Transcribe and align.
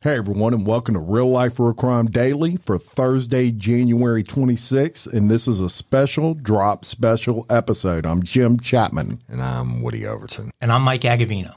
Hey 0.00 0.14
everyone, 0.14 0.54
and 0.54 0.64
welcome 0.64 0.94
to 0.94 1.00
Real 1.00 1.28
Life 1.28 1.58
Real 1.58 1.72
Crime 1.72 2.06
Daily 2.06 2.54
for 2.54 2.78
Thursday, 2.78 3.50
January 3.50 4.22
26th. 4.22 5.12
And 5.12 5.28
this 5.28 5.48
is 5.48 5.60
a 5.60 5.68
special 5.68 6.34
drop 6.34 6.84
special 6.84 7.44
episode. 7.50 8.06
I'm 8.06 8.22
Jim 8.22 8.60
Chapman. 8.60 9.20
And 9.26 9.42
I'm 9.42 9.82
Woody 9.82 10.06
Overton. 10.06 10.52
And 10.60 10.70
I'm 10.70 10.82
Mike 10.82 11.00
Agavino. 11.00 11.56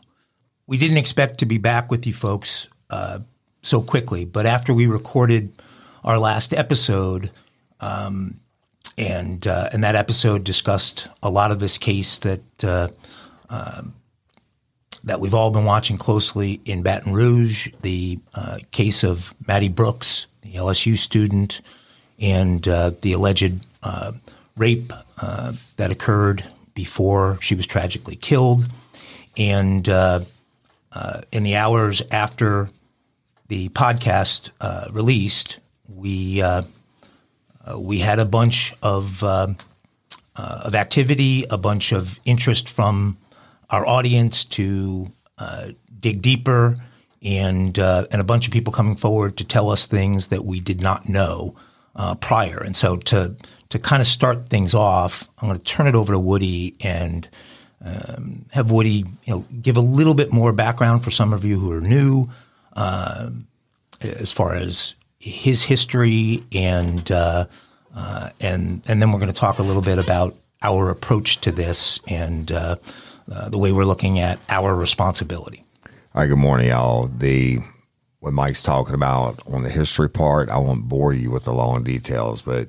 We 0.65 0.79
didn't 0.79 0.97
expect 0.97 1.37
to 1.37 1.45
be 1.45 1.59
back 1.59 1.91
with 1.91 2.07
you 2.07 2.13
folks 2.13 2.67
uh, 2.89 3.19
so 3.61 3.79
quickly, 3.79 4.25
but 4.25 4.47
after 4.47 4.73
we 4.73 4.87
recorded 4.87 5.61
our 6.03 6.17
last 6.17 6.51
episode, 6.51 7.29
um, 7.79 8.39
and 8.97 9.45
uh, 9.45 9.69
and 9.71 9.83
that 9.83 9.95
episode 9.95 10.43
discussed 10.43 11.09
a 11.21 11.29
lot 11.29 11.51
of 11.51 11.59
this 11.59 11.77
case 11.77 12.17
that 12.17 12.63
uh, 12.63 12.87
uh 13.51 13.83
that 15.03 15.19
we've 15.19 15.33
all 15.33 15.51
been 15.51 15.65
watching 15.65 15.97
closely 15.97 16.61
in 16.65 16.83
Baton 16.83 17.13
Rouge, 17.13 17.69
the 17.81 18.19
uh, 18.33 18.59
case 18.71 19.03
of 19.03 19.33
Maddie 19.47 19.69
Brooks, 19.69 20.27
the 20.41 20.53
LSU 20.53 20.97
student, 20.97 21.61
and 22.19 22.65
uh, 22.67 22.91
the 23.01 23.13
alleged 23.13 23.65
uh, 23.81 24.11
rape 24.55 24.93
uh, 25.19 25.53
that 25.77 25.91
occurred 25.91 26.43
before 26.73 27.39
she 27.41 27.55
was 27.55 27.65
tragically 27.65 28.15
killed. 28.15 28.65
And 29.37 29.87
uh, 29.89 30.21
uh, 30.91 31.21
in 31.31 31.43
the 31.43 31.55
hours 31.55 32.01
after 32.11 32.69
the 33.47 33.69
podcast 33.69 34.51
released, 34.93 35.59
we 35.87 36.43
we 37.75 37.99
had 37.99 38.19
a 38.19 38.25
bunch 38.25 38.73
of 38.81 39.23
of 39.23 40.75
activity, 40.75 41.45
a 41.49 41.57
bunch 41.57 41.91
of 41.91 42.19
interest 42.23 42.69
from 42.69 43.17
our 43.71 43.87
audience 43.87 44.43
to 44.43 45.07
uh, 45.37 45.69
dig 45.99 46.21
deeper 46.21 46.75
and 47.23 47.77
uh, 47.79 48.05
and 48.11 48.21
a 48.21 48.23
bunch 48.23 48.47
of 48.47 48.53
people 48.53 48.73
coming 48.73 48.95
forward 48.95 49.37
to 49.37 49.43
tell 49.43 49.69
us 49.69 49.87
things 49.87 50.29
that 50.29 50.45
we 50.45 50.59
did 50.59 50.81
not 50.81 51.07
know 51.07 51.55
uh, 51.95 52.15
prior. 52.15 52.57
And 52.57 52.75
so 52.75 52.97
to 52.97 53.35
to 53.69 53.79
kind 53.79 54.01
of 54.01 54.07
start 54.07 54.49
things 54.49 54.73
off, 54.73 55.27
I'm 55.39 55.47
going 55.47 55.59
to 55.59 55.63
turn 55.63 55.87
it 55.87 55.95
over 55.95 56.13
to 56.13 56.19
Woody 56.19 56.75
and 56.81 57.27
um, 57.83 58.45
have 58.51 58.71
Woody 58.71 59.05
you 59.23 59.33
know 59.33 59.45
give 59.61 59.77
a 59.77 59.81
little 59.81 60.13
bit 60.13 60.31
more 60.31 60.51
background 60.51 61.03
for 61.03 61.11
some 61.11 61.33
of 61.33 61.45
you 61.45 61.59
who 61.59 61.71
are 61.71 61.81
new 61.81 62.29
uh, 62.73 63.29
as 64.01 64.31
far 64.31 64.55
as 64.55 64.95
his 65.19 65.63
history 65.63 66.43
and 66.51 67.11
uh, 67.11 67.45
uh, 67.95 68.29
and 68.39 68.83
and 68.87 69.01
then 69.01 69.11
we're 69.11 69.19
going 69.19 69.31
to 69.31 69.39
talk 69.39 69.59
a 69.59 69.63
little 69.63 69.81
bit 69.81 69.99
about 69.99 70.35
our 70.63 70.89
approach 70.89 71.41
to 71.41 71.51
this 71.51 71.99
and 72.07 72.51
uh, 73.31 73.49
the 73.49 73.57
way 73.57 73.71
we're 73.71 73.85
looking 73.85 74.19
at 74.19 74.39
our 74.49 74.75
responsibility. 74.75 75.63
All 76.13 76.21
right, 76.21 76.27
good 76.27 76.37
morning, 76.37 76.67
y'all. 76.67 77.07
The 77.07 77.59
what 78.19 78.33
Mike's 78.33 78.61
talking 78.61 78.93
about 78.93 79.41
on 79.51 79.63
the 79.63 79.69
history 79.69 80.09
part, 80.09 80.49
I 80.49 80.57
won't 80.57 80.87
bore 80.87 81.13
you 81.13 81.31
with 81.31 81.45
the 81.45 81.53
long 81.53 81.83
details, 81.83 82.43
but 82.43 82.67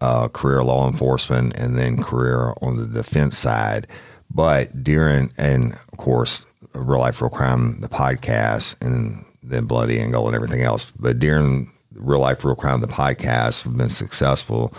uh, 0.00 0.28
career 0.28 0.62
law 0.62 0.88
enforcement 0.88 1.54
and 1.58 1.76
then 1.76 2.02
career 2.02 2.54
on 2.62 2.76
the 2.76 2.86
defense 2.86 3.36
side. 3.36 3.86
But 4.30 4.82
during, 4.82 5.32
and 5.36 5.74
of 5.74 5.98
course, 5.98 6.46
Real 6.74 7.00
Life 7.00 7.20
Real 7.20 7.28
Crime, 7.28 7.80
the 7.80 7.88
podcast, 7.88 8.80
and 8.80 9.24
then 9.42 9.66
Bloody 9.66 10.00
Angle 10.00 10.26
and 10.28 10.36
everything 10.36 10.62
else. 10.62 10.90
But 10.98 11.18
during 11.18 11.70
Real 11.92 12.20
Life 12.20 12.44
Real 12.44 12.54
Crime, 12.54 12.80
the 12.80 12.86
podcast, 12.86 13.64
have 13.64 13.76
been 13.76 13.90
successful 13.90 14.72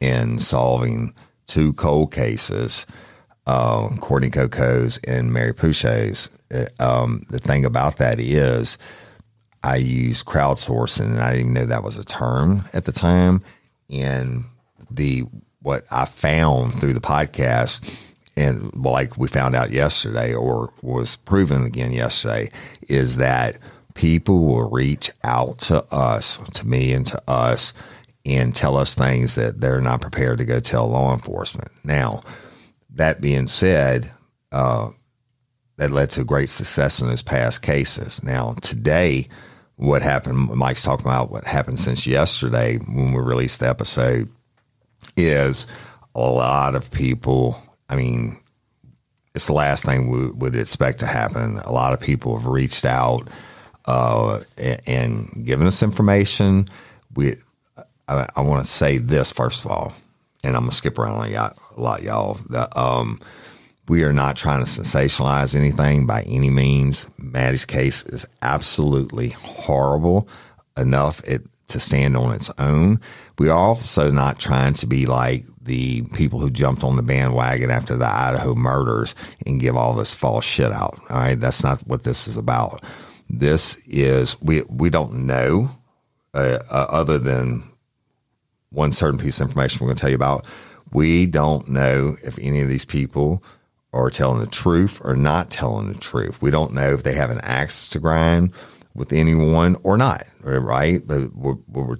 in 0.00 0.40
solving 0.40 1.14
two 1.46 1.72
cold 1.74 2.12
cases 2.12 2.86
uh, 3.46 3.88
Courtney 4.00 4.30
Coco's 4.30 4.98
and 5.06 5.32
Mary 5.32 5.54
Pouchet's. 5.54 6.30
Uh, 6.52 6.66
um, 6.78 7.24
the 7.30 7.38
thing 7.38 7.64
about 7.64 7.98
that 7.98 8.20
is, 8.20 8.78
I 9.62 9.76
use 9.76 10.22
crowdsourcing, 10.22 11.04
and 11.04 11.20
I 11.20 11.32
didn't 11.32 11.40
even 11.40 11.54
know 11.54 11.66
that 11.66 11.82
was 11.82 11.98
a 11.98 12.04
term 12.04 12.64
at 12.72 12.84
the 12.84 12.92
time. 12.92 13.42
And 13.90 14.44
the 14.90 15.24
what 15.60 15.84
I 15.90 16.04
found 16.04 16.74
through 16.74 16.92
the 16.92 17.00
podcast, 17.00 17.98
and 18.36 18.74
like 18.76 19.16
we 19.16 19.26
found 19.26 19.56
out 19.56 19.70
yesterday, 19.70 20.34
or 20.34 20.72
was 20.82 21.16
proven 21.16 21.64
again 21.64 21.92
yesterday, 21.92 22.50
is 22.82 23.16
that 23.16 23.56
people 23.94 24.44
will 24.44 24.70
reach 24.70 25.10
out 25.24 25.58
to 25.58 25.82
us, 25.92 26.38
to 26.54 26.66
me, 26.66 26.92
and 26.92 27.06
to 27.08 27.20
us, 27.26 27.72
and 28.24 28.54
tell 28.54 28.76
us 28.76 28.94
things 28.94 29.34
that 29.34 29.60
they're 29.60 29.80
not 29.80 30.00
prepared 30.00 30.38
to 30.38 30.44
go 30.44 30.60
tell 30.60 30.88
law 30.88 31.12
enforcement. 31.12 31.72
Now, 31.82 32.22
that 32.96 33.20
being 33.20 33.46
said, 33.46 34.10
uh, 34.52 34.90
that 35.76 35.90
led 35.90 36.10
to 36.10 36.24
great 36.24 36.48
success 36.48 37.00
in 37.00 37.08
those 37.08 37.22
past 37.22 37.62
cases. 37.62 38.22
Now, 38.22 38.54
today, 38.62 39.28
what 39.76 40.02
happened, 40.02 40.48
Mike's 40.48 40.82
talking 40.82 41.06
about 41.06 41.30
what 41.30 41.44
happened 41.44 41.78
since 41.78 42.06
yesterday 42.06 42.78
when 42.78 43.12
we 43.12 43.20
released 43.20 43.60
the 43.60 43.68
episode, 43.68 44.30
is 45.16 45.66
a 46.14 46.20
lot 46.20 46.74
of 46.74 46.90
people, 46.90 47.60
I 47.88 47.96
mean, 47.96 48.38
it's 49.34 49.48
the 49.48 49.52
last 49.52 49.84
thing 49.84 50.08
we 50.08 50.30
would 50.30 50.56
expect 50.56 51.00
to 51.00 51.06
happen. 51.06 51.58
A 51.58 51.72
lot 51.72 51.92
of 51.92 52.00
people 52.00 52.38
have 52.38 52.46
reached 52.46 52.86
out 52.86 53.28
uh, 53.84 54.40
and, 54.56 54.80
and, 54.86 55.44
given 55.44 55.66
us 55.66 55.82
information. 55.82 56.68
We, 57.14 57.34
I, 58.08 58.26
I 58.34 58.40
want 58.40 58.64
to 58.64 58.70
say 58.70 58.96
this 58.96 59.30
first 59.32 59.64
of 59.64 59.70
all 59.70 59.92
and 60.46 60.56
I'm 60.56 60.62
gonna 60.62 60.72
skip 60.72 60.98
around 60.98 61.32
a 61.32 61.50
lot, 61.76 62.02
y'all. 62.02 62.38
um, 62.76 63.20
we 63.88 64.04
are 64.04 64.12
not 64.12 64.36
trying 64.36 64.64
to 64.64 64.70
sensationalize 64.70 65.54
anything 65.54 66.06
by 66.06 66.22
any 66.22 66.50
means. 66.50 67.06
Maddie's 67.18 67.64
case 67.64 68.04
is 68.06 68.26
absolutely 68.42 69.30
horrible 69.30 70.28
enough 70.76 71.22
it, 71.24 71.42
to 71.68 71.80
stand 71.80 72.16
on 72.16 72.32
its 72.32 72.50
own. 72.58 73.00
We're 73.38 73.52
also 73.52 74.10
not 74.10 74.38
trying 74.38 74.74
to 74.74 74.86
be 74.86 75.06
like 75.06 75.44
the 75.60 76.02
people 76.14 76.38
who 76.38 76.50
jumped 76.50 76.84
on 76.84 76.96
the 76.96 77.02
bandwagon 77.02 77.70
after 77.70 77.96
the 77.96 78.06
Idaho 78.06 78.54
murders 78.54 79.14
and 79.44 79.60
give 79.60 79.76
all 79.76 79.94
this 79.94 80.14
false 80.14 80.44
shit 80.44 80.72
out. 80.72 80.98
All 81.10 81.16
right, 81.16 81.38
that's 81.38 81.62
not 81.62 81.82
what 81.82 82.04
this 82.04 82.28
is 82.28 82.36
about. 82.36 82.84
This 83.28 83.76
is 83.86 84.40
we 84.40 84.62
we 84.62 84.90
don't 84.90 85.26
know 85.26 85.70
uh, 86.34 86.60
uh, 86.70 86.86
other 86.88 87.18
than 87.18 87.64
one 88.70 88.92
certain 88.92 89.18
piece 89.18 89.40
of 89.40 89.48
information 89.48 89.80
we're 89.80 89.88
going 89.88 89.96
to 89.96 90.00
tell 90.00 90.10
you 90.10 90.16
about. 90.16 90.44
We 90.92 91.26
don't 91.26 91.68
know 91.68 92.16
if 92.22 92.38
any 92.38 92.60
of 92.60 92.68
these 92.68 92.84
people 92.84 93.42
are 93.92 94.10
telling 94.10 94.40
the 94.40 94.46
truth 94.46 95.00
or 95.04 95.16
not 95.16 95.50
telling 95.50 95.92
the 95.92 95.98
truth. 95.98 96.40
We 96.42 96.50
don't 96.50 96.74
know 96.74 96.92
if 96.92 97.02
they 97.02 97.14
have 97.14 97.30
an 97.30 97.40
axe 97.42 97.88
to 97.90 97.98
grind 97.98 98.52
with 98.94 99.12
anyone 99.12 99.76
or 99.82 99.96
not, 99.96 100.24
right? 100.42 101.06
But 101.06 101.34
we're, 101.34 101.56
we're, 101.68 101.96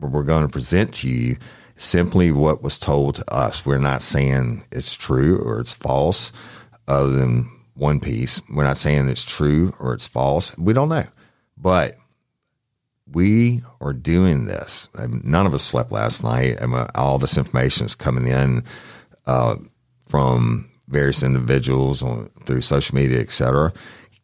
we're 0.00 0.24
going 0.24 0.42
to 0.42 0.52
present 0.52 0.94
to 0.94 1.08
you 1.08 1.36
simply 1.76 2.32
what 2.32 2.62
was 2.62 2.78
told 2.78 3.16
to 3.16 3.32
us. 3.32 3.64
We're 3.64 3.78
not 3.78 4.02
saying 4.02 4.64
it's 4.72 4.94
true 4.94 5.38
or 5.38 5.60
it's 5.60 5.74
false, 5.74 6.32
other 6.86 7.10
than 7.10 7.50
one 7.74 8.00
piece. 8.00 8.42
We're 8.52 8.64
not 8.64 8.78
saying 8.78 9.08
it's 9.08 9.24
true 9.24 9.74
or 9.78 9.94
it's 9.94 10.08
false. 10.08 10.56
We 10.58 10.72
don't 10.72 10.88
know. 10.88 11.06
But 11.56 11.96
we 13.12 13.62
are 13.80 13.92
doing 13.92 14.44
this. 14.44 14.88
None 14.96 15.46
of 15.46 15.54
us 15.54 15.62
slept 15.62 15.92
last 15.92 16.22
night. 16.22 16.58
all 16.94 17.18
this 17.18 17.38
information 17.38 17.86
is 17.86 17.94
coming 17.94 18.26
in 18.26 18.64
uh, 19.26 19.56
from 20.08 20.70
various 20.88 21.22
individuals 21.22 22.02
on, 22.02 22.30
through 22.44 22.60
social 22.60 22.94
media, 22.94 23.20
et 23.20 23.30
cetera. 23.30 23.72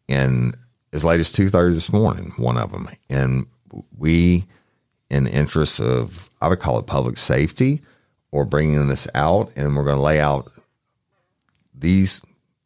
And 0.07 0.55
as 0.95 1.03
late 1.03 1.19
as 1.19 1.31
two 1.31 1.49
thirty 1.49 1.73
this 1.73 1.91
morning. 1.91 2.31
One 2.37 2.57
of 2.57 2.71
them, 2.71 2.87
and 3.09 3.47
we, 3.95 4.45
in 5.09 5.27
interest 5.27 5.81
of 5.81 6.29
I 6.41 6.47
would 6.47 6.59
call 6.59 6.79
it 6.79 6.87
public 6.87 7.17
safety, 7.17 7.81
or 8.31 8.45
bringing 8.45 8.87
this 8.87 9.07
out, 9.13 9.51
and 9.55 9.75
we're 9.75 9.83
going 9.83 9.97
to 9.97 10.01
lay 10.01 10.21
out 10.21 10.51
these 11.73 12.21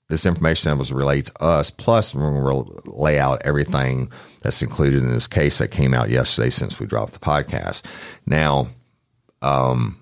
this 0.10 0.26
information 0.26 0.70
that 0.70 0.78
was 0.78 0.94
relayed 0.94 1.26
to 1.26 1.44
us. 1.44 1.72
Plus, 1.72 2.14
we're 2.14 2.42
going 2.42 2.66
to 2.66 2.92
lay 2.92 3.20
out 3.20 3.42
everything 3.46 4.12
that's 4.42 4.62
included 4.62 5.04
in 5.04 5.10
this 5.10 5.28
case 5.28 5.58
that 5.58 5.70
came 5.70 5.94
out 5.94 6.10
yesterday 6.10 6.50
since 6.50 6.80
we 6.80 6.86
dropped 6.86 7.14
the 7.14 7.20
podcast. 7.20 7.86
Now, 8.26 8.68
um, 9.42 10.00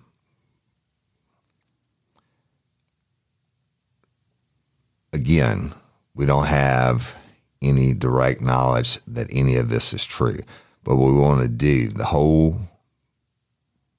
again, 5.13 5.73
we 6.15 6.25
don't 6.25 6.45
have 6.45 7.17
any 7.61 7.93
direct 7.93 8.41
knowledge 8.41 8.99
that 9.07 9.27
any 9.31 9.55
of 9.55 9.69
this 9.69 9.93
is 9.93 10.05
true. 10.05 10.39
But 10.83 10.95
what 10.95 11.11
we 11.11 11.19
want 11.19 11.41
to 11.41 11.47
do, 11.47 11.89
the 11.89 12.05
whole 12.05 12.59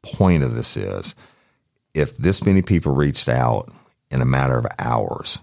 point 0.02 0.42
of 0.42 0.54
this 0.54 0.76
is 0.76 1.14
if 1.94 2.16
this 2.16 2.44
many 2.44 2.62
people 2.62 2.94
reached 2.94 3.28
out 3.28 3.70
in 4.10 4.22
a 4.22 4.26
matter 4.26 4.56
of 4.56 4.66
hours, 4.78 5.40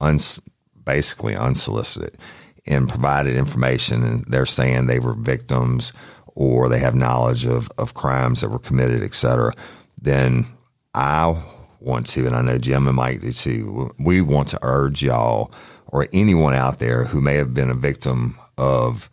uns, 0.00 0.40
basically 0.84 1.36
unsolicited, 1.36 2.16
and 2.66 2.88
provided 2.88 3.36
information, 3.36 4.04
and 4.04 4.24
they're 4.26 4.46
saying 4.46 4.86
they 4.86 5.00
were 5.00 5.14
victims 5.14 5.92
or 6.34 6.68
they 6.68 6.78
have 6.78 6.94
knowledge 6.94 7.44
of, 7.44 7.68
of 7.76 7.94
crimes 7.94 8.40
that 8.40 8.48
were 8.48 8.58
committed, 8.58 9.02
et 9.02 9.14
cetera, 9.14 9.52
then 10.00 10.46
I 10.94 11.42
want 11.80 12.06
to, 12.08 12.26
and 12.26 12.34
I 12.34 12.42
know 12.42 12.58
Jim 12.58 12.86
and 12.86 12.96
Mike 12.96 13.20
do 13.20 13.32
too, 13.32 13.90
we 13.98 14.20
want 14.22 14.48
to 14.48 14.58
urge 14.62 15.02
y'all 15.02 15.52
or 15.86 16.06
anyone 16.12 16.54
out 16.54 16.78
there 16.78 17.04
who 17.04 17.20
may 17.20 17.34
have 17.34 17.52
been 17.52 17.70
a 17.70 17.74
victim 17.74 18.36
of 18.56 19.10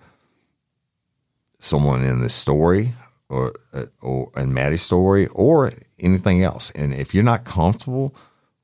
someone 1.58 2.04
in 2.04 2.22
this 2.22 2.34
story 2.34 2.94
or, 3.28 3.54
or 4.02 4.32
in 4.38 4.54
Maddie's 4.54 4.82
story 4.82 5.28
or 5.28 5.72
anything 6.00 6.42
else. 6.42 6.72
And 6.72 6.94
if 6.94 7.14
you're 7.14 7.24
not 7.24 7.44
comfortable 7.44 8.16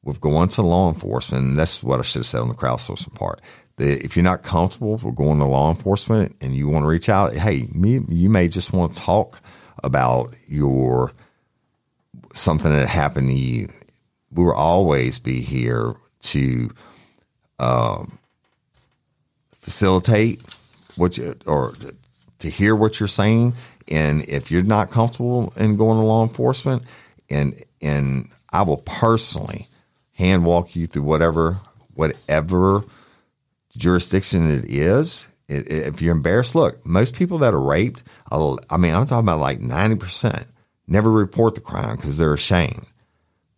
with 0.02 0.22
going 0.22 0.50
to 0.50 0.62
law 0.62 0.88
enforcement, 0.94 1.44
and 1.44 1.60
that's 1.60 1.84
what 1.84 2.00
I 2.00 2.04
should 2.04 2.20
have 2.20 2.28
said 2.28 2.42
on 2.42 2.48
the 2.48 2.54
crowdsourcing 2.54 3.16
part. 3.16 3.42
If 3.78 4.16
you're 4.16 4.24
not 4.24 4.44
comfortable 4.44 4.94
with 4.98 5.16
going 5.16 5.40
to 5.40 5.46
law 5.46 5.70
enforcement 5.70 6.36
and 6.40 6.56
you 6.56 6.68
want 6.70 6.84
to 6.84 6.88
reach 6.88 7.10
out, 7.10 7.34
hey, 7.34 7.68
me, 7.74 8.00
you 8.08 8.30
may 8.30 8.48
just 8.48 8.72
want 8.72 8.96
to 8.96 9.02
talk 9.02 9.42
about 9.84 10.34
your 10.48 11.12
something 12.34 12.72
that 12.72 12.88
happened 12.88 13.28
to 13.30 13.34
you. 13.34 13.68
We 14.32 14.44
will 14.44 14.54
always 14.54 15.20
be 15.20 15.42
here 15.42 15.96
to 16.22 16.70
um, 17.60 18.18
facilitate 19.60 20.42
what 20.96 21.18
you 21.18 21.36
or 21.46 21.74
to 22.40 22.50
hear 22.50 22.76
what 22.76 23.00
you're 23.00 23.08
saying. 23.08 23.54
And 23.88 24.28
if 24.28 24.52
you're 24.52 24.64
not 24.64 24.90
comfortable 24.90 25.54
in 25.56 25.78
going 25.78 26.00
to 26.00 26.06
law 26.06 26.24
enforcement, 26.24 26.84
and 27.30 27.56
and 27.82 28.30
I 28.52 28.64
will 28.64 28.78
personally 28.78 29.68
hand 30.14 30.46
walk 30.46 30.76
you 30.76 30.88
through 30.88 31.04
whatever 31.04 31.60
whatever 31.94 32.84
jurisdiction 33.76 34.52
it 34.52 34.66
is. 34.66 35.28
It, 35.48 35.72
it, 35.72 35.88
if 35.88 36.02
you're 36.02 36.16
embarrassed, 36.16 36.56
look, 36.56 36.84
most 36.86 37.16
people 37.16 37.38
that 37.40 37.54
are 37.54 37.62
raped, 37.62 38.04
I 38.32 38.78
mean, 38.78 38.94
I'm 38.94 39.06
talking 39.06 39.26
about 39.26 39.40
like 39.40 39.60
90% 39.60 40.48
never 40.88 41.12
report 41.12 41.56
the 41.56 41.62
crime 41.62 41.96
because 41.96 42.18
they're 42.18 42.34
ashamed. 42.34 42.86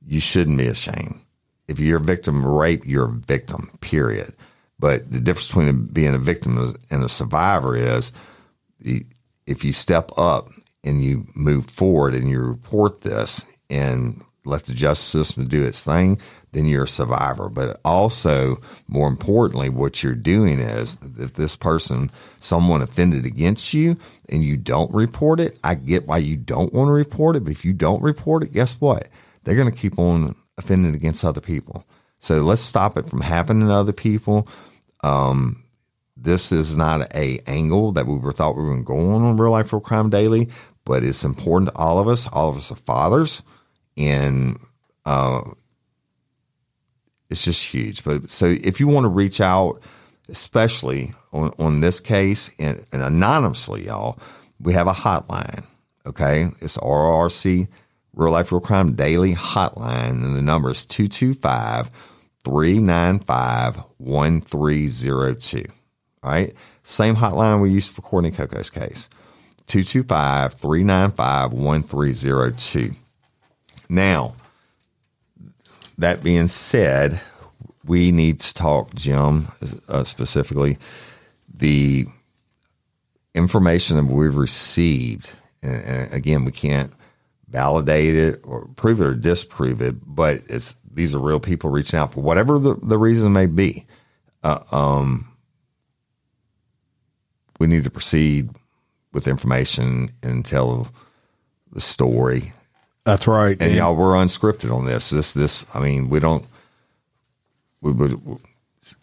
You 0.05 0.19
shouldn't 0.19 0.57
be 0.57 0.67
ashamed. 0.67 1.21
If 1.67 1.79
you're 1.79 1.97
a 1.97 2.03
victim 2.03 2.45
of 2.45 2.45
rape, 2.45 2.83
you're 2.85 3.09
a 3.09 3.11
victim, 3.11 3.69
period. 3.81 4.33
But 4.79 5.11
the 5.11 5.19
difference 5.19 5.47
between 5.47 5.85
being 5.87 6.15
a 6.15 6.19
victim 6.19 6.73
and 6.89 7.03
a 7.03 7.09
survivor 7.09 7.75
is 7.75 8.13
if 8.79 9.63
you 9.63 9.73
step 9.73 10.11
up 10.17 10.49
and 10.83 11.03
you 11.03 11.27
move 11.35 11.69
forward 11.69 12.13
and 12.13 12.29
you 12.29 12.39
report 12.39 13.01
this 13.01 13.45
and 13.69 14.23
let 14.45 14.63
the 14.65 14.73
justice 14.73 15.07
system 15.07 15.45
do 15.47 15.63
its 15.63 15.83
thing, 15.83 16.19
then 16.51 16.65
you're 16.65 16.85
a 16.85 16.87
survivor. 16.87 17.49
But 17.49 17.79
also, 17.83 18.61
more 18.87 19.07
importantly, 19.07 19.69
what 19.69 20.03
you're 20.03 20.15
doing 20.15 20.59
is 20.59 20.97
if 21.17 21.33
this 21.33 21.55
person, 21.55 22.11
someone 22.37 22.81
offended 22.81 23.25
against 23.25 23.73
you 23.73 23.97
and 24.29 24.43
you 24.43 24.57
don't 24.57 24.93
report 24.93 25.39
it, 25.39 25.57
I 25.63 25.75
get 25.75 26.07
why 26.07 26.17
you 26.17 26.37
don't 26.37 26.73
want 26.73 26.87
to 26.89 26.93
report 26.93 27.35
it. 27.35 27.43
But 27.43 27.51
if 27.53 27.65
you 27.65 27.73
don't 27.73 28.01
report 28.01 28.43
it, 28.43 28.53
guess 28.53 28.79
what? 28.79 29.09
They're 29.43 29.55
going 29.55 29.71
to 29.71 29.77
keep 29.77 29.99
on 29.99 30.35
offending 30.57 30.95
against 30.95 31.23
other 31.23 31.41
people. 31.41 31.85
So 32.19 32.41
let's 32.41 32.61
stop 32.61 32.97
it 32.97 33.09
from 33.09 33.21
happening 33.21 33.67
to 33.67 33.73
other 33.73 33.93
people. 33.93 34.47
Um, 35.03 35.63
this 36.15 36.51
is 36.51 36.75
not 36.75 37.13
a 37.15 37.39
angle 37.45 37.91
that 37.91 38.07
we 38.07 38.15
were 38.15 38.31
thought 38.31 38.55
we 38.55 38.63
were 38.63 38.69
going 38.69 38.83
to 38.83 38.85
go 38.85 38.97
on 38.97 39.23
on 39.23 39.37
Real 39.37 39.51
Life 39.51 39.71
Real 39.71 39.79
Crime 39.79 40.09
Daily, 40.09 40.49
but 40.83 41.03
it's 41.03 41.23
important 41.23 41.69
to 41.69 41.75
all 41.75 41.99
of 41.99 42.07
us. 42.07 42.27
All 42.27 42.49
of 42.49 42.57
us 42.57 42.71
are 42.71 42.75
fathers, 42.75 43.43
and 43.95 44.59
uh, 45.05 45.41
it's 47.29 47.43
just 47.43 47.63
huge. 47.63 48.03
But 48.03 48.29
so 48.29 48.45
if 48.45 48.79
you 48.79 48.87
want 48.87 49.05
to 49.05 49.09
reach 49.09 49.41
out, 49.41 49.81
especially 50.29 51.13
on, 51.31 51.53
on 51.59 51.81
this 51.81 51.99
case 51.99 52.51
and, 52.59 52.85
and 52.91 53.01
anonymously, 53.01 53.85
y'all, 53.85 54.19
we 54.59 54.73
have 54.73 54.87
a 54.87 54.93
hotline. 54.93 55.65
Okay, 56.05 56.47
it's 56.61 56.77
RRC 56.77 57.67
Real 58.13 58.31
Life 58.31 58.51
Real 58.51 58.61
Crime 58.61 58.93
Daily 58.93 59.33
Hotline, 59.33 60.23
and 60.23 60.35
the 60.35 60.41
number 60.41 60.69
is 60.69 60.85
225 60.85 61.91
395 62.43 63.75
1302. 63.97 65.65
All 66.23 66.31
right, 66.31 66.53
same 66.81 67.17
hotline 67.17 67.61
we 67.61 67.69
used 67.69 67.93
for 67.93 68.01
Courtney 68.01 68.31
Coco's 68.31 68.69
case 68.69 69.09
225 69.67 70.53
395 70.53 71.53
1302. 71.53 72.95
Now, 73.89 74.33
that 75.97 76.23
being 76.23 76.47
said, 76.47 77.19
we 77.85 78.11
need 78.11 78.39
to 78.41 78.53
talk, 78.53 78.93
Jim, 78.93 79.47
uh, 79.87 80.03
specifically 80.03 80.77
the 81.53 82.05
information 83.33 83.97
that 83.97 84.13
we've 84.13 84.35
received. 84.35 85.31
And, 85.63 85.83
and, 85.83 86.13
again, 86.13 86.45
we 86.45 86.51
can't 86.51 86.91
validate 87.47 88.15
it 88.15 88.41
or 88.43 88.67
prove 88.75 89.01
it 89.01 89.05
or 89.05 89.15
disprove 89.15 89.81
it, 89.81 89.95
but 90.05 90.41
it's 90.49 90.75
these 90.91 91.13
are 91.13 91.19
real 91.19 91.39
people 91.39 91.69
reaching 91.69 91.99
out 91.99 92.11
for 92.11 92.21
whatever 92.21 92.57
the, 92.59 92.75
the 92.81 92.97
reason 92.97 93.31
may 93.31 93.45
be. 93.45 93.85
Uh, 94.43 94.59
um, 94.71 95.31
we 97.59 97.67
need 97.67 97.83
to 97.83 97.91
proceed 97.91 98.49
with 99.13 99.27
information 99.27 100.09
and 100.23 100.45
tell 100.45 100.87
the 101.71 101.81
story 101.81 102.51
that's 103.07 103.25
right. 103.25 103.55
And, 103.61 103.73
y'all, 103.73 103.95
we're 103.95 104.15
unscripted 104.15 104.69
on 104.69 104.83
this. 104.83 105.11
This, 105.11 105.33
this. 105.33 105.65
I 105.73 105.79
mean, 105.79 106.09
we 106.09 106.19
don't. 106.19 106.45
We 107.79 107.93
would 107.93 108.19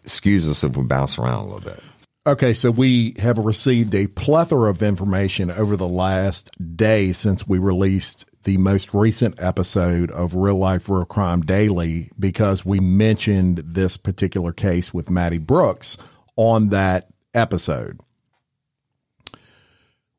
excuse 0.03 0.47
us 0.47 0.63
if 0.63 0.77
we 0.77 0.83
bounce 0.83 1.17
around 1.17 1.39
a 1.39 1.43
little 1.45 1.71
bit. 1.71 1.79
Okay, 2.27 2.53
so 2.53 2.69
we 2.69 3.15
have 3.17 3.39
received 3.39 3.95
a 3.95 4.05
plethora 4.05 4.69
of 4.69 4.83
information 4.83 5.49
over 5.49 5.75
the 5.75 5.89
last 5.89 6.51
day 6.77 7.13
since 7.13 7.47
we 7.47 7.57
released 7.57 8.29
the 8.43 8.57
most 8.57 8.93
recent 8.93 9.41
episode 9.41 10.11
of 10.11 10.35
Real 10.35 10.57
Life 10.57 10.87
Real 10.87 11.05
Crime 11.05 11.41
Daily 11.41 12.11
because 12.19 12.63
we 12.63 12.79
mentioned 12.79 13.63
this 13.65 13.97
particular 13.97 14.53
case 14.53 14.93
with 14.93 15.09
Maddie 15.09 15.39
Brooks 15.39 15.97
on 16.35 16.69
that 16.69 17.07
episode. 17.33 17.99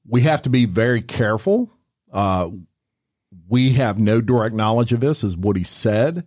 We 0.08 0.22
have 0.22 0.42
to 0.42 0.50
be 0.50 0.64
very 0.64 1.02
careful. 1.02 1.70
Uh, 2.12 2.50
we 3.48 3.72
have 3.74 3.98
no 3.98 4.20
direct 4.20 4.54
knowledge 4.54 4.92
of 4.92 5.00
this, 5.00 5.22
is 5.22 5.36
what 5.36 5.56
he 5.56 5.64
said. 5.64 6.26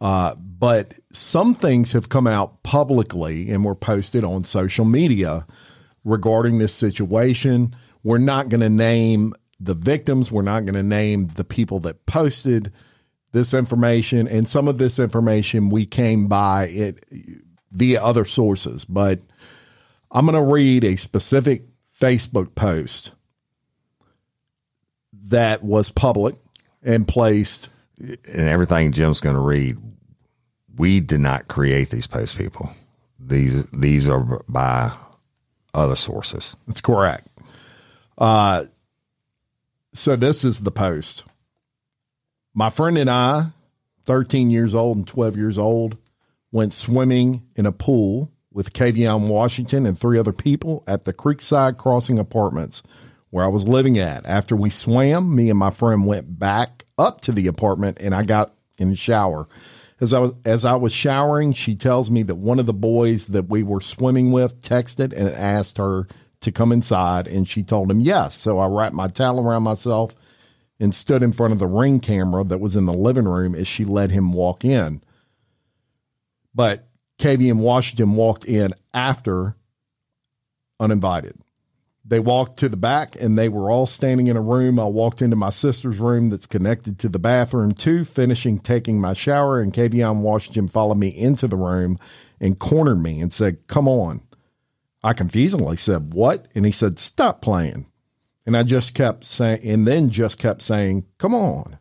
Uh, 0.00 0.34
but 0.34 0.94
some 1.12 1.54
things 1.54 1.92
have 1.92 2.08
come 2.08 2.26
out 2.26 2.62
publicly 2.62 3.50
and 3.50 3.64
were 3.64 3.74
posted 3.74 4.24
on 4.24 4.44
social 4.44 4.84
media 4.84 5.46
regarding 6.04 6.58
this 6.58 6.74
situation. 6.74 7.74
We're 8.02 8.18
not 8.18 8.48
going 8.48 8.60
to 8.60 8.68
name 8.68 9.34
the 9.60 9.74
victims. 9.74 10.30
We're 10.30 10.42
not 10.42 10.64
going 10.64 10.74
to 10.74 10.82
name 10.82 11.28
the 11.28 11.44
people 11.44 11.80
that 11.80 12.06
posted 12.06 12.72
this 13.32 13.54
information. 13.54 14.28
And 14.28 14.48
some 14.48 14.68
of 14.68 14.78
this 14.78 14.98
information 14.98 15.70
we 15.70 15.86
came 15.86 16.28
by 16.28 16.66
it 16.66 17.04
via 17.70 18.02
other 18.02 18.24
sources. 18.24 18.84
But 18.84 19.20
I'm 20.10 20.26
going 20.26 20.36
to 20.36 20.52
read 20.52 20.84
a 20.84 20.96
specific 20.96 21.64
Facebook 21.98 22.54
post 22.54 23.12
that 25.24 25.62
was 25.62 25.90
public 25.90 26.36
and 26.82 27.06
placed. 27.06 27.70
And 27.98 28.48
everything 28.48 28.92
Jim's 28.92 29.20
going 29.20 29.36
to 29.36 29.42
read, 29.42 29.76
we 30.76 31.00
did 31.00 31.20
not 31.20 31.48
create 31.48 31.90
these 31.90 32.06
post 32.06 32.36
people. 32.36 32.70
These 33.18 33.70
these 33.70 34.08
are 34.08 34.42
by 34.48 34.92
other 35.72 35.96
sources. 35.96 36.56
That's 36.66 36.80
correct. 36.80 37.28
Uh, 38.18 38.64
so 39.92 40.16
this 40.16 40.44
is 40.44 40.60
the 40.60 40.70
post. 40.70 41.24
My 42.52 42.70
friend 42.70 42.98
and 42.98 43.10
I, 43.10 43.46
13 44.04 44.50
years 44.50 44.74
old 44.74 44.96
and 44.96 45.06
12 45.06 45.36
years 45.36 45.58
old, 45.58 45.96
went 46.52 46.72
swimming 46.72 47.42
in 47.56 47.66
a 47.66 47.72
pool 47.72 48.30
with 48.52 48.72
Kaivon 48.72 49.28
Washington 49.28 49.86
and 49.86 49.98
three 49.98 50.18
other 50.18 50.32
people 50.32 50.84
at 50.86 51.04
the 51.04 51.12
Creekside 51.12 51.76
Crossing 51.76 52.18
Apartments, 52.18 52.82
where 53.34 53.44
I 53.44 53.48
was 53.48 53.66
living 53.66 53.98
at. 53.98 54.24
After 54.26 54.54
we 54.54 54.70
swam, 54.70 55.34
me 55.34 55.50
and 55.50 55.58
my 55.58 55.72
friend 55.72 56.06
went 56.06 56.38
back 56.38 56.84
up 56.96 57.20
to 57.22 57.32
the 57.32 57.48
apartment 57.48 57.98
and 58.00 58.14
I 58.14 58.22
got 58.22 58.54
in 58.78 58.90
the 58.90 58.96
shower. 58.96 59.48
As 60.00 60.12
I 60.12 60.20
was 60.20 60.34
as 60.44 60.64
I 60.64 60.76
was 60.76 60.92
showering, 60.92 61.52
she 61.52 61.74
tells 61.74 62.12
me 62.12 62.22
that 62.22 62.36
one 62.36 62.60
of 62.60 62.66
the 62.66 62.72
boys 62.72 63.26
that 63.26 63.48
we 63.48 63.64
were 63.64 63.80
swimming 63.80 64.30
with 64.30 64.62
texted 64.62 65.12
and 65.12 65.28
asked 65.30 65.78
her 65.78 66.06
to 66.42 66.52
come 66.52 66.70
inside, 66.70 67.26
and 67.26 67.48
she 67.48 67.64
told 67.64 67.90
him 67.90 67.98
yes. 67.98 68.36
So 68.36 68.60
I 68.60 68.68
wrapped 68.68 68.94
my 68.94 69.08
towel 69.08 69.44
around 69.44 69.64
myself 69.64 70.14
and 70.78 70.94
stood 70.94 71.20
in 71.20 71.32
front 71.32 71.52
of 71.52 71.58
the 71.58 71.66
ring 71.66 71.98
camera 71.98 72.44
that 72.44 72.60
was 72.60 72.76
in 72.76 72.86
the 72.86 72.92
living 72.92 73.26
room 73.26 73.56
as 73.56 73.66
she 73.66 73.84
let 73.84 74.10
him 74.10 74.32
walk 74.32 74.64
in. 74.64 75.02
But 76.54 76.86
Kaivon 77.18 77.56
Washington 77.56 78.14
walked 78.14 78.44
in 78.44 78.74
after 78.92 79.56
uninvited. 80.78 81.36
They 82.06 82.18
walked 82.18 82.58
to 82.58 82.68
the 82.68 82.76
back 82.76 83.16
and 83.16 83.38
they 83.38 83.48
were 83.48 83.70
all 83.70 83.86
standing 83.86 84.26
in 84.26 84.36
a 84.36 84.42
room. 84.42 84.78
I 84.78 84.84
walked 84.84 85.22
into 85.22 85.36
my 85.36 85.48
sister's 85.50 85.98
room 85.98 86.28
that's 86.28 86.46
connected 86.46 86.98
to 86.98 87.08
the 87.08 87.18
bathroom 87.18 87.72
too, 87.72 88.04
finishing 88.04 88.58
taking 88.58 89.00
my 89.00 89.14
shower. 89.14 89.60
And 89.60 89.72
Kaivon 89.72 90.20
Washington 90.20 90.68
followed 90.68 90.98
me 90.98 91.08
into 91.08 91.48
the 91.48 91.56
room 91.56 91.96
and 92.40 92.58
cornered 92.58 93.02
me 93.02 93.20
and 93.20 93.32
said, 93.32 93.66
Come 93.68 93.88
on. 93.88 94.22
I 95.02 95.12
confusingly 95.12 95.76
said, 95.76 96.14
What? 96.14 96.46
And 96.54 96.66
he 96.66 96.72
said, 96.72 96.98
Stop 96.98 97.40
playing. 97.40 97.86
And 98.46 98.56
I 98.56 98.62
just 98.62 98.94
kept 98.94 99.24
saying, 99.24 99.60
and 99.64 99.86
then 99.86 100.10
just 100.10 100.38
kept 100.38 100.62
saying, 100.62 101.06
Come 101.18 101.34
on. 101.34 101.78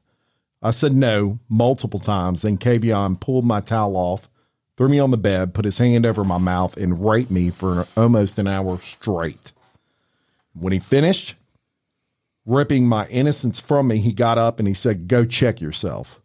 I 0.62 0.72
said 0.72 0.94
no 0.94 1.40
multiple 1.50 2.00
times. 2.00 2.46
And 2.46 2.60
Kaivon 2.60 3.20
pulled 3.20 3.46
my 3.46 3.60
towel 3.60 3.98
off, 3.98 4.30
threw 4.78 4.88
me 4.88 5.00
on 5.00 5.12
the 5.12 5.18
bed, 5.18 5.54
put 5.54 5.66
his 5.66 5.78
hand 5.78 6.06
over 6.06 6.24
my 6.24 6.38
mouth, 6.38 6.78
and 6.78 7.04
raped 7.06 7.32
me 7.32 7.50
for 7.50 7.88
almost 7.98 8.40
an 8.40 8.48
hour 8.48 8.78
straight. 8.80 9.53
When 10.54 10.74
he 10.74 10.80
finished 10.80 11.36
ripping 12.46 12.88
my 12.88 13.08
innocence 13.08 13.60
from 13.60 13.88
me, 13.88 13.98
he 13.98 14.14
got 14.14 14.38
up 14.38 14.60
and 14.60 14.68
he 14.68 14.74
said, 14.74 15.08
Go 15.08 15.26
check 15.26 15.62
yourself, 15.62 16.22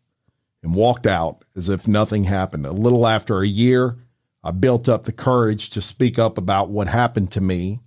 and 0.62 0.74
walked 0.74 1.06
out 1.06 1.44
as 1.56 1.68
if 1.68 1.88
nothing 1.88 2.24
happened. 2.24 2.66
A 2.66 2.72
little 2.72 3.06
after 3.06 3.40
a 3.40 3.46
year, 3.46 3.98
I 4.42 4.50
built 4.50 4.88
up 4.88 5.04
the 5.04 5.12
courage 5.12 5.70
to 5.70 5.80
speak 5.80 6.18
up 6.18 6.38
about 6.38 6.70
what 6.70 6.88
happened 6.88 7.32
to 7.32 7.40
me, 7.40 7.80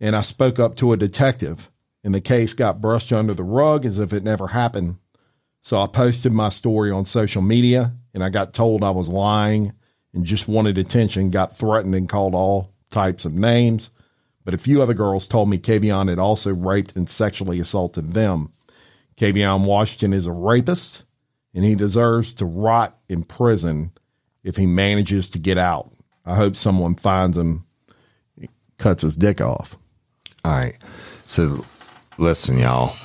and 0.00 0.14
I 0.14 0.20
spoke 0.20 0.58
up 0.58 0.76
to 0.76 0.92
a 0.92 0.96
detective, 0.96 1.70
and 2.04 2.14
the 2.14 2.20
case 2.20 2.54
got 2.54 2.80
brushed 2.80 3.12
under 3.12 3.34
the 3.34 3.44
rug 3.44 3.84
as 3.84 3.98
if 3.98 4.12
it 4.12 4.22
never 4.22 4.48
happened. 4.48 4.98
So 5.62 5.80
I 5.80 5.88
posted 5.88 6.32
my 6.32 6.50
story 6.50 6.92
on 6.92 7.04
social 7.06 7.42
media, 7.42 7.94
and 8.14 8.22
I 8.22 8.28
got 8.28 8.54
told 8.54 8.84
I 8.84 8.90
was 8.90 9.08
lying 9.08 9.72
and 10.14 10.24
just 10.24 10.46
wanted 10.46 10.78
attention, 10.78 11.30
got 11.30 11.56
threatened 11.56 11.94
and 11.94 12.08
called 12.08 12.34
all 12.34 12.72
types 12.90 13.24
of 13.24 13.34
names 13.34 13.90
but 14.46 14.54
a 14.54 14.58
few 14.58 14.80
other 14.80 14.94
girls 14.94 15.26
told 15.26 15.50
me 15.50 15.58
Kaivon 15.58 16.08
had 16.08 16.20
also 16.20 16.54
raped 16.54 16.94
and 16.94 17.10
sexually 17.10 17.58
assaulted 17.58 18.12
them. 18.12 18.52
Kaivon 19.16 19.66
Washington 19.66 20.12
is 20.12 20.28
a 20.28 20.32
rapist, 20.32 21.04
and 21.52 21.64
he 21.64 21.74
deserves 21.74 22.32
to 22.34 22.44
rot 22.44 22.96
in 23.08 23.24
prison 23.24 23.90
if 24.44 24.56
he 24.56 24.64
manages 24.64 25.28
to 25.30 25.40
get 25.40 25.58
out. 25.58 25.90
I 26.24 26.36
hope 26.36 26.54
someone 26.54 26.94
finds 26.94 27.36
him, 27.36 27.66
cuts 28.78 29.02
his 29.02 29.16
dick 29.16 29.40
off. 29.40 29.76
All 30.44 30.52
right. 30.52 30.78
So 31.24 31.66
listen, 32.16 32.56
y'all. 32.56 32.96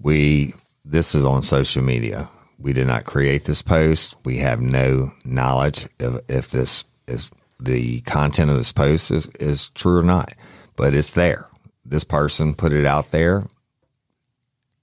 We 0.00 0.54
this 0.86 1.14
is 1.14 1.26
on 1.26 1.42
social 1.42 1.82
media. 1.82 2.30
We 2.58 2.72
did 2.72 2.86
not 2.86 3.04
create 3.04 3.44
this 3.44 3.60
post. 3.60 4.14
We 4.24 4.38
have 4.38 4.62
no 4.62 5.12
knowledge 5.26 5.88
of 6.00 6.22
if 6.26 6.48
this 6.50 6.84
is 7.06 7.30
the 7.58 8.00
content 8.02 8.50
of 8.50 8.56
this 8.56 8.72
post 8.72 9.10
is, 9.10 9.26
is 9.40 9.68
true 9.74 9.98
or 9.98 10.02
not 10.02 10.32
but 10.80 10.94
it's 10.94 11.10
there. 11.10 11.46
This 11.84 12.04
person 12.04 12.54
put 12.54 12.72
it 12.72 12.86
out 12.86 13.10
there 13.10 13.44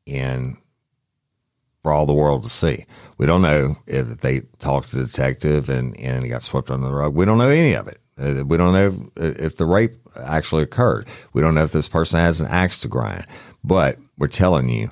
and 0.06 0.58
for 1.82 1.92
all 1.92 2.06
the 2.06 2.14
world 2.14 2.44
to 2.44 2.50
see. 2.50 2.86
We 3.18 3.26
don't 3.26 3.42
know 3.42 3.78
if 3.88 4.20
they 4.20 4.42
talked 4.60 4.92
to 4.92 4.98
the 4.98 5.06
detective 5.06 5.70
and, 5.70 6.00
and 6.00 6.24
he 6.24 6.30
got 6.30 6.44
swept 6.44 6.70
under 6.70 6.88
the 6.88 6.94
rug. 6.94 7.16
We 7.16 7.26
don't 7.26 7.40
know 7.40 7.50
any 7.50 7.74
of 7.74 7.88
it. 7.88 7.98
Uh, 8.16 8.46
we 8.46 8.58
don't 8.58 8.74
know 8.74 9.10
if 9.16 9.58
the 9.58 9.66
rape 9.66 9.96
actually 10.24 10.62
occurred. 10.62 11.08
We 11.34 11.42
don't 11.42 11.56
know 11.56 11.64
if 11.64 11.72
this 11.72 11.90
person 11.90 12.20
has 12.20 12.40
an 12.42 12.48
axe 12.48 12.78
to 12.82 12.88
grind. 12.88 13.26
But 13.64 13.98
we're 14.20 14.28
telling 14.28 14.70
you 14.70 14.92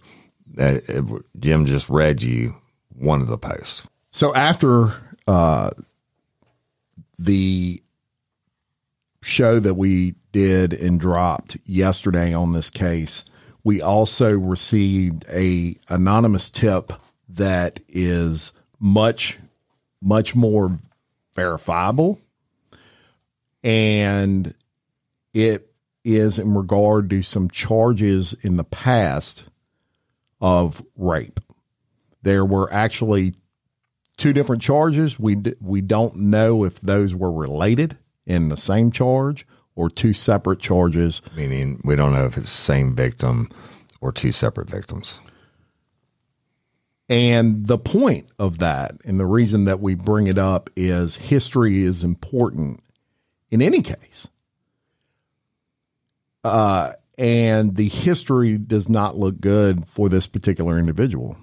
that 0.56 1.22
Jim 1.40 1.68
just 1.68 1.88
read 1.88 2.24
you 2.24 2.56
one 2.90 3.22
of 3.22 3.28
the 3.28 3.38
posts. 3.38 3.88
So 4.10 4.34
after 4.34 4.92
uh, 5.28 5.70
the 7.20 7.80
show 9.22 9.60
that 9.60 9.76
we 9.76 10.16
did 10.36 10.74
and 10.74 11.00
dropped 11.00 11.56
yesterday 11.66 12.34
on 12.34 12.52
this 12.52 12.70
case, 12.70 13.24
we 13.64 13.82
also 13.82 14.34
received 14.38 15.24
a 15.32 15.78
anonymous 15.88 16.50
tip 16.50 16.92
that 17.30 17.80
is 17.88 18.52
much 18.78 19.40
much 20.02 20.36
more 20.36 20.78
verifiable 21.36 22.20
and 23.64 24.54
it 25.34 25.72
is 26.04 26.38
in 26.38 26.54
regard 26.54 27.10
to 27.10 27.24
some 27.24 27.50
charges 27.50 28.34
in 28.42 28.58
the 28.58 28.66
past 28.66 29.46
of 30.42 30.84
rape. 30.98 31.40
There 32.24 32.44
were 32.44 32.72
actually 32.74 33.36
two 34.18 34.34
different 34.34 34.62
charges. 34.62 35.18
We 35.18 35.38
we 35.62 35.80
don't 35.80 36.18
know 36.18 36.66
if 36.66 36.82
those 36.82 37.16
were 37.16 37.32
related 37.32 37.98
in 38.26 38.50
the 38.50 38.58
same 38.58 38.92
charge 38.92 39.48
or 39.76 39.90
two 39.90 40.14
separate 40.14 40.60
charges. 40.60 41.22
Meaning, 41.36 41.82
we 41.84 41.96
don't 41.96 42.14
know 42.14 42.26
if 42.26 42.38
it's 42.38 42.46
the 42.46 42.48
same 42.48 42.96
victim 42.96 43.50
or 44.02 44.12
two 44.12 44.32
separate 44.32 44.70
victims. 44.70 45.20
And 47.08 47.68
the 47.68 47.78
point 47.78 48.28
of 48.40 48.58
that, 48.60 48.96
and 49.06 49.20
the 49.20 49.28
reason 49.28 49.66
that 49.66 49.80
we 49.80 49.94
bring 49.94 50.28
it 50.28 50.40
up, 50.40 50.70
is 50.76 51.16
history 51.16 51.84
is 51.84 52.04
important 52.04 52.82
in 53.52 53.62
any 53.62 53.82
case. 53.82 54.28
Uh, 56.44 56.94
and 57.18 57.76
the 57.76 57.90
history 57.90 58.58
does 58.58 58.90
not 58.90 59.18
look 59.18 59.40
good 59.40 59.88
for 59.88 60.10
this 60.10 60.28
particular 60.28 60.80
individual 60.80 61.38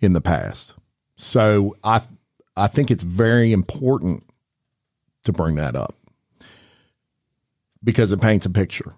in 0.00 0.12
the 0.12 0.20
past. 0.20 0.74
So 1.16 1.76
I, 1.82 2.02
I 2.56 2.68
think 2.68 2.90
it's 2.90 3.04
very 3.04 3.52
important 3.52 4.24
to 5.24 5.32
bring 5.32 5.56
that 5.56 5.74
up 5.74 5.97
because 7.82 8.12
it 8.12 8.20
paints 8.20 8.46
a 8.46 8.50
picture. 8.50 8.94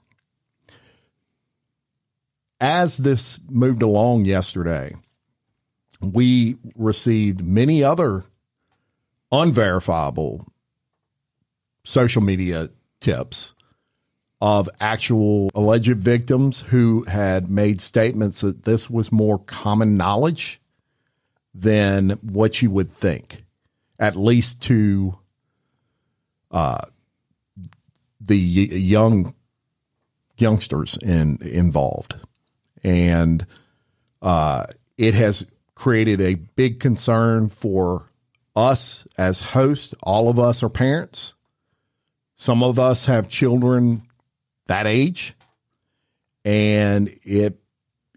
As 2.60 2.98
this 2.98 3.40
moved 3.48 3.82
along 3.82 4.26
yesterday, 4.26 4.94
we 6.00 6.56
received 6.74 7.42
many 7.42 7.82
other 7.82 8.24
unverifiable 9.32 10.46
social 11.84 12.22
media 12.22 12.70
tips 13.00 13.54
of 14.40 14.68
actual 14.80 15.50
alleged 15.54 15.98
victims 15.98 16.62
who 16.62 17.04
had 17.04 17.50
made 17.50 17.80
statements 17.80 18.40
that 18.40 18.64
this 18.64 18.88
was 18.88 19.12
more 19.12 19.38
common 19.38 19.96
knowledge 19.96 20.60
than 21.54 22.10
what 22.22 22.62
you 22.62 22.70
would 22.70 22.90
think, 22.90 23.44
at 23.98 24.16
least 24.16 24.62
to 24.62 25.18
uh, 26.50 26.80
the 28.30 28.38
young 28.38 29.34
youngsters 30.38 30.96
in, 31.02 31.36
involved, 31.42 32.14
and 32.84 33.44
uh, 34.22 34.66
it 34.96 35.14
has 35.14 35.46
created 35.74 36.20
a 36.20 36.34
big 36.36 36.78
concern 36.78 37.48
for 37.48 38.08
us 38.54 39.04
as 39.18 39.40
hosts. 39.40 39.94
All 40.04 40.28
of 40.28 40.38
us 40.38 40.62
are 40.62 40.68
parents. 40.68 41.34
Some 42.36 42.62
of 42.62 42.78
us 42.78 43.06
have 43.06 43.28
children 43.28 44.02
that 44.66 44.86
age, 44.86 45.34
and 46.44 47.12
it 47.24 47.60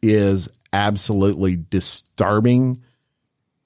is 0.04 0.48
absolutely 0.72 1.56
disturbing 1.56 2.84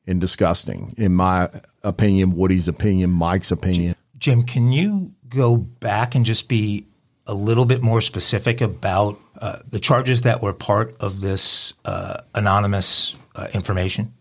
and 0.08 0.22
disgusting, 0.22 0.96
in 0.98 1.14
my 1.14 1.50
opinion, 1.84 2.38
Woody's 2.38 2.70
opinion, 2.70 3.10
Mike's 3.10 3.52
opinion. 3.52 3.96
Jim, 4.18 4.44
can 4.44 4.72
you 4.72 5.12
go 5.30 5.58
back 5.58 6.16
and 6.16 6.26
just 6.26 6.48
be 6.48 6.86
a 7.26 7.34
little 7.34 7.66
bit 7.66 7.82
more 7.82 8.02
specific 8.02 8.62
about 8.62 9.20
uh, 9.40 9.60
the 9.70 9.80
charges 9.80 10.22
that 10.22 10.42
were 10.42 10.54
part 10.54 10.96
of 11.00 11.22
this 11.22 11.74
uh, 11.86 12.22
anonymous 12.34 13.16
uh, 13.36 13.48
information? 13.54 14.14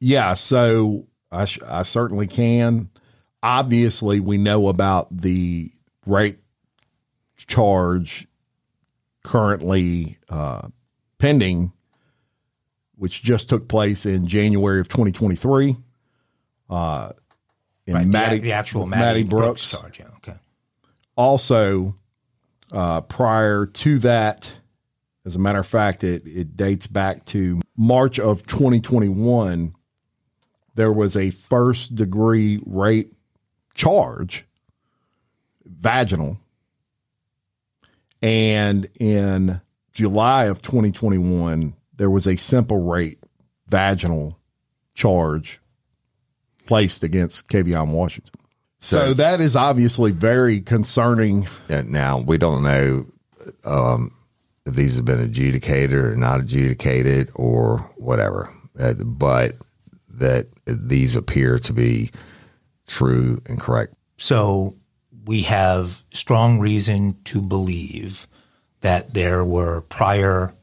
Yeah, 0.00 0.34
so 0.34 1.06
I, 1.30 1.44
sh- 1.44 1.60
I 1.66 1.84
certainly 1.84 2.26
can. 2.26 2.90
Obviously, 3.42 4.20
we 4.20 4.36
know 4.38 4.68
about 4.68 5.16
the 5.16 5.70
rape 6.06 6.40
charge 7.46 8.26
currently 9.22 10.18
uh, 10.28 10.68
pending, 11.18 11.72
which 12.96 13.22
just 13.22 13.48
took 13.48 13.68
place 13.68 14.06
in 14.06 14.26
January 14.26 14.80
of 14.80 14.88
2023. 14.88 15.76
In 17.86 17.94
Right, 17.94 18.30
the, 18.30 18.38
the 18.38 18.52
actual 18.52 18.86
Maddie, 18.86 19.02
Maddie 19.02 19.22
Brooks. 19.24 19.72
Brooks. 19.72 19.80
charge. 19.80 19.98
Yeah, 20.00 20.16
okay. 20.16 20.38
Also, 21.16 21.96
uh, 22.70 23.00
prior 23.02 23.66
to 23.66 23.98
that, 24.00 24.60
as 25.24 25.36
a 25.36 25.38
matter 25.38 25.58
of 25.58 25.66
fact, 25.66 26.04
it, 26.04 26.26
it 26.26 26.56
dates 26.56 26.86
back 26.86 27.24
to 27.26 27.60
March 27.76 28.18
of 28.18 28.46
2021. 28.46 29.74
There 30.74 30.92
was 30.92 31.16
a 31.16 31.30
first 31.30 31.94
degree 31.94 32.60
rape 32.64 33.14
charge, 33.74 34.46
vaginal. 35.64 36.38
And 38.22 38.88
in 39.00 39.60
July 39.92 40.44
of 40.44 40.62
2021, 40.62 41.74
there 41.96 42.10
was 42.10 42.26
a 42.26 42.36
simple 42.36 42.78
rape 42.80 43.24
vaginal 43.66 44.38
charge 44.94 45.60
placed 46.72 47.04
against 47.04 47.50
Kaivon 47.50 47.88
Washington. 47.88 48.32
So, 48.80 48.96
So- 49.08 49.14
that 49.14 49.42
is 49.42 49.56
obviously 49.56 50.10
very 50.10 50.62
concerning. 50.62 51.46
And 51.68 51.90
now 51.90 52.20
we 52.20 52.38
don't 52.38 52.62
know 52.62 53.04
um, 53.66 54.10
if 54.64 54.72
these 54.72 54.96
have 54.96 55.04
been 55.04 55.20
adjudicated 55.20 55.92
or 55.92 56.16
not 56.16 56.40
adjudicated 56.40 57.30
or 57.34 57.80
whatever, 57.98 58.48
uh, 58.80 58.94
but 58.94 59.56
that 60.14 60.46
these 60.64 61.14
appear 61.14 61.58
to 61.58 61.74
be 61.74 62.10
true 62.86 63.42
and 63.50 63.60
correct. 63.60 63.92
So 64.16 64.74
we 65.26 65.42
have 65.42 66.02
strong 66.10 66.58
reason 66.58 67.18
to 67.24 67.42
believe 67.42 68.26
that 68.80 69.12
there 69.12 69.44
were 69.44 69.82
prior 69.82 70.54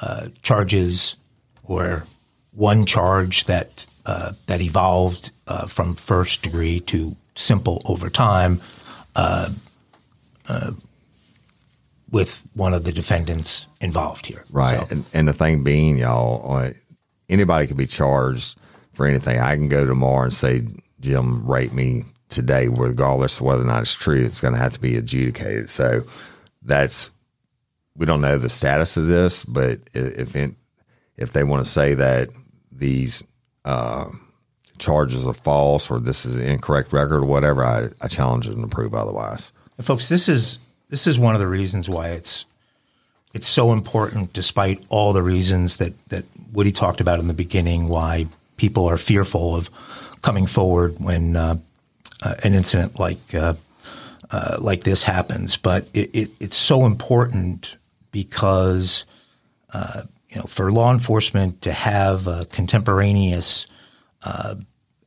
uh, 0.00 0.28
charges 0.40 1.16
or 1.62 2.04
one 2.52 2.86
charge 2.86 3.44
that 3.44 3.84
uh, 4.06 4.32
that 4.46 4.60
evolved 4.62 5.30
uh, 5.46 5.66
from 5.66 5.94
first 5.94 6.42
degree 6.42 6.80
to 6.80 7.16
simple 7.34 7.82
over 7.84 8.08
time 8.08 8.60
uh, 9.16 9.50
uh, 10.48 10.70
with 12.10 12.44
one 12.54 12.72
of 12.72 12.84
the 12.84 12.92
defendants 12.92 13.66
involved 13.80 14.26
here. 14.26 14.44
Right. 14.50 14.78
So- 14.80 14.86
And, 14.90 15.04
and 15.12 15.28
the 15.28 15.32
thing 15.34 15.64
being, 15.64 15.98
y'all, 15.98 16.70
anybody 17.28 17.66
can 17.66 17.76
be 17.76 17.86
charged 17.86 18.58
for 18.94 19.06
anything. 19.06 19.38
I 19.40 19.54
can 19.56 19.68
go 19.68 19.84
tomorrow 19.84 20.22
and 20.24 20.32
say, 20.32 20.62
Jim 21.00 21.46
rape 21.46 21.72
me 21.72 22.04
today, 22.28 22.68
regardless 22.68 23.36
of 23.36 23.42
whether 23.42 23.62
or 23.62 23.66
not 23.66 23.82
it's 23.82 23.94
true. 23.94 24.24
It's 24.24 24.40
going 24.40 24.54
to 24.54 24.60
have 24.60 24.72
to 24.72 24.80
be 24.80 24.96
adjudicated. 24.96 25.68
So 25.68 26.04
that's, 26.62 27.10
we 27.96 28.06
don't 28.06 28.20
know 28.20 28.38
the 28.38 28.48
status 28.48 28.96
of 28.96 29.06
this, 29.06 29.44
but 29.44 29.80
if 29.92 30.34
it, 30.36 30.52
if 31.16 31.32
they 31.32 31.44
want 31.44 31.64
to 31.64 31.70
say 31.70 31.94
that 31.94 32.28
these 32.72 33.22
uh, 33.66 34.10
charges 34.78 35.26
are 35.26 35.34
false 35.34 35.90
or 35.90 36.00
this 36.00 36.24
is 36.24 36.36
an 36.36 36.42
incorrect 36.42 36.92
record 36.92 37.16
or 37.16 37.24
whatever, 37.24 37.64
I, 37.64 37.88
I 38.00 38.08
challenge 38.08 38.46
them 38.46 38.62
to 38.62 38.68
prove 38.68 38.94
otherwise. 38.94 39.52
And 39.76 39.86
folks, 39.86 40.08
this 40.08 40.28
is 40.28 40.58
this 40.88 41.06
is 41.06 41.18
one 41.18 41.34
of 41.34 41.40
the 41.40 41.48
reasons 41.48 41.88
why 41.88 42.10
it's 42.10 42.46
it's 43.34 43.48
so 43.48 43.72
important, 43.72 44.32
despite 44.32 44.82
all 44.88 45.12
the 45.12 45.22
reasons 45.22 45.76
that 45.76 45.92
that 46.08 46.24
Woody 46.52 46.72
talked 46.72 47.00
about 47.00 47.18
in 47.18 47.28
the 47.28 47.34
beginning, 47.34 47.88
why 47.88 48.28
people 48.56 48.86
are 48.86 48.96
fearful 48.96 49.54
of 49.54 49.68
coming 50.22 50.46
forward 50.46 50.94
when 50.98 51.36
uh, 51.36 51.56
uh, 52.22 52.34
an 52.44 52.54
incident 52.54 52.98
like 52.98 53.34
uh, 53.34 53.54
uh, 54.30 54.56
like 54.60 54.84
this 54.84 55.02
happens. 55.02 55.56
But 55.56 55.88
it, 55.92 56.14
it, 56.14 56.30
it's 56.40 56.56
so 56.56 56.86
important 56.86 57.76
because 58.12 59.04
uh, 59.72 60.04
you 60.28 60.36
know 60.36 60.44
for 60.44 60.70
law 60.72 60.92
enforcement 60.92 61.62
to 61.62 61.72
have 61.72 62.28
uh, 62.28 62.44
contemporaneous 62.50 63.66
uh, 64.22 64.56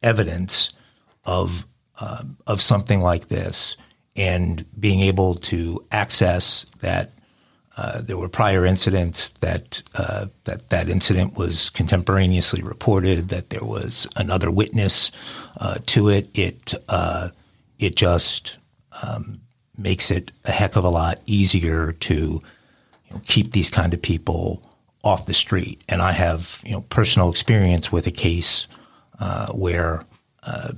evidence 0.02 0.72
of 1.26 1.66
uh, 2.00 2.24
of 2.48 2.62
something 2.62 3.02
like 3.02 3.28
this 3.28 3.76
and 4.16 4.66
being 4.80 5.02
able 5.02 5.36
to 5.36 5.84
access 5.92 6.66
that 6.82 7.12
uh, 7.78 8.02
there 8.02 8.18
were 8.18 8.28
prior 8.28 8.66
incidents 8.66 9.30
that 9.40 9.82
uh, 9.96 10.28
that 10.44 10.70
that 10.70 10.90
incident 10.90 11.38
was 11.38 11.70
contemporaneously 11.70 12.62
reported 12.62 13.30
that 13.30 13.50
there 13.50 13.64
was 13.64 14.08
another 14.16 14.52
witness 14.52 15.12
uh, 15.58 15.78
to 15.86 16.10
it. 16.10 16.30
It 16.34 16.74
it 17.80 17.96
just 17.96 18.58
um, 19.02 19.40
makes 19.78 20.12
it 20.12 20.32
a 20.44 20.52
heck 20.52 20.76
of 20.76 20.84
a 20.84 20.90
lot 20.90 21.22
easier 21.26 21.94
to 21.94 22.14
you 22.14 22.42
know, 23.12 23.22
keep 23.26 23.52
these 23.52 23.70
kind 23.70 23.94
of 23.94 24.02
people 24.02 24.62
off 25.04 25.26
the 25.26 25.34
street 25.34 25.82
and 25.88 26.02
I 26.02 26.12
have 26.12 26.62
you 26.66 26.74
know 26.74 26.82
personal 26.82 27.30
experience 27.30 27.92
with 27.92 28.06
a 28.08 28.12
case 28.12 28.68
uh, 29.20 29.52
where 29.54 30.04
uh, 30.44 30.74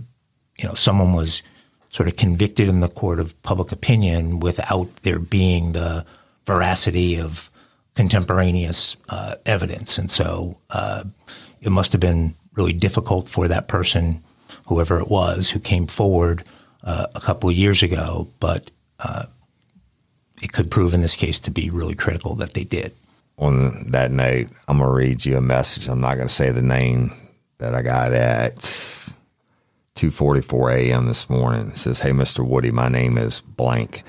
you 0.57 0.67
know 0.67 0.73
someone 0.73 1.13
was 1.13 1.41
sort 1.89 2.07
of 2.07 2.15
convicted 2.15 2.69
in 2.69 2.79
the 2.79 2.87
court 2.87 3.19
of 3.19 3.39
public 3.43 3.71
opinion 3.71 4.39
without 4.39 4.95
there 5.03 5.19
being 5.19 5.73
the 5.73 6.05
veracity 6.45 7.19
of 7.19 7.49
contemporaneous 7.95 8.95
uh, 9.09 9.35
evidence, 9.45 9.97
and 9.97 10.09
so 10.09 10.57
uh, 10.69 11.03
it 11.61 11.69
must 11.69 11.91
have 11.91 12.01
been 12.01 12.33
really 12.55 12.73
difficult 12.73 13.27
for 13.27 13.47
that 13.47 13.67
person, 13.67 14.23
whoever 14.67 14.99
it 14.99 15.09
was, 15.09 15.49
who 15.49 15.59
came 15.59 15.87
forward 15.87 16.43
uh, 16.83 17.07
a 17.13 17.19
couple 17.19 17.49
of 17.49 17.55
years 17.55 17.83
ago. 17.83 18.27
But 18.39 18.71
uh, 18.99 19.25
it 20.41 20.53
could 20.53 20.71
prove 20.71 20.93
in 20.93 21.01
this 21.01 21.15
case 21.15 21.39
to 21.41 21.51
be 21.51 21.69
really 21.69 21.95
critical 21.95 22.35
that 22.35 22.53
they 22.53 22.63
did. 22.63 22.93
On 23.41 23.89
that 23.89 24.11
note, 24.11 24.49
I'm 24.67 24.77
to 24.77 24.87
read 24.87 25.25
you 25.25 25.35
a 25.35 25.41
message. 25.41 25.89
I'm 25.89 25.99
not 25.99 26.15
to 26.27 26.33
say 26.33 26.51
the 26.51 26.61
name 26.61 27.11
that 27.57 27.73
I 27.73 27.81
got 27.81 28.13
at 28.13 28.57
2:44 29.95 30.71
a.m. 30.73 31.07
this 31.07 31.27
morning. 31.27 31.69
It 31.69 31.77
says, 31.77 31.99
"Hey, 32.01 32.11
Mr. 32.11 32.45
Woody, 32.47 32.69
my 32.69 32.87
name 32.87 33.17
is 33.17 33.41
blank, 33.41 34.03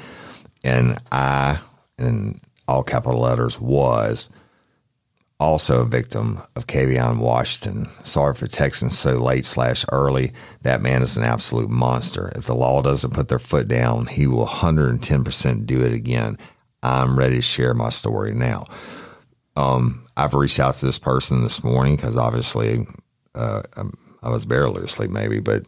and 0.62 0.98
I, 1.10 1.60
in 1.98 2.40
all 2.68 2.82
capital 2.82 3.20
letters, 3.20 3.58
was 3.58 4.28
also 5.40 5.80
a 5.80 5.86
victim 5.86 6.42
of 6.54 6.66
Kaivon 6.66 7.16
Washington. 7.16 7.88
Sorry 8.02 8.34
for 8.34 8.46
texting 8.46 8.92
so 8.92 9.16
late 9.16 9.46
slash 9.46 9.86
early. 9.90 10.34
That 10.60 10.82
man 10.82 11.00
is 11.00 11.16
an 11.16 11.24
absolute 11.24 11.70
monster. 11.70 12.30
If 12.36 12.44
the 12.44 12.54
law 12.54 12.82
doesn't 12.82 13.14
put 13.14 13.28
their 13.28 13.38
foot 13.38 13.66
down, 13.66 14.06
he 14.06 14.26
will 14.26 14.46
110% 14.46 15.64
do 15.64 15.80
it 15.80 15.94
again. 15.94 16.36
I'm 16.82 17.18
ready 17.18 17.36
to 17.36 17.42
share 17.42 17.72
my 17.72 17.88
story 17.88 18.34
now." 18.34 18.66
I've 19.56 20.34
reached 20.34 20.60
out 20.60 20.74
to 20.76 20.86
this 20.86 20.98
person 20.98 21.42
this 21.42 21.62
morning 21.64 21.96
because 21.96 22.16
obviously 22.16 22.86
uh, 23.34 23.62
I'm- 23.76 23.96
I 24.24 24.30
was 24.30 24.44
barely 24.46 24.84
asleep, 24.84 25.10
maybe, 25.10 25.40
but 25.40 25.66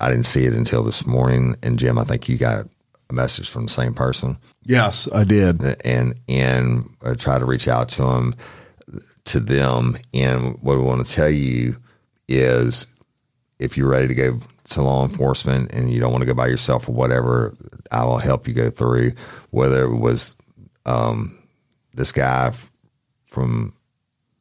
I 0.00 0.10
didn't 0.10 0.26
see 0.26 0.44
it 0.44 0.54
until 0.54 0.84
this 0.84 1.04
morning. 1.06 1.56
And 1.64 1.76
Jim, 1.76 1.98
I 1.98 2.04
think 2.04 2.28
you 2.28 2.38
got 2.38 2.68
a 3.10 3.12
message 3.12 3.48
from 3.50 3.64
the 3.66 3.72
same 3.72 3.94
person, 3.94 4.38
Yes, 4.62 5.08
I 5.12 5.24
did. 5.24 5.62
and 5.84 6.14
and 6.28 6.88
I 7.04 7.14
try 7.14 7.38
to 7.38 7.44
reach 7.44 7.66
out 7.66 7.88
to 7.90 8.02
them, 8.02 8.34
to 9.24 9.40
them. 9.40 9.96
And 10.14 10.56
what 10.60 10.76
I 10.76 10.80
want 10.80 11.04
to 11.06 11.12
tell 11.12 11.28
you 11.30 11.78
is, 12.28 12.86
if 13.58 13.76
you're 13.76 13.88
ready 13.88 14.06
to 14.08 14.14
go 14.14 14.38
to 14.70 14.82
law 14.82 15.04
enforcement 15.04 15.72
and 15.72 15.90
you 15.92 15.98
don't 15.98 16.12
want 16.12 16.22
to 16.22 16.26
go 16.26 16.34
by 16.34 16.46
yourself 16.48 16.88
or 16.88 16.92
whatever, 16.92 17.54
I 17.90 18.04
will 18.04 18.18
help 18.18 18.46
you 18.46 18.54
go 18.54 18.70
through. 18.70 19.12
Whether 19.50 19.84
it 19.84 19.96
was 19.96 20.36
um, 20.84 21.38
this 21.94 22.12
guy 22.12 22.52
from 23.36 23.74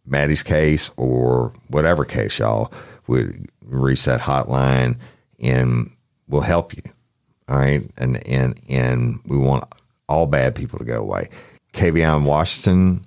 Maddie's 0.05 0.41
case 0.41 0.89
or 0.95 1.51
whatever 1.67 2.05
case, 2.05 2.39
y'all 2.39 2.71
would 3.07 3.45
reach 3.61 4.05
that 4.05 4.21
hotline 4.21 4.97
and 5.37 5.91
we'll 6.29 6.39
help 6.39 6.73
you. 6.73 6.81
All 7.49 7.57
right. 7.57 7.81
And, 7.97 8.25
and, 8.25 8.57
and 8.69 9.19
we 9.25 9.37
want 9.37 9.65
all 10.07 10.27
bad 10.27 10.55
people 10.55 10.79
to 10.79 10.85
go 10.85 11.01
away. 11.01 11.27
Kaivon 11.73 12.23
Washington 12.23 13.03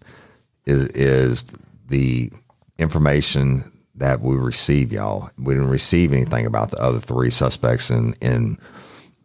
is, 0.67 0.89
is 0.89 1.47
the 1.89 2.31
information 2.79 3.73
that 3.95 4.21
we 4.21 4.37
receive, 4.37 4.93
y'all. 4.93 5.31
We 5.39 5.55
didn't 5.55 5.71
receive 5.71 6.13
anything 6.13 6.45
about 6.45 6.71
the 6.71 6.83
other 6.83 6.99
three 6.99 7.31
suspects 7.31 7.91
in, 7.91 8.13
in 8.21 8.59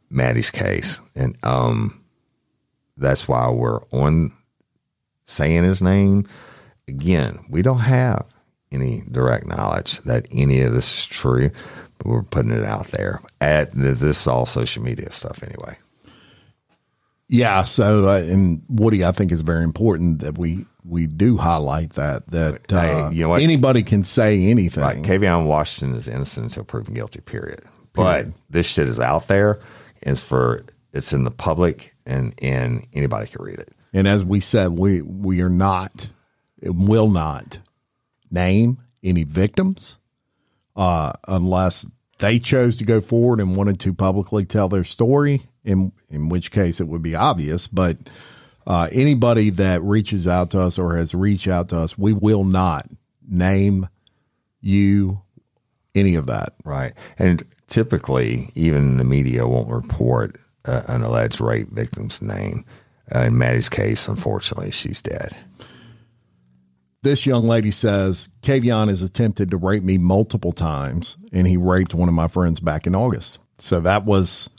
Maddie's 0.10 0.50
case. 0.50 1.02
And, 1.14 1.38
um, 1.44 2.00
that's 2.96 3.28
why 3.28 3.50
we're 3.50 3.82
on 3.92 4.32
saying 5.26 5.66
his 5.66 5.82
name 5.82 6.26
again, 6.88 7.40
we 7.50 7.62
don't 7.62 7.80
have 7.80 8.26
any 8.72 9.04
direct 9.12 9.46
knowledge 9.46 10.00
that 10.00 10.28
any 10.32 10.62
of 10.62 10.74
this 10.74 11.00
is 11.00 11.06
true, 11.06 11.52
but 11.98 12.08
we're 12.08 12.24
putting 12.24 12.52
it 12.52 12.64
out 12.64 12.88
there. 12.88 13.22
At 13.40 13.72
this 13.72 14.02
is 14.02 14.28
all 14.28 14.46
social 14.46 14.84
media 14.84 15.12
stuff 15.12 15.44
anyway. 15.44 15.78
Yeah. 17.30 17.64
So, 17.64 18.08
uh, 18.08 18.18
and 18.18 18.64
Woody, 18.70 19.04
I 19.04 19.12
think 19.12 19.32
is 19.32 19.42
very 19.42 19.64
important 19.64 20.20
that 20.22 20.38
we 20.38 20.66
we 20.86 21.08
do 21.08 21.38
highlight 21.38 21.94
that 21.94 22.28
that 22.32 22.72
uh, 22.72 23.10
Hey, 23.10 23.16
you 23.16 23.24
know 23.24 23.30
what? 23.30 23.42
anybody 23.42 23.84
can 23.84 24.04
say 24.04 24.46
anything. 24.46 24.84
Right, 24.84 25.02
Kaivon 25.02 25.48
Washington 25.48 25.98
is 25.98 26.08
innocent 26.08 26.46
until 26.48 26.64
proven 26.64 26.94
guilty. 26.94 27.22
Period. 27.22 27.62
But 27.94 28.28
this 28.50 28.66
shit 28.66 28.88
is 28.88 29.00
out 29.00 29.28
there. 29.28 29.60
It's 30.02 30.24
for 30.24 30.64
it's 30.92 31.14
in 31.14 31.24
the 31.24 31.32
public, 31.32 31.94
and 32.06 32.34
and 32.42 32.86
anybody 32.94 33.28
can 33.28 33.44
read 33.44 33.60
it. 33.60 33.72
And 33.94 34.08
as 34.08 34.26
we 34.26 34.40
said, 34.40 34.72
we 34.72 35.02
we 35.02 35.42
are 35.42 35.50
not, 35.50 36.10
and 36.64 36.88
will 36.88 37.10
not 37.10 37.60
name 38.32 38.80
any 39.04 39.24
victims 39.24 39.98
uh, 40.76 41.14
unless 41.28 41.86
they 42.20 42.40
chose 42.40 42.78
to 42.78 42.86
go 42.86 43.02
forward 43.02 43.40
and 43.40 43.56
wanted 43.56 43.80
to 43.82 43.94
publicly 43.94 44.46
tell 44.46 44.70
their 44.70 44.84
story, 44.84 45.42
in 45.64 45.92
in 46.10 46.30
which 46.30 46.52
case 46.52 46.80
it 46.80 46.88
would 46.88 47.02
be 47.02 47.16
obvious. 47.16 47.68
But 47.68 47.98
uh, 48.66 48.88
anybody 48.92 49.50
that 49.52 49.84
reaches 49.84 50.28
out 50.28 50.52
to 50.52 50.62
us 50.62 50.80
or 50.80 50.96
has 50.96 51.14
reached 51.14 51.48
out 51.48 51.70
to 51.70 51.80
us, 51.80 51.98
we 51.98 52.14
will 52.14 52.44
not 52.44 52.88
name 53.28 53.90
you 54.62 55.22
any 55.96 56.16
of 56.16 56.28
that. 56.28 56.54
Right. 56.64 56.94
And 57.20 57.46
typically, 57.68 58.50
even 58.56 58.98
the 58.98 59.04
media 59.04 59.48
won't 59.48 59.70
report 59.70 60.38
uh, 60.66 60.84
an 60.88 61.04
alleged 61.04 61.42
rape 61.42 61.70
victim's 61.70 62.22
name. 62.22 62.66
Uh, 63.14 63.26
in 63.26 63.38
Maddie's 63.38 63.70
case, 63.70 64.08
unfortunately, 64.08 64.72
she's 64.72 65.02
dead. 65.02 65.36
This 67.04 67.26
young 67.26 67.46
lady 67.46 67.70
says 67.70 68.30
Kaivon 68.44 68.88
has 68.88 69.02
attempted 69.02 69.52
to 69.52 69.58
rape 69.58 69.84
me 69.84 69.98
multiple 69.98 70.54
times, 70.54 71.18
and 71.34 71.46
he 71.46 71.58
raped 71.58 71.94
one 71.94 72.08
of 72.08 72.16
my 72.16 72.30
friends 72.30 72.62
back 72.62 72.88
in 72.88 72.96
August. 72.96 73.40
So 73.58 73.82
that 73.82 74.06
was 74.06 74.50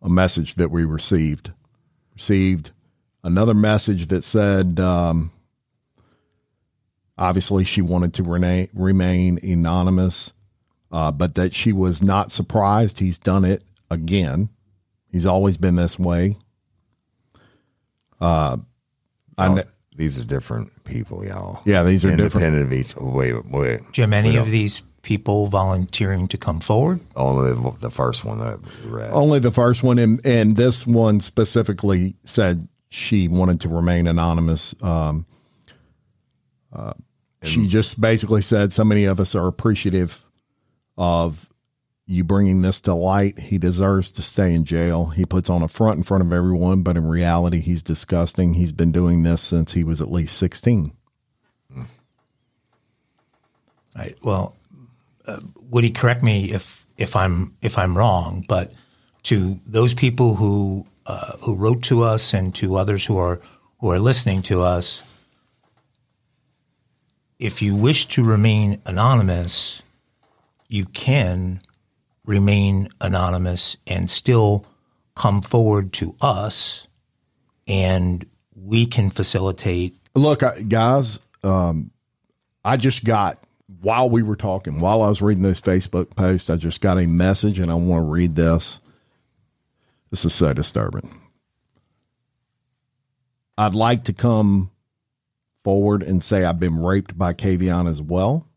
a 0.00 0.08
message 0.08 0.54
that 0.54 0.70
we 0.70 0.86
received. 0.86 1.52
Received 2.14 2.70
another 3.22 3.52
message 3.52 4.06
that 4.06 4.24
said, 4.24 4.80
um, 4.80 5.30
obviously, 7.18 7.64
she 7.64 7.82
wanted 7.82 8.14
to 8.14 8.22
remain, 8.22 8.70
remain 8.72 9.38
anonymous, 9.42 10.32
uh, 10.90 11.12
but 11.12 11.34
that 11.34 11.52
she 11.52 11.74
was 11.74 12.02
not 12.02 12.32
surprised 12.32 13.00
he's 13.00 13.18
done 13.18 13.44
it 13.44 13.62
again. 13.90 14.48
He's 15.12 15.26
always 15.26 15.58
been 15.58 15.76
this 15.76 15.98
way. 15.98 16.38
Uh, 18.18 18.56
I 19.36 19.48
kn- 19.48 19.66
These 19.98 20.16
are 20.16 20.24
different 20.24 20.84
people, 20.84 21.26
y'all. 21.26 21.60
Yeah, 21.64 21.82
these 21.82 22.04
are 22.04 22.14
different. 22.14 22.46
independent 22.46 22.66
of 22.66 22.72
each. 22.72 22.94
Wait, 22.96 23.34
wait. 23.50 23.80
Jim, 23.90 24.14
any 24.14 24.36
of 24.36 24.48
these 24.48 24.80
people 25.02 25.48
volunteering 25.48 26.28
to 26.28 26.38
come 26.38 26.60
forward? 26.60 27.00
Only 27.16 27.52
the, 27.52 27.76
the 27.80 27.90
first 27.90 28.24
one 28.24 28.38
that 28.38 28.60
we 28.62 28.90
read. 28.90 29.10
Only 29.10 29.40
the 29.40 29.50
first 29.50 29.82
one, 29.82 29.98
and, 29.98 30.24
and 30.24 30.54
this 30.54 30.86
one 30.86 31.18
specifically 31.18 32.14
said 32.22 32.68
she 32.88 33.26
wanted 33.26 33.60
to 33.62 33.68
remain 33.68 34.06
anonymous. 34.06 34.72
Um, 34.80 35.26
uh, 36.72 36.92
she 37.42 37.66
just 37.66 38.00
basically 38.00 38.42
said, 38.42 38.72
"So 38.72 38.84
many 38.84 39.04
of 39.04 39.18
us 39.18 39.34
are 39.34 39.48
appreciative 39.48 40.24
of 40.96 41.48
you 42.10 42.24
bringing 42.24 42.62
this 42.62 42.80
to 42.80 42.94
light. 42.94 43.38
He 43.38 43.58
deserves 43.58 44.10
to 44.12 44.22
stay 44.22 44.54
in 44.54 44.64
jail. 44.64 45.06
He 45.06 45.26
puts 45.26 45.50
on 45.50 45.62
a 45.62 45.68
front 45.68 45.98
in 45.98 46.04
front 46.04 46.24
of 46.24 46.32
everyone, 46.32 46.82
but 46.82 46.96
in 46.96 47.06
reality, 47.06 47.60
he's 47.60 47.82
disgusting. 47.82 48.54
He's 48.54 48.72
been 48.72 48.92
doing 48.92 49.22
this 49.22 49.42
since 49.42 49.72
he 49.72 49.84
was 49.84 50.00
at 50.00 50.10
least 50.10 50.36
sixteen. 50.38 50.92
Right. 53.94 54.16
Well, 54.22 54.56
uh, 55.26 55.40
Woody, 55.68 55.90
correct 55.90 56.22
me 56.22 56.50
if 56.50 56.86
if 56.96 57.14
I'm 57.14 57.54
if 57.60 57.76
I'm 57.76 57.96
wrong, 57.96 58.44
but 58.48 58.72
to 59.24 59.60
those 59.66 59.92
people 59.92 60.36
who 60.36 60.86
uh, 61.04 61.36
who 61.38 61.56
wrote 61.56 61.82
to 61.84 62.04
us 62.04 62.32
and 62.32 62.54
to 62.54 62.76
others 62.76 63.04
who 63.04 63.18
are 63.18 63.40
who 63.80 63.90
are 63.90 63.98
listening 63.98 64.40
to 64.42 64.62
us, 64.62 65.02
if 67.38 67.60
you 67.60 67.76
wish 67.76 68.06
to 68.06 68.24
remain 68.24 68.80
anonymous, 68.86 69.82
you 70.68 70.86
can 70.86 71.60
remain 72.28 72.90
anonymous 73.00 73.78
and 73.86 74.10
still 74.10 74.66
come 75.16 75.40
forward 75.40 75.92
to 75.94 76.14
us, 76.20 76.86
and 77.66 78.24
we 78.54 78.86
can 78.86 79.10
facilitate. 79.10 79.96
Look, 80.14 80.42
guys, 80.68 81.20
um, 81.42 81.90
I 82.64 82.76
just 82.76 83.04
got 83.04 83.42
while 83.80 84.10
we 84.10 84.22
were 84.22 84.36
talking, 84.36 84.80
while 84.80 85.02
I 85.02 85.08
was 85.08 85.22
reading 85.22 85.42
this 85.42 85.60
Facebook 85.60 86.14
post, 86.16 86.50
I 86.50 86.56
just 86.56 86.80
got 86.80 86.98
a 86.98 87.06
message, 87.06 87.58
and 87.58 87.70
I 87.70 87.74
want 87.74 88.04
to 88.04 88.10
read 88.10 88.34
this. 88.34 88.78
This 90.10 90.24
is 90.24 90.34
so 90.34 90.52
disturbing. 90.52 91.08
I'd 93.56 93.74
like 93.74 94.04
to 94.04 94.12
come 94.12 94.70
forward 95.62 96.02
and 96.02 96.22
say 96.22 96.44
I've 96.44 96.60
been 96.60 96.82
raped 96.82 97.16
by 97.18 97.32
Kaivon 97.32 97.88
as 97.88 98.00
well. 98.00 98.47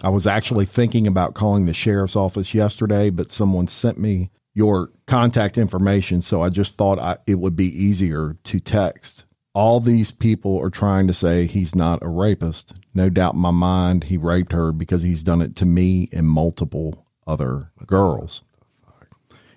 I 0.00 0.08
was 0.08 0.26
actually 0.26 0.64
thinking 0.64 1.06
about 1.06 1.34
calling 1.34 1.66
the 1.66 1.74
sheriff's 1.74 2.16
office 2.16 2.54
yesterday, 2.54 3.10
but 3.10 3.30
someone 3.30 3.66
sent 3.66 3.98
me 3.98 4.30
your 4.54 4.90
contact 5.06 5.58
information, 5.58 6.20
so 6.20 6.42
I 6.42 6.48
just 6.48 6.76
thought 6.76 6.98
I, 6.98 7.18
it 7.26 7.36
would 7.36 7.56
be 7.56 7.66
easier 7.66 8.36
to 8.44 8.60
text. 8.60 9.24
All 9.54 9.80
these 9.80 10.10
people 10.10 10.58
are 10.60 10.70
trying 10.70 11.06
to 11.08 11.14
say 11.14 11.46
he's 11.46 11.74
not 11.74 12.02
a 12.02 12.08
rapist. 12.08 12.74
No 12.94 13.10
doubt 13.10 13.34
in 13.34 13.40
my 13.40 13.50
mind 13.50 14.04
he 14.04 14.16
raped 14.16 14.52
her 14.52 14.72
because 14.72 15.02
he's 15.02 15.22
done 15.22 15.42
it 15.42 15.56
to 15.56 15.66
me 15.66 16.08
and 16.12 16.26
multiple 16.26 17.06
other 17.26 17.70
girls. 17.86 18.42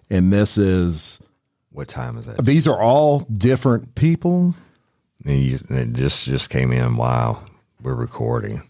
And 0.10 0.32
this 0.32 0.58
is 0.58 1.21
what 1.71 1.88
time 1.88 2.17
is 2.17 2.26
that? 2.26 2.45
these 2.45 2.67
are 2.67 2.80
all 2.80 3.21
different 3.21 3.95
people. 3.95 4.54
And 5.26 5.39
you, 5.39 5.60
it 5.69 5.93
just 5.93 6.26
just 6.26 6.50
came 6.50 6.71
in 6.71 6.98
while 6.98 7.43
we're 7.82 7.95
recording. 7.95 8.62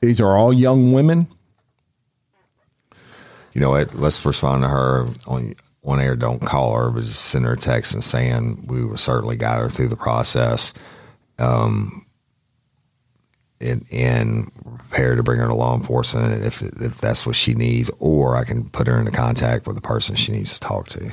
These 0.00 0.20
are 0.20 0.36
all 0.36 0.52
young 0.52 0.92
women. 0.92 1.28
You 3.52 3.60
know 3.60 3.70
what? 3.70 3.94
Let's 3.94 4.24
respond 4.24 4.62
to 4.62 4.68
her 4.68 5.08
on 5.26 5.54
on 5.84 6.00
air. 6.00 6.14
Don't 6.14 6.40
call 6.40 6.76
her, 6.76 6.90
but 6.90 7.04
just 7.04 7.24
send 7.24 7.44
her 7.44 7.54
a 7.54 7.56
text 7.56 7.94
and 7.94 8.04
saying 8.04 8.66
we 8.68 8.84
will 8.84 8.96
certainly 8.96 9.36
got 9.36 9.60
her 9.60 9.68
through 9.68 9.88
the 9.88 9.96
process. 9.96 10.74
Um, 11.38 12.06
and, 13.60 13.84
and 13.92 14.52
prepare 14.88 15.16
to 15.16 15.22
bring 15.22 15.40
her 15.40 15.48
to 15.48 15.54
law 15.54 15.74
enforcement 15.74 16.44
if 16.44 16.62
if 16.62 17.00
that's 17.00 17.26
what 17.26 17.36
she 17.36 17.54
needs, 17.54 17.90
or 17.98 18.36
I 18.36 18.44
can 18.44 18.68
put 18.70 18.86
her 18.86 18.98
into 18.98 19.10
contact 19.10 19.66
with 19.66 19.76
the 19.76 19.82
person 19.82 20.14
she 20.14 20.32
needs 20.32 20.54
to 20.54 20.60
talk 20.60 20.88
to. 20.88 21.12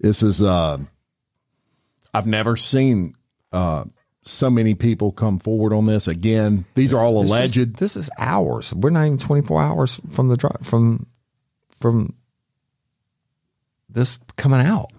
This 0.00 0.22
is 0.22 0.42
uh 0.42 0.78
I've 2.14 2.26
never 2.26 2.56
seen 2.56 3.14
uh 3.52 3.84
so 4.26 4.50
many 4.50 4.74
people 4.74 5.12
come 5.12 5.38
forward 5.38 5.72
on 5.72 5.86
this. 5.86 6.08
Again, 6.08 6.64
these 6.74 6.92
are 6.92 7.00
all 7.00 7.22
This 7.22 7.30
is- 7.30 7.36
alleged. 7.56 7.76
This 7.76 7.96
is 7.96 8.10
hours. 8.18 8.74
We're 8.74 8.90
not 8.90 9.06
even 9.06 9.18
twenty 9.18 9.46
four 9.46 9.62
hours 9.62 10.00
from 10.10 10.28
the 10.28 10.36
dri- 10.36 10.50
from 10.62 11.06
from 11.80 12.14
this 13.88 14.18
coming 14.36 14.60
out. 14.60 14.92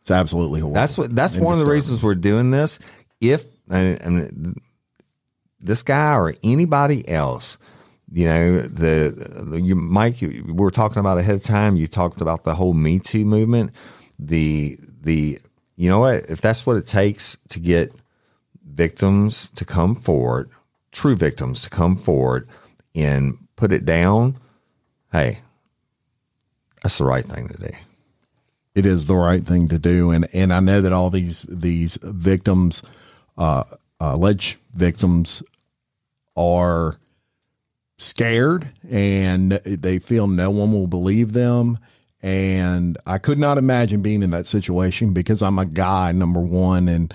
It's 0.00 0.10
absolutely 0.10 0.60
horrible. 0.60 0.74
That's 0.74 0.98
what. 0.98 1.14
That's 1.14 1.36
one 1.36 1.54
of 1.54 1.58
the 1.58 1.66
reasons 1.66 2.02
we're 2.02 2.14
doing 2.14 2.50
this. 2.50 2.78
If 3.20 3.46
and, 3.70 4.00
and 4.02 4.60
this 5.60 5.82
guy 5.82 6.14
or 6.14 6.34
anybody 6.42 7.08
else, 7.08 7.56
you 8.12 8.26
know, 8.26 8.60
the, 8.60 9.44
the 9.50 9.60
you, 9.60 9.74
Mike, 9.74 10.20
you, 10.20 10.44
we 10.46 10.52
were 10.52 10.70
talking 10.70 10.98
about 10.98 11.16
ahead 11.16 11.36
of 11.36 11.42
time. 11.42 11.76
You 11.76 11.86
talked 11.86 12.20
about 12.20 12.44
the 12.44 12.54
whole 12.54 12.74
Me 12.74 12.98
Too 12.98 13.24
movement. 13.24 13.72
The 14.18 14.78
the 15.00 15.38
you 15.76 15.88
know 15.88 16.00
what? 16.00 16.28
If 16.28 16.42
that's 16.42 16.66
what 16.66 16.76
it 16.76 16.86
takes 16.86 17.38
to 17.48 17.58
get 17.60 17.94
victims 18.74 19.50
to 19.50 19.64
come 19.64 19.94
forward, 19.96 20.50
true 20.92 21.16
victims 21.16 21.62
to 21.62 21.70
come 21.70 21.96
forward 21.96 22.48
and 22.94 23.38
put 23.56 23.72
it 23.72 23.84
down, 23.84 24.36
hey, 25.12 25.38
that's 26.82 26.98
the 26.98 27.04
right 27.04 27.24
thing 27.24 27.48
to 27.48 27.58
do. 27.58 27.74
it 28.74 28.86
is 28.86 29.06
the 29.06 29.14
right 29.16 29.46
thing 29.46 29.68
to 29.68 29.78
do 29.78 30.10
and 30.10 30.26
and 30.34 30.52
I 30.52 30.60
know 30.60 30.80
that 30.80 30.92
all 30.92 31.10
these 31.10 31.42
these 31.48 31.98
victims 32.02 32.82
uh 33.38 33.64
alleged 34.00 34.58
victims 34.74 35.42
are 36.36 36.98
scared 37.98 38.68
and 38.90 39.52
they 39.52 39.98
feel 39.98 40.26
no 40.26 40.50
one 40.50 40.72
will 40.72 40.88
believe 40.88 41.32
them 41.32 41.78
and 42.22 42.98
I 43.06 43.18
could 43.18 43.38
not 43.38 43.58
imagine 43.58 44.02
being 44.02 44.22
in 44.22 44.30
that 44.30 44.46
situation 44.46 45.12
because 45.12 45.42
I'm 45.42 45.58
a 45.58 45.66
guy 45.66 46.12
number 46.12 46.40
1 46.40 46.88
and 46.88 47.14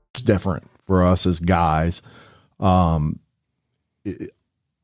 It's 0.21 0.27
different 0.27 0.63
for 0.85 1.03
us 1.03 1.25
as 1.25 1.39
guys. 1.39 2.01
Um, 2.59 3.19
it- 4.05 4.29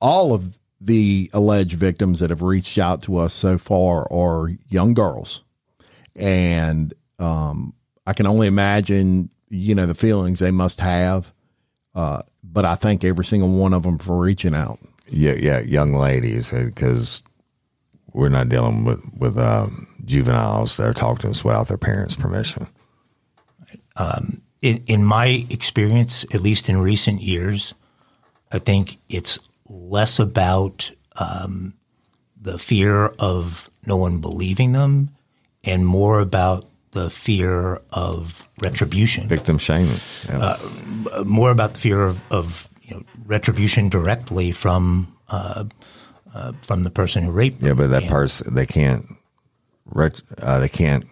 all 0.01 0.33
of 0.33 0.57
the 0.79 1.29
alleged 1.33 1.73
victims 1.73 2.19
that 2.19 2.29
have 2.29 2.41
reached 2.43 2.77
out 2.77 3.01
to 3.03 3.17
us 3.17 3.33
so 3.33 3.57
far 3.57 4.11
are 4.11 4.51
young 4.69 4.93
girls, 4.93 5.43
and 6.15 6.93
um, 7.19 7.73
I 8.05 8.13
can 8.13 8.27
only 8.27 8.45
imagine, 8.47 9.31
you 9.49 9.73
know, 9.73 9.87
the 9.87 9.95
feelings 9.95 10.37
they 10.39 10.51
must 10.51 10.79
have. 10.81 11.33
Uh, 11.95 12.21
but 12.43 12.63
I 12.63 12.75
thank 12.75 13.03
every 13.03 13.25
single 13.25 13.49
one 13.49 13.73
of 13.73 13.81
them 13.83 13.97
for 13.97 14.17
reaching 14.19 14.53
out. 14.53 14.77
Yeah, 15.09 15.33
yeah, 15.33 15.59
young 15.61 15.93
ladies, 15.93 16.51
because 16.51 17.23
we're 18.13 18.29
not 18.29 18.49
dealing 18.49 18.85
with 18.85 19.01
with 19.17 19.37
um, 19.39 19.87
juveniles 20.05 20.77
that 20.77 20.87
are 20.87 20.93
talking 20.93 21.21
to 21.23 21.29
us 21.29 21.43
without 21.43 21.69
their 21.69 21.77
parents' 21.77 22.15
permission. 22.15 22.67
In, 24.61 24.83
in 24.87 25.03
my 25.03 25.45
experience, 25.49 26.25
at 26.33 26.41
least 26.41 26.69
in 26.69 26.77
recent 26.79 27.21
years, 27.21 27.73
I 28.51 28.59
think 28.59 28.97
it's 29.09 29.39
less 29.69 30.19
about 30.19 30.91
um, 31.17 31.73
the 32.41 32.57
fear 32.57 33.07
of 33.19 33.69
no 33.85 33.97
one 33.97 34.19
believing 34.19 34.71
them 34.71 35.09
and 35.63 35.85
more 35.85 36.19
about 36.19 36.65
the 36.91 37.09
fear 37.09 37.81
of 37.91 38.47
retribution, 38.63 39.27
Victim 39.27 39.57
shaming. 39.57 39.97
Yeah. 40.27 40.55
uh, 41.13 41.23
more 41.25 41.51
about 41.51 41.73
the 41.73 41.79
fear 41.79 42.01
of, 42.01 42.19
of 42.31 42.69
you 42.81 42.95
know, 42.95 43.03
retribution 43.25 43.89
directly 43.89 44.51
from 44.51 45.13
uh, 45.29 45.65
uh, 46.33 46.53
from 46.61 46.83
the 46.83 46.89
person 46.89 47.23
who 47.23 47.31
raped 47.31 47.59
them. 47.59 47.67
yeah, 47.67 47.73
but 47.73 47.87
that 47.89 48.03
And- 48.03 48.11
person 48.11 48.55
they 48.55 48.65
can't 48.65 49.05
ret- 49.85 50.21
uh, 50.41 50.59
they 50.59 50.69
can't 50.69 51.05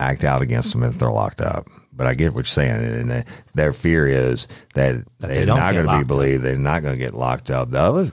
act 0.00 0.24
out 0.24 0.42
against 0.42 0.72
them 0.72 0.82
if 0.82 0.98
they're 0.98 1.10
locked 1.10 1.40
up. 1.40 1.68
But 1.92 2.06
I 2.06 2.14
get 2.14 2.32
what 2.32 2.40
you're 2.40 2.44
saying, 2.46 2.82
and 2.84 3.10
they- 3.10 3.24
their 3.54 3.72
fear 3.72 4.06
is 4.06 4.48
that, 4.74 5.04
they 5.18 5.28
they're 5.28 5.46
don't 5.46 5.58
going 5.58 5.74
to 5.76 5.82
be 5.82 5.88
up. 6.02 6.06
believed. 6.06 6.42
They're 6.44 6.56
not 6.56 6.82
going 6.82 6.94
to 6.94 7.04
get 7.04 7.14
locked 7.14 7.50
up. 7.50 7.70
The 7.72 7.80
other 7.80 8.06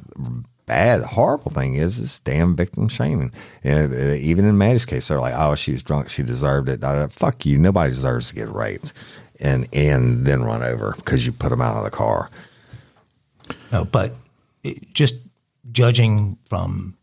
bad, 0.65 1.01
horrible 1.03 1.51
thing 1.51 1.75
is 1.75 1.99
this 2.01 2.19
damn 2.19 2.55
victim 2.55 2.89
shaming. 2.89 3.31
And 3.63 3.93
uh, 3.93 3.97
even 4.15 4.45
in 4.45 4.57
Maddie's 4.57 4.85
case, 4.85 5.07
they're 5.07 5.21
like, 5.21 5.35
"Oh, 5.37 5.55
she 5.55 5.71
was 5.71 5.83
drunk. 5.83 6.09
She 6.09 6.23
deserved 6.23 6.67
it." 6.69 6.81
Fuck 7.13 7.45
you. 7.45 7.57
Nobody 7.57 7.93
deserves 7.93 8.29
to 8.29 8.35
get 8.35 8.49
raped, 8.49 8.91
and 9.39 9.67
and 9.73 10.25
then 10.25 10.43
run 10.43 10.63
over 10.63 10.93
because 10.97 11.25
you 11.25 11.31
put 11.31 11.49
them 11.49 11.61
out 11.61 11.77
of 11.77 11.83
the 11.83 11.91
car. 11.91 12.29
No, 13.71 13.85
but 13.85 14.13
it, 14.63 14.91
just 14.93 15.15
judging 15.71 16.37
from 16.49 16.97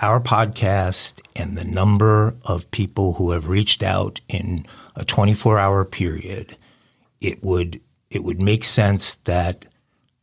our 0.00 0.20
podcast 0.20 1.20
and 1.36 1.56
the 1.56 1.64
number 1.64 2.34
of 2.44 2.70
people 2.70 3.14
who 3.14 3.30
have 3.32 3.48
reached 3.48 3.82
out 3.82 4.20
in 4.28 4.66
a 4.96 5.04
24-hour 5.04 5.84
period, 5.86 6.56
it 7.20 7.42
would 7.42 7.80
it 8.10 8.24
would 8.24 8.42
make 8.42 8.64
sense 8.64 9.14
that 9.24 9.66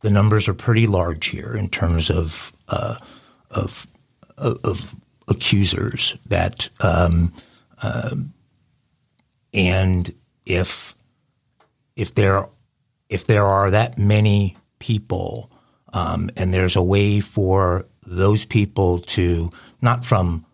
the 0.02 0.10
numbers 0.10 0.46
are 0.48 0.54
pretty 0.54 0.86
large 0.86 1.26
here 1.26 1.56
in 1.56 1.68
terms 1.68 2.10
of 2.10 2.52
uh, 2.68 2.96
of, 3.50 3.86
of 4.36 4.58
of 4.64 4.96
accusers 5.26 6.16
that 6.26 6.68
um, 6.80 7.32
um, 7.82 8.32
and 9.52 10.14
if 10.46 10.94
if 11.96 12.14
there 12.14 12.48
if 13.08 13.26
there 13.26 13.46
are 13.46 13.70
that 13.70 13.98
many 13.98 14.56
people 14.78 15.50
um, 15.92 16.30
and 16.36 16.52
there's 16.52 16.76
a 16.76 16.82
way 16.82 17.20
for 17.20 17.86
those 18.06 18.44
people 18.44 19.00
to 19.00 19.50
not 19.80 20.04
from 20.04 20.44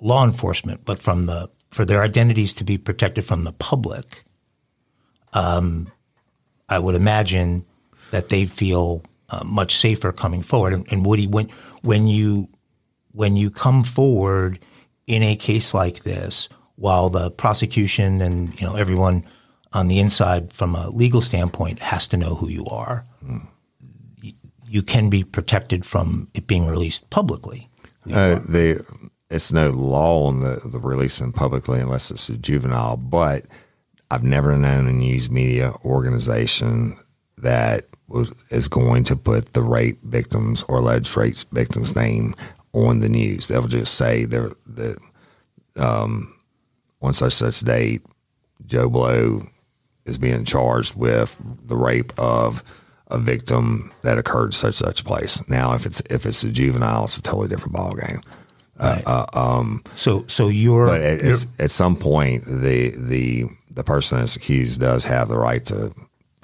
law 0.00 0.24
enforcement 0.24 0.84
but 0.84 0.98
from 0.98 1.26
the 1.26 1.48
for 1.70 1.84
their 1.84 2.02
identities 2.02 2.54
to 2.54 2.64
be 2.64 2.78
protected 2.78 3.24
from 3.24 3.44
the 3.44 3.52
public 3.52 4.24
um, 5.32 5.90
I 6.68 6.78
would 6.78 6.94
imagine 6.94 7.64
that 8.10 8.28
they 8.28 8.46
feel 8.46 9.02
uh, 9.30 9.44
much 9.44 9.76
safer 9.76 10.12
coming 10.12 10.42
forward 10.42 10.72
and, 10.72 10.90
and 10.90 11.04
Woody 11.04 11.26
when 11.26 11.48
when 11.82 12.06
you 12.06 12.48
when 13.12 13.36
you 13.36 13.50
come 13.50 13.84
forward 13.84 14.58
in 15.06 15.22
a 15.22 15.36
case 15.36 15.72
like 15.74 16.02
this, 16.02 16.48
while 16.76 17.10
the 17.10 17.30
prosecution 17.30 18.20
and 18.20 18.58
you 18.60 18.66
know 18.66 18.76
everyone 18.76 19.24
on 19.72 19.88
the 19.88 19.98
inside, 19.98 20.52
from 20.52 20.74
a 20.74 20.88
legal 20.90 21.20
standpoint, 21.20 21.78
has 21.80 22.06
to 22.08 22.16
know 22.16 22.34
who 22.34 22.48
you 22.48 22.64
are, 22.66 23.04
y- 24.22 24.32
you 24.66 24.82
can 24.82 25.10
be 25.10 25.22
protected 25.24 25.84
from 25.84 26.28
it 26.32 26.46
being 26.46 26.66
released 26.66 27.08
publicly. 27.10 27.68
Uh, 28.10 28.40
they, 28.48 28.76
it's 29.30 29.52
no 29.52 29.70
law 29.70 30.26
on 30.26 30.40
the, 30.40 30.60
the 30.64 30.78
releasing 30.78 31.32
publicly 31.32 31.80
unless 31.80 32.10
it's 32.10 32.28
a 32.28 32.36
juvenile, 32.36 32.96
but 32.96 33.44
I've 34.10 34.24
never 34.24 34.56
known 34.56 34.88
a 34.88 34.92
news 34.92 35.30
media 35.30 35.72
organization 35.84 36.96
that 37.36 37.84
was, 38.08 38.30
is 38.50 38.68
going 38.68 39.04
to 39.04 39.16
put 39.16 39.52
the 39.52 39.62
rape 39.62 40.02
victims 40.02 40.62
or 40.64 40.78
alleged 40.78 41.14
rape 41.16 41.36
victims' 41.52 41.94
name 41.94 42.34
on 42.72 43.00
the 43.00 43.08
news. 43.08 43.48
They'll 43.48 43.68
just 43.68 43.94
say 43.94 44.24
they're 44.24 44.52
that 44.66 44.98
um, 45.76 46.34
on 47.02 47.12
such 47.12 47.34
such 47.34 47.60
date, 47.60 48.02
Joe 48.66 48.88
Blow 48.88 49.42
is 50.06 50.18
being 50.18 50.44
charged 50.44 50.94
with 50.94 51.36
the 51.64 51.76
rape 51.76 52.12
of 52.18 52.64
a 53.08 53.18
victim 53.18 53.92
that 54.02 54.18
occurred 54.18 54.54
such 54.54 54.74
such 54.74 55.04
place. 55.04 55.46
Now, 55.48 55.74
if 55.74 55.86
it's 55.86 56.02
if 56.10 56.26
it's 56.26 56.42
a 56.44 56.50
juvenile, 56.50 57.04
it's 57.04 57.18
a 57.18 57.22
totally 57.22 57.48
different 57.48 57.76
ballgame. 57.76 58.22
Uh, 58.78 59.00
uh, 59.06 59.26
um, 59.34 59.82
so, 59.94 60.24
so 60.28 60.48
you're, 60.48 60.86
But 60.86 61.00
at, 61.00 61.18
you're- 61.22 61.32
at, 61.32 61.46
at 61.64 61.70
some 61.70 61.96
point, 61.96 62.44
the 62.44 62.92
the 62.96 63.44
the 63.74 63.84
person 63.84 64.18
that's 64.18 64.36
accused 64.36 64.80
does 64.80 65.04
have 65.04 65.28
the 65.28 65.38
right 65.38 65.64
to 65.66 65.92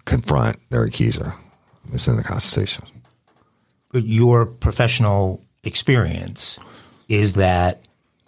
confront 0.05 0.57
their 0.71 0.85
accuser. 0.85 1.33
It's 1.93 2.09
in 2.09 2.17
the 2.17 2.23
Constitution. 2.25 2.85
But 3.93 4.05
your 4.05 4.47
professional 4.47 5.43
experience 5.63 6.59
is 7.09 7.35
that 7.35 7.83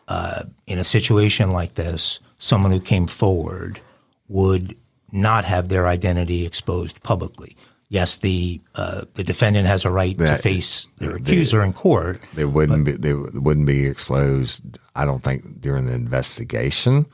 uh, 0.09 0.45
in 0.67 0.79
a 0.79 0.85
situation 0.85 1.51
like 1.51 1.75
this, 1.75 2.21
someone 2.39 2.71
who 2.73 2.81
came 2.81 3.07
forward 3.07 3.81
would 4.29 4.77
not 5.13 5.45
have 5.45 5.69
their 5.69 5.87
identity 5.87 6.45
exposed 6.47 7.03
publicly. 7.03 7.57
Yes, 7.89 8.17
the 8.17 8.61
uh, 8.75 9.03
the 9.15 9.23
defendant 9.23 9.69
has 9.69 9.85
a 9.85 9.91
right 9.91 10.19
That- 10.19 10.39
to 10.39 10.43
face 10.43 10.87
their 10.99 11.17
accuser 11.17 11.63
in 11.63 11.73
court. 11.73 12.21
They 12.35 12.45
wouldn't 12.45 12.85
be 12.85 12.93
they 12.93 13.15
wouldn't 13.15 13.67
be 13.67 13.87
exposed. 13.87 14.79
I 14.95 15.05
don't 15.05 15.23
think 15.23 15.61
during 15.61 15.87
the 15.87 15.95
investigation. 15.95 17.07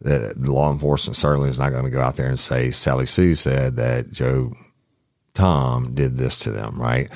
The, 0.00 0.32
the 0.36 0.52
law 0.52 0.70
enforcement 0.72 1.16
certainly 1.16 1.50
is 1.50 1.58
not 1.58 1.72
going 1.72 1.82
to 1.82 1.90
go 1.90 2.00
out 2.00 2.14
there 2.14 2.28
and 2.28 2.38
say 2.38 2.70
Sally 2.70 3.04
Sue 3.04 3.34
said 3.34 3.74
that 3.76 4.12
Joe 4.12 4.52
Tom 5.34 5.92
did 5.94 6.16
this 6.16 6.38
to 6.40 6.52
them, 6.52 6.80
right? 6.80 7.08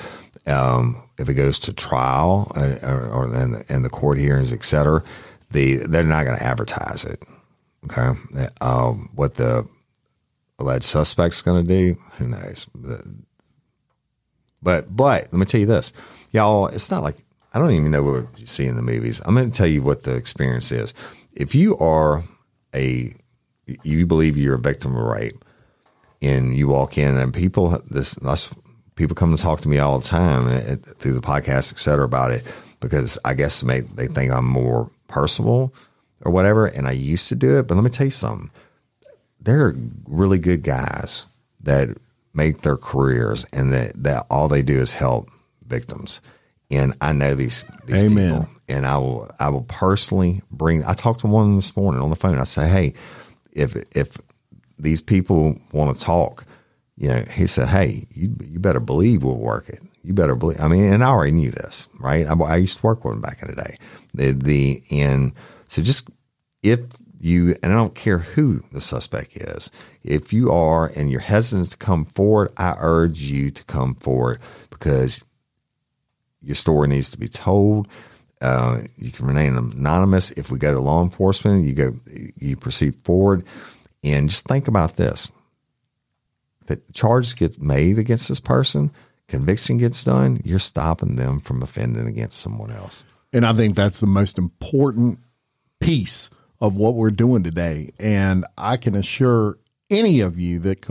Um, 0.45 1.01
if 1.17 1.29
it 1.29 1.35
goes 1.35 1.59
to 1.59 1.73
trial 1.73 2.51
uh, 2.57 2.75
or, 2.83 3.07
or 3.07 3.27
then 3.29 3.51
the, 3.51 3.65
and 3.69 3.85
the 3.85 3.89
court 3.89 4.17
hearings, 4.17 4.51
et 4.51 4.65
cetera, 4.65 5.01
the 5.51 5.77
they're 5.77 6.03
not 6.03 6.25
going 6.25 6.37
to 6.37 6.43
advertise 6.43 7.05
it. 7.05 7.23
Okay, 7.85 8.19
um, 8.59 9.09
what 9.15 9.35
the 9.35 9.65
alleged 10.63 10.85
suspect's 10.85 11.41
going 11.41 11.65
to 11.65 11.67
do, 11.67 11.97
who 12.17 12.27
knows? 12.27 12.67
But 14.61 14.95
but 14.95 15.23
let 15.23 15.33
me 15.33 15.45
tell 15.45 15.59
you 15.59 15.67
this, 15.67 15.93
y'all. 16.31 16.67
It's 16.67 16.89
not 16.89 17.03
like 17.03 17.17
I 17.53 17.59
don't 17.59 17.71
even 17.71 17.91
know 17.91 18.03
what 18.03 18.39
you 18.39 18.47
see 18.47 18.65
in 18.65 18.75
the 18.75 18.81
movies. 18.81 19.21
I'm 19.25 19.35
going 19.35 19.51
to 19.51 19.57
tell 19.57 19.67
you 19.67 19.83
what 19.83 20.03
the 20.03 20.15
experience 20.15 20.71
is. 20.71 20.93
If 21.33 21.53
you 21.53 21.77
are 21.77 22.23
a 22.73 23.13
you 23.83 24.05
believe 24.05 24.37
you're 24.37 24.55
a 24.55 24.59
victim 24.59 24.95
of 24.95 25.03
rape, 25.03 25.43
and 26.21 26.55
you 26.55 26.69
walk 26.69 26.97
in 26.97 27.17
and 27.17 27.33
people 27.33 27.81
this 27.89 28.13
that's, 28.15 28.53
people 28.95 29.15
come 29.15 29.35
to 29.35 29.41
talk 29.41 29.61
to 29.61 29.69
me 29.69 29.79
all 29.79 29.99
the 29.99 30.07
time 30.07 30.47
eh, 30.47 30.75
through 30.75 31.13
the 31.13 31.21
podcast, 31.21 31.73
et 31.73 31.79
cetera, 31.79 32.05
about 32.05 32.31
it 32.31 32.43
because 32.79 33.17
I 33.25 33.33
guess 33.33 33.61
they 33.61 33.81
they 33.81 34.07
think 34.07 34.31
I'm 34.31 34.45
more 34.45 34.89
personal 35.07 35.73
or 36.21 36.31
whatever, 36.31 36.67
and 36.67 36.87
I 36.87 36.93
used 36.93 37.27
to 37.29 37.35
do 37.35 37.59
it. 37.59 37.67
But 37.67 37.75
let 37.75 37.83
me 37.83 37.89
tell 37.89 38.05
you 38.07 38.11
something 38.11 38.49
they're 39.43 39.75
really 40.07 40.39
good 40.39 40.63
guys 40.63 41.27
that 41.61 41.89
make 42.33 42.61
their 42.61 42.77
careers 42.77 43.45
and 43.53 43.71
that, 43.73 43.91
that 44.03 44.25
all 44.29 44.47
they 44.47 44.61
do 44.61 44.79
is 44.79 44.91
help 44.91 45.29
victims. 45.65 46.21
And 46.71 46.95
I 47.01 47.11
know 47.11 47.35
these 47.35 47.65
these 47.85 48.01
Amen. 48.01 48.29
people, 48.29 48.47
and 48.67 48.85
I 48.85 48.97
will 48.97 49.29
I 49.39 49.49
will 49.49 49.63
personally 49.63 50.41
bring. 50.49 50.83
I 50.85 50.93
talked 50.93 51.19
to 51.19 51.27
one 51.27 51.55
this 51.55 51.75
morning 51.75 52.01
on 52.01 52.09
the 52.09 52.15
phone. 52.15 52.39
I 52.39 52.45
say, 52.45 52.67
hey, 52.67 52.93
if 53.51 53.75
if 53.95 54.17
these 54.79 55.01
people 55.01 55.55
want 55.71 55.95
to 55.95 56.03
talk, 56.03 56.45
you 56.97 57.09
know, 57.09 57.23
he 57.29 57.45
said, 57.45 57.67
hey, 57.67 58.07
you 58.11 58.35
you 58.43 58.59
better 58.59 58.79
believe 58.79 59.23
we'll 59.23 59.35
work 59.37 59.69
it. 59.69 59.81
You 60.03 60.13
better 60.13 60.35
believe. 60.35 60.59
I 60.59 60.67
mean, 60.67 60.91
and 60.91 61.03
I 61.03 61.09
already 61.09 61.33
knew 61.33 61.51
this, 61.51 61.89
right? 61.99 62.25
I, 62.25 62.33
I 62.33 62.55
used 62.55 62.77
to 62.79 62.85
work 62.85 63.05
with 63.05 63.13
him 63.13 63.21
back 63.21 63.43
in 63.43 63.49
the 63.49 63.55
day. 63.55 63.77
The 64.15 64.31
the 64.31 64.81
and 64.89 65.33
so 65.67 65.83
just 65.83 66.09
if 66.63 66.79
you 67.23 67.55
and 67.63 67.71
I 67.71 67.75
don't 67.75 67.95
care 67.95 68.19
who 68.19 68.63
the 68.71 68.81
suspect 68.81 69.37
is, 69.37 69.71
if 70.03 70.33
you 70.33 70.51
are 70.51 70.91
and 70.95 71.09
you're 71.09 71.21
hesitant 71.21 71.71
to 71.71 71.77
come 71.77 72.05
forward, 72.05 72.51
I 72.57 72.75
urge 72.77 73.21
you 73.21 73.49
to 73.51 73.63
come 73.63 73.95
forward 73.95 74.39
because 74.69 75.23
your 76.41 76.55
story 76.55 76.89
needs 76.89 77.09
to 77.11 77.17
be 77.17 77.29
told. 77.29 77.87
Uh, 78.41 78.81
you 78.97 79.11
can 79.11 79.25
remain 79.25 79.55
anonymous. 79.55 80.31
If 80.31 80.51
we 80.51 80.59
go 80.59 80.73
to 80.73 80.79
law 80.81 81.01
enforcement, 81.01 81.65
you 81.65 81.73
go, 81.73 81.93
you 82.35 82.57
proceed 82.57 82.95
forward, 83.05 83.45
and 84.03 84.29
just 84.29 84.45
think 84.45 84.67
about 84.67 84.97
this: 84.97 85.31
that 86.65 86.93
charges 86.93 87.33
get 87.33 87.61
made 87.61 87.97
against 87.97 88.27
this 88.27 88.41
person, 88.41 88.91
conviction 89.29 89.77
gets 89.77 90.03
done, 90.03 90.41
you're 90.43 90.59
stopping 90.59 91.15
them 91.15 91.39
from 91.39 91.63
offending 91.63 92.05
against 92.05 92.39
someone 92.39 92.71
else. 92.71 93.05
And 93.31 93.45
I 93.45 93.53
think 93.53 93.75
that's 93.75 94.01
the 94.01 94.07
most 94.07 94.37
important 94.37 95.19
piece 95.79 96.29
of 96.63 96.77
what 96.77 96.95
we're 96.95 97.09
doing 97.09 97.43
today. 97.43 97.91
And 97.99 98.45
I 98.57 98.77
can 98.77 98.95
assure 98.95 99.57
any 99.89 100.21
of 100.21 100.39
you 100.39 100.59
that 100.59 100.81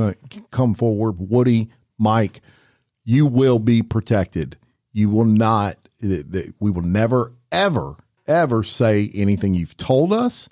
come 0.50 0.74
forward, 0.74 1.16
Woody, 1.18 1.70
Mike, 1.98 2.42
you 3.04 3.24
will 3.24 3.58
be 3.58 3.82
protected. 3.82 4.58
You 4.92 5.08
will 5.08 5.24
not, 5.24 5.78
we 6.02 6.70
will 6.70 6.82
never, 6.82 7.32
ever, 7.50 7.96
ever 8.28 8.62
say 8.62 9.10
anything 9.14 9.54
you've 9.54 9.78
told 9.78 10.12
us. 10.12 10.50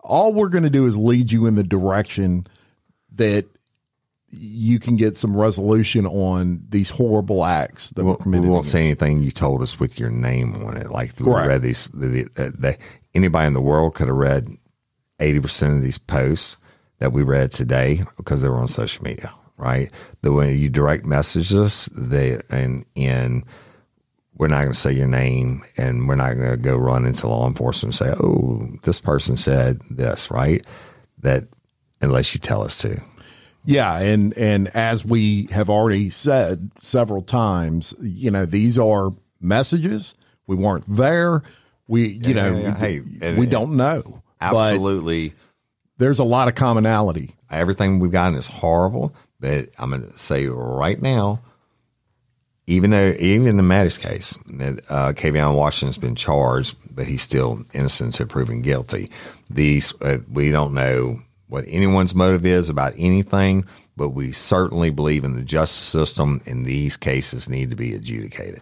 All 0.00 0.34
we're 0.34 0.50
going 0.50 0.64
to 0.64 0.70
do 0.70 0.84
is 0.84 0.98
lead 0.98 1.32
you 1.32 1.46
in 1.46 1.54
the 1.54 1.64
direction 1.64 2.46
that 3.12 3.46
you 4.30 4.78
can 4.78 4.96
get 4.96 5.16
some 5.16 5.34
resolution 5.34 6.04
on 6.04 6.62
these 6.68 6.90
horrible 6.90 7.42
acts 7.42 7.90
that 7.90 8.04
were 8.04 8.16
committed. 8.16 8.44
we 8.44 8.50
won't 8.50 8.66
say 8.66 8.84
anything 8.84 9.22
you 9.22 9.30
told 9.30 9.62
us 9.62 9.80
with 9.80 9.98
your 9.98 10.10
name 10.10 10.54
on 10.66 10.76
it. 10.76 10.90
Like 10.90 11.18
we 11.18 11.32
read 11.32 11.62
these, 11.62 11.88
the, 11.88 12.06
the, 12.06 12.22
uh, 12.36 12.50
the, 12.58 12.76
anybody 13.18 13.46
in 13.46 13.52
the 13.52 13.60
world 13.60 13.94
could 13.94 14.08
have 14.08 14.16
read 14.16 14.48
eighty 15.20 15.40
percent 15.40 15.76
of 15.76 15.82
these 15.82 15.98
posts 15.98 16.56
that 16.98 17.12
we 17.12 17.22
read 17.22 17.50
today 17.50 18.02
because 18.16 18.42
they 18.42 18.48
were 18.48 18.56
on 18.56 18.68
social 18.68 19.04
media, 19.04 19.32
right? 19.56 19.90
The 20.22 20.32
way 20.32 20.54
you 20.54 20.68
direct 20.68 21.04
message 21.04 21.52
us, 21.52 21.86
they 21.86 22.38
and 22.50 22.84
and 22.96 23.44
we're 24.34 24.48
not 24.48 24.60
going 24.60 24.72
to 24.72 24.78
say 24.78 24.92
your 24.92 25.08
name, 25.08 25.64
and 25.76 26.08
we're 26.08 26.14
not 26.14 26.36
going 26.36 26.50
to 26.50 26.56
go 26.56 26.76
run 26.76 27.04
into 27.04 27.26
law 27.26 27.46
enforcement 27.46 28.00
and 28.00 28.08
say, 28.08 28.14
"Oh, 28.22 28.66
this 28.84 29.00
person 29.00 29.36
said 29.36 29.80
this," 29.90 30.30
right? 30.30 30.64
That 31.20 31.44
unless 32.00 32.34
you 32.34 32.40
tell 32.40 32.62
us 32.62 32.78
to. 32.78 33.00
Yeah, 33.64 33.98
and 33.98 34.32
and 34.38 34.68
as 34.68 35.04
we 35.04 35.46
have 35.50 35.68
already 35.68 36.08
said 36.10 36.70
several 36.80 37.22
times, 37.22 37.94
you 38.00 38.30
know, 38.30 38.46
these 38.46 38.78
are 38.78 39.10
messages. 39.40 40.14
We 40.46 40.56
weren't 40.56 40.86
there. 40.88 41.42
We, 41.88 42.08
you 42.08 42.34
know, 42.34 42.54
yeah, 42.54 42.60
yeah. 42.60 42.76
Hey, 42.76 43.00
we 43.32 43.46
don't 43.46 43.76
know. 43.76 44.22
Absolutely. 44.40 45.32
there's 45.96 46.20
a 46.20 46.24
lot 46.24 46.46
of 46.46 46.54
commonality. 46.54 47.34
everything 47.50 47.98
we've 47.98 48.12
gotten 48.12 48.38
is 48.38 48.46
horrible. 48.46 49.14
But 49.40 49.68
I'm 49.78 49.90
going 49.90 50.02
to 50.10 50.18
say 50.18 50.46
right 50.46 51.00
now, 51.00 51.40
even 52.66 52.90
though 52.90 53.14
even 53.18 53.48
in 53.48 53.56
the 53.56 53.62
Maddie's 53.62 53.96
case, 53.98 54.36
uh, 54.36 55.12
Kaivon 55.16 55.56
Washington's 55.56 55.96
been 55.96 56.14
charged, 56.14 56.76
but 56.94 57.06
he's 57.06 57.22
still 57.22 57.64
innocent 57.72 58.14
until 58.14 58.26
proven 58.26 58.62
guilty. 58.62 59.10
These 59.48 59.94
uh, 60.02 60.18
we 60.30 60.50
don't 60.50 60.74
know 60.74 61.20
what 61.48 61.64
anyone's 61.68 62.14
motive 62.14 62.44
is 62.44 62.68
about 62.68 62.92
anything, 62.98 63.64
but 63.96 64.10
we 64.10 64.32
certainly 64.32 64.90
believe 64.90 65.24
in 65.24 65.34
the 65.34 65.42
justice 65.42 65.78
system, 65.78 66.42
and 66.46 66.66
these 66.66 66.96
cases 66.96 67.48
need 67.48 67.70
to 67.70 67.76
be 67.76 67.94
adjudicated. 67.94 68.60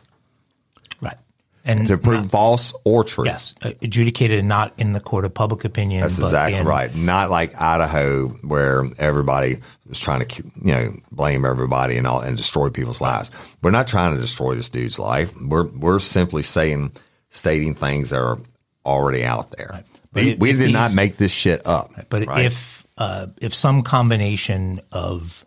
And 1.69 1.87
to 1.89 1.99
prove 1.99 2.31
false 2.31 2.73
or 2.85 3.03
true. 3.03 3.25
yes, 3.25 3.55
adjudicated 3.61 4.39
and 4.39 4.49
not 4.49 4.73
in 4.79 4.93
the 4.93 5.01
court 5.01 5.25
of 5.25 5.35
public 5.35 5.65
opinion. 5.65 6.03
That's 6.03 6.21
exactly 6.21 6.61
in- 6.61 6.67
right. 6.67 6.95
Not 6.95 7.29
like 7.29 7.61
Idaho, 7.61 8.29
where 8.29 8.85
everybody 9.01 9.57
is 9.91 9.99
trying 9.99 10.25
to, 10.25 10.43
you 10.63 10.73
know, 10.73 10.97
blame 11.11 11.45
everybody 11.45 11.97
and 11.97 12.07
all 12.07 12.21
and 12.21 12.37
destroy 12.37 12.71
people's 12.71 13.01
lives. 13.01 13.33
We're 13.63 13.73
not 13.73 13.89
trying 13.89 14.15
to 14.15 14.21
destroy 14.21 14.55
this 14.55 14.71
dude's 14.71 15.01
life. 15.01 15.35
We're 15.41 15.67
we're 15.67 15.99
simply 15.99 16.43
saying, 16.43 16.93
stating 17.31 17.75
things 17.75 18.11
that 18.11 18.21
are 18.21 18.39
already 18.85 19.25
out 19.25 19.51
there. 19.57 19.83
But 20.13 20.23
We, 20.23 20.35
we 20.35 20.53
did 20.53 20.73
not 20.73 20.95
make 20.95 21.17
this 21.17 21.33
shit 21.33 21.67
up. 21.67 21.91
But 22.09 22.27
right? 22.27 22.45
if 22.47 22.87
uh, 22.97 23.27
if 23.41 23.53
some 23.53 23.83
combination 23.83 24.81
of 24.93 25.45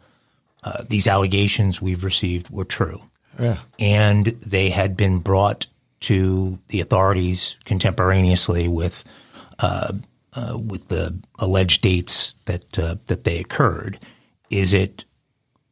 uh, 0.63 0.83
these 0.87 1.07
allegations 1.07 1.81
we've 1.81 2.03
received 2.03 2.49
were 2.49 2.65
true, 2.65 3.01
yeah. 3.39 3.59
and 3.79 4.25
they 4.25 4.69
had 4.69 4.97
been 4.97 5.19
brought 5.19 5.67
to 6.01 6.59
the 6.67 6.81
authorities 6.81 7.57
contemporaneously 7.65 8.67
with 8.67 9.03
uh, 9.59 9.93
uh, 10.33 10.57
with 10.57 10.87
the 10.87 11.19
alleged 11.39 11.81
dates 11.81 12.33
that 12.45 12.77
uh, 12.79 12.95
that 13.07 13.23
they 13.23 13.39
occurred, 13.39 13.99
is 14.49 14.73
it 14.73 15.05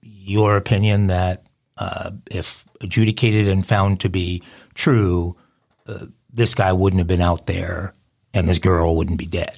your 0.02 0.58
opinion 0.58 1.08
that 1.08 1.44
uh, 1.78 2.12
if 2.30 2.66
adjudicated 2.82 3.48
and 3.48 3.66
found 3.66 4.00
to 4.02 4.10
be 4.10 4.44
true, 4.74 5.36
uh, 5.88 6.06
this 6.32 6.54
guy 6.54 6.74
wouldn't 6.74 7.00
have 7.00 7.08
been 7.08 7.22
out 7.22 7.46
there 7.46 7.94
and 8.34 8.48
this 8.48 8.60
girl 8.60 8.96
wouldn't 8.96 9.20
be 9.20 9.26
dead? 9.26 9.58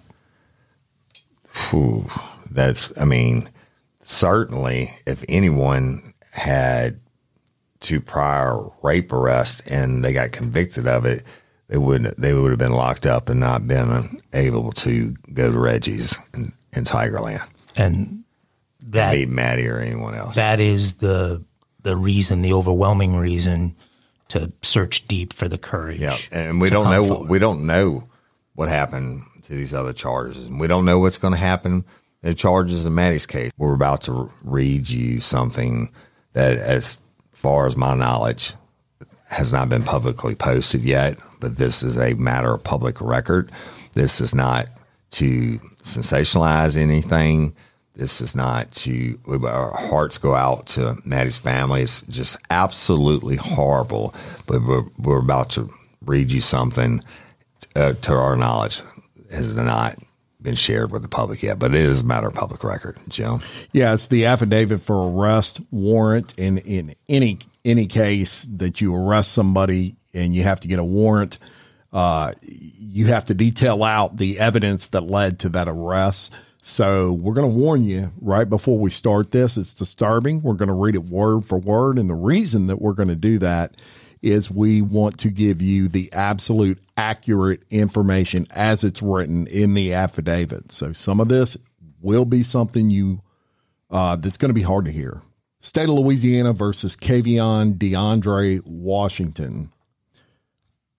Phew, 1.52 2.06
that's, 2.52 2.98
I 3.00 3.06
mean, 3.06 3.50
certainly 4.02 4.90
if 5.06 5.24
anyone 5.28 6.14
had 6.32 7.00
two 7.80 8.02
prior 8.02 8.60
rape 8.84 9.12
arrests 9.14 9.62
and 9.62 10.04
they 10.04 10.14
got 10.14 10.32
convicted 10.32 10.88
of 10.88 11.06
it, 11.06 11.24
they 11.68 11.78
wouldn't, 11.78 12.18
they 12.18 12.34
would 12.34 12.50
have 12.52 12.60
been 12.60 12.74
locked 12.74 13.06
up 13.06 13.30
and 13.30 13.40
not 13.40 13.68
been 13.68 14.20
able 14.34 14.72
to 14.74 15.14
go 15.34 15.52
to 15.52 15.58
Reggie's 15.58 16.18
in, 16.34 16.52
in 16.76 16.84
Tigerland. 16.84 17.48
and 17.76 18.24
that 18.88 19.12
Be 19.12 19.26
Maddie 19.26 19.68
or 19.68 19.80
anyone 19.80 20.16
else. 20.16 20.36
that 20.36 20.60
is 20.60 20.96
the 20.96 21.44
the 21.82 21.96
reason, 21.96 22.42
the 22.42 22.54
overwhelming 22.54 23.16
reason 23.16 23.76
to 24.30 24.52
search 24.62 25.08
deep 25.08 25.32
for 25.32 25.48
the 25.48 25.58
courage. 25.58 26.00
yeah, 26.02 26.18
and 26.32 26.60
we 26.60 26.70
don't 26.70 26.90
know. 26.92 27.08
forward. 27.08 27.30
We 27.30 27.40
don't 27.40 27.66
know 27.66 28.08
what 28.54 28.68
happened 28.68 29.24
to 29.44 29.54
these 29.54 29.74
other 29.74 29.94
charges, 29.94 30.46
and 30.46 30.60
we 30.60 30.68
don't 30.68 30.86
know 30.86 31.00
what's 31.00 31.18
going 31.18 31.34
to 31.34 31.40
happen. 31.40 31.86
in 32.22 32.30
The 32.30 32.34
charges 32.36 32.86
in 32.86 32.94
Maddie's 32.96 33.26
case. 33.26 33.52
We're 33.58 33.74
about 33.74 34.04
to 34.04 34.30
read 34.44 34.90
you 34.90 35.20
something 35.22 35.92
that, 36.34 36.58
as 36.58 37.00
far 37.40 37.66
as 37.66 37.78
my 37.78 37.94
knowledge, 37.94 38.54
has 39.30 39.54
not 39.54 39.70
been 39.70 39.84
publicly 39.84 40.36
posted 40.36 40.82
yet. 40.82 41.20
But 41.40 41.58
this 41.58 41.84
is 41.84 41.98
a 41.98 42.14
matter 42.16 42.54
of 42.54 42.64
public 42.64 43.00
record. 43.00 43.52
This 43.94 44.22
is 44.22 44.36
not 44.36 44.68
to 45.12 45.60
sensationalize 45.82 46.78
anything. 46.78 47.56
This 47.96 48.22
is 48.22 48.36
not 48.36 48.72
to, 48.74 49.20
our 49.28 49.72
hearts 49.72 50.18
go 50.18 50.36
out 50.36 50.68
to 50.68 50.98
Maddie's 51.06 51.38
family. 51.38 51.82
It's 51.82 52.02
just 52.04 52.38
absolutely 52.50 53.36
horrible. 53.36 54.14
But 54.48 54.64
we're, 54.66 54.86
we're 54.98 55.20
about 55.20 55.50
to 55.52 55.70
read 56.06 56.32
you 56.32 56.42
something 56.42 57.04
uh, 57.76 57.94
to 57.94 58.14
our 58.14 58.36
knowledge 58.36 58.82
has 59.32 59.56
not 59.56 59.98
been 60.42 60.56
shared 60.56 60.92
with 60.92 61.02
the 61.02 61.10
public 61.10 61.44
yet, 61.44 61.60
but 61.60 61.76
it 61.76 61.82
is 61.82 62.02
a 62.02 62.06
matter 62.06 62.28
of 62.28 62.34
public 62.34 62.64
record. 62.64 62.98
Jim, 63.08 63.40
yeah, 63.72 63.94
it's 63.94 64.08
the 64.08 64.26
affidavit 64.26 64.82
for 64.82 65.12
arrest 65.12 65.60
warrant. 65.72 66.34
In 66.38 66.60
in 66.60 66.96
any 67.08 67.40
any 67.66 67.88
case 67.88 68.44
that 68.58 68.82
you 68.82 68.96
arrest 68.96 69.34
somebody 69.34 69.96
and 70.14 70.34
you 70.34 70.44
have 70.44 70.62
to 70.62 70.68
get 70.68 70.80
a 70.80 70.84
warrant, 70.84 71.40
uh, 71.92 72.32
you 72.42 73.08
have 73.08 73.26
to 73.26 73.34
detail 73.34 73.84
out 73.84 74.18
the 74.18 74.40
evidence 74.40 74.88
that 74.88 75.02
led 75.02 75.40
to 75.40 75.50
that 75.50 75.68
arrest. 75.68 76.34
So 76.62 77.14
we're 77.14 77.34
going 77.34 77.50
to 77.50 77.58
warn 77.58 77.84
you 77.84 78.12
right 78.20 78.48
before 78.48 78.78
we 78.78 78.90
start 78.90 79.32
this. 79.32 79.58
It's 79.58 79.74
disturbing. 79.74 80.42
We're 80.42 80.56
going 80.56 80.68
to 80.68 80.74
read 80.74 80.96
it 80.96 81.06
word 81.06 81.46
for 81.46 81.58
word, 81.58 81.98
and 81.98 82.10
the 82.10 82.16
reason 82.16 82.68
that 82.68 82.82
we're 82.82 82.94
going 82.94 83.10
to 83.10 83.16
do 83.16 83.40
that 83.40 83.76
is 84.22 84.52
we 84.52 84.82
want 84.82 85.18
to 85.20 85.30
give 85.30 85.62
you 85.62 85.88
the 85.88 86.12
absolute 86.14 86.80
accurate 86.98 87.64
information 87.70 88.48
as 88.52 88.84
it's 88.84 89.02
written 89.02 89.48
in 89.48 89.74
the 89.74 89.94
affidavit. 89.94 90.72
So 90.72 90.94
some 90.94 91.20
of 91.20 91.30
this 91.30 91.58
will 92.02 92.26
be 92.26 92.44
something 92.44 92.90
you 92.90 93.22
uh, 93.90 94.16
that's 94.16 94.38
going 94.38 94.50
to 94.50 94.54
be 94.54 94.62
hard 94.62 94.86
to 94.86 94.92
hear. 94.92 95.22
State 95.62 95.90
of 95.90 95.96
Louisiana 95.96 96.54
versus 96.54 96.96
Kaivon 96.96 97.78
DeAndre 97.78 98.66
Washington. 98.66 99.72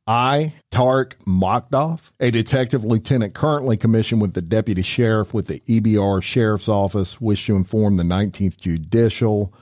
I, 0.06 0.54
Tarek 0.72 1.14
Mokdoff, 1.24 2.10
a 2.18 2.30
detective 2.30 2.84
lieutenant 2.84 3.32
currently 3.32 3.76
commissioned 3.76 4.20
with 4.20 4.34
the 4.34 4.42
deputy 4.42 4.82
sheriff 4.82 5.32
with 5.32 5.46
the 5.46 5.60
EBR 5.60 6.22
Sheriff's 6.22 6.68
Office, 6.68 7.20
wish 7.20 7.46
to 7.46 7.54
inform 7.54 7.96
the 7.96 8.02
19th 8.02 8.60
Judicial 8.60 9.54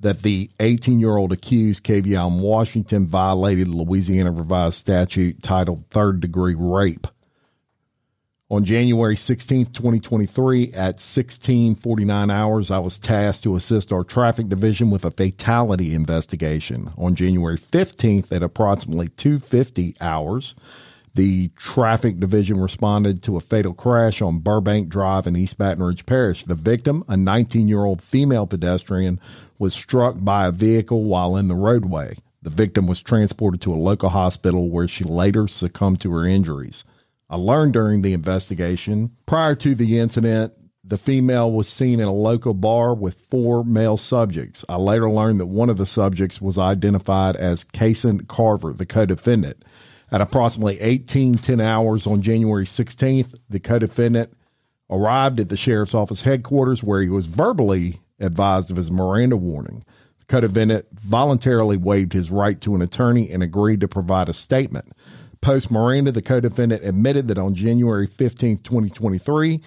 that 0.00 0.22
the 0.22 0.50
18 0.60 1.00
year 1.00 1.16
old 1.16 1.32
accused, 1.32 1.84
Kaivon 1.84 2.40
Washington, 2.40 3.06
violated 3.06 3.68
Louisiana 3.68 4.30
revised 4.30 4.78
statute 4.78 5.42
titled 5.42 5.86
third 5.90 6.20
degree 6.20 6.54
rape. 6.56 7.06
On 8.50 8.64
January 8.64 9.14
16, 9.14 9.66
2023, 9.66 10.68
at 10.68 10.96
1649 10.96 12.30
hours, 12.30 12.70
I 12.70 12.78
was 12.78 12.98
tasked 12.98 13.42
to 13.42 13.56
assist 13.56 13.92
our 13.92 14.04
traffic 14.04 14.48
division 14.48 14.88
with 14.88 15.04
a 15.04 15.10
fatality 15.10 15.92
investigation. 15.92 16.88
On 16.96 17.14
January 17.14 17.58
15th, 17.58 18.32
at 18.32 18.42
approximately 18.42 19.08
250 19.08 19.96
hours, 20.00 20.54
the 21.14 21.48
traffic 21.56 22.20
division 22.20 22.60
responded 22.60 23.22
to 23.22 23.36
a 23.36 23.40
fatal 23.40 23.74
crash 23.74 24.22
on 24.22 24.38
Burbank 24.38 24.88
Drive 24.88 25.26
in 25.26 25.36
East 25.36 25.58
Baton 25.58 25.82
Rouge 25.82 26.04
Parish. 26.06 26.44
The 26.44 26.54
victim, 26.54 27.04
a 27.08 27.16
19 27.16 27.68
year 27.68 27.84
old 27.84 28.02
female 28.02 28.46
pedestrian, 28.46 29.20
was 29.58 29.74
struck 29.74 30.16
by 30.18 30.46
a 30.46 30.52
vehicle 30.52 31.04
while 31.04 31.36
in 31.36 31.48
the 31.48 31.54
roadway. 31.54 32.16
The 32.42 32.50
victim 32.50 32.86
was 32.86 33.00
transported 33.00 33.60
to 33.62 33.72
a 33.72 33.76
local 33.76 34.10
hospital 34.10 34.70
where 34.70 34.88
she 34.88 35.04
later 35.04 35.48
succumbed 35.48 36.00
to 36.02 36.12
her 36.12 36.26
injuries. 36.26 36.84
I 37.28 37.36
learned 37.36 37.74
during 37.74 38.02
the 38.02 38.14
investigation 38.14 39.10
prior 39.26 39.54
to 39.56 39.74
the 39.74 39.98
incident, 39.98 40.54
the 40.84 40.96
female 40.96 41.52
was 41.52 41.68
seen 41.68 42.00
in 42.00 42.06
a 42.06 42.12
local 42.12 42.54
bar 42.54 42.94
with 42.94 43.26
four 43.30 43.62
male 43.64 43.98
subjects. 43.98 44.64
I 44.68 44.76
later 44.76 45.10
learned 45.10 45.40
that 45.40 45.46
one 45.46 45.68
of 45.68 45.76
the 45.76 45.84
subjects 45.84 46.40
was 46.40 46.56
identified 46.56 47.36
as 47.36 47.64
Kasen 47.64 48.26
Carver, 48.26 48.72
the 48.72 48.86
co 48.86 49.04
defendant. 49.04 49.62
At 50.10 50.20
approximately 50.22 50.74
1810 50.74 51.60
hours 51.60 52.06
on 52.06 52.22
January 52.22 52.64
16th, 52.64 53.34
the 53.50 53.60
co 53.60 53.78
defendant 53.78 54.32
arrived 54.90 55.40
at 55.40 55.48
the 55.48 55.56
sheriff's 55.56 55.94
office 55.94 56.22
headquarters 56.22 56.82
where 56.82 57.02
he 57.02 57.08
was 57.08 57.26
verbally 57.26 58.00
advised 58.20 58.70
of 58.70 58.76
his 58.76 58.90
Miranda 58.90 59.36
warning. 59.36 59.84
The 60.20 60.24
co-defendant 60.26 60.86
voluntarily 60.92 61.76
waived 61.76 62.12
his 62.12 62.30
right 62.30 62.60
to 62.62 62.74
an 62.74 62.82
attorney 62.82 63.30
and 63.30 63.42
agreed 63.42 63.80
to 63.80 63.88
provide 63.88 64.28
a 64.28 64.32
statement. 64.32 64.92
Post 65.40 65.70
Miranda, 65.70 66.10
the 66.10 66.22
co-defendant 66.22 66.84
admitted 66.84 67.28
that 67.28 67.38
on 67.38 67.54
January 67.54 68.06
15, 68.06 68.58
2023, 68.58 69.62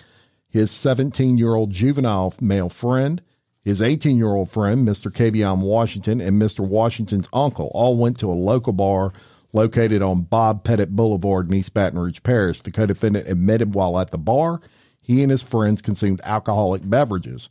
his 0.50 0.72
17-year-old 0.72 1.72
juvenile 1.72 2.34
male 2.42 2.68
friend, 2.68 3.22
his 3.64 3.80
18-year-old 3.80 4.50
friend, 4.50 4.86
Mr. 4.86 5.12
Kavion 5.12 5.60
Washington, 5.60 6.20
and 6.20 6.42
Mr. 6.42 6.68
Washington's 6.68 7.30
uncle 7.32 7.72
all 7.74 7.96
went 7.96 8.20
to 8.20 8.30
a 8.30 8.34
local 8.34 8.74
bar 8.74 9.14
located 9.54 10.02
on 10.02 10.22
Bob 10.22 10.64
Pettit 10.64 10.96
Boulevard 10.96 11.48
in 11.48 11.54
East 11.54 11.74
Baton 11.74 12.00
Rouge 12.00 12.22
Parish. 12.24 12.62
The 12.62 12.72
co-defendant 12.72 13.28
admitted 13.28 13.76
while 13.76 14.00
at 14.00 14.12
the 14.12 14.18
bar, 14.18 14.62
he 15.02 15.22
and 15.22 15.32
his 15.32 15.42
friends 15.42 15.82
consumed 15.82 16.22
alcoholic 16.24 16.88
beverages. 16.90 17.50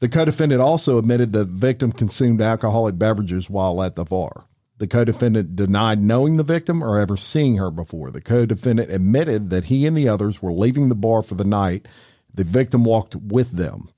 The 0.00 0.08
co-defendant 0.08 0.60
also 0.60 0.98
admitted 0.98 1.32
the 1.32 1.44
victim 1.44 1.92
consumed 1.92 2.40
alcoholic 2.40 2.98
beverages 2.98 3.48
while 3.48 3.82
at 3.82 3.94
the 3.94 4.04
bar. 4.04 4.46
The 4.78 4.88
co-defendant 4.88 5.54
denied 5.54 6.02
knowing 6.02 6.38
the 6.38 6.42
victim 6.42 6.82
or 6.82 6.98
ever 6.98 7.16
seeing 7.16 7.56
her 7.56 7.70
before. 7.70 8.10
The 8.10 8.20
co-defendant 8.20 8.90
admitted 8.90 9.50
that 9.50 9.64
he 9.64 9.86
and 9.86 9.96
the 9.96 10.08
others 10.08 10.42
were 10.42 10.52
leaving 10.52 10.88
the 10.88 10.96
bar 10.96 11.22
for 11.22 11.36
the 11.36 11.44
night. 11.44 11.86
The 12.34 12.42
victim 12.42 12.82
walked 12.84 13.14
with 13.14 13.52
them. 13.52 13.90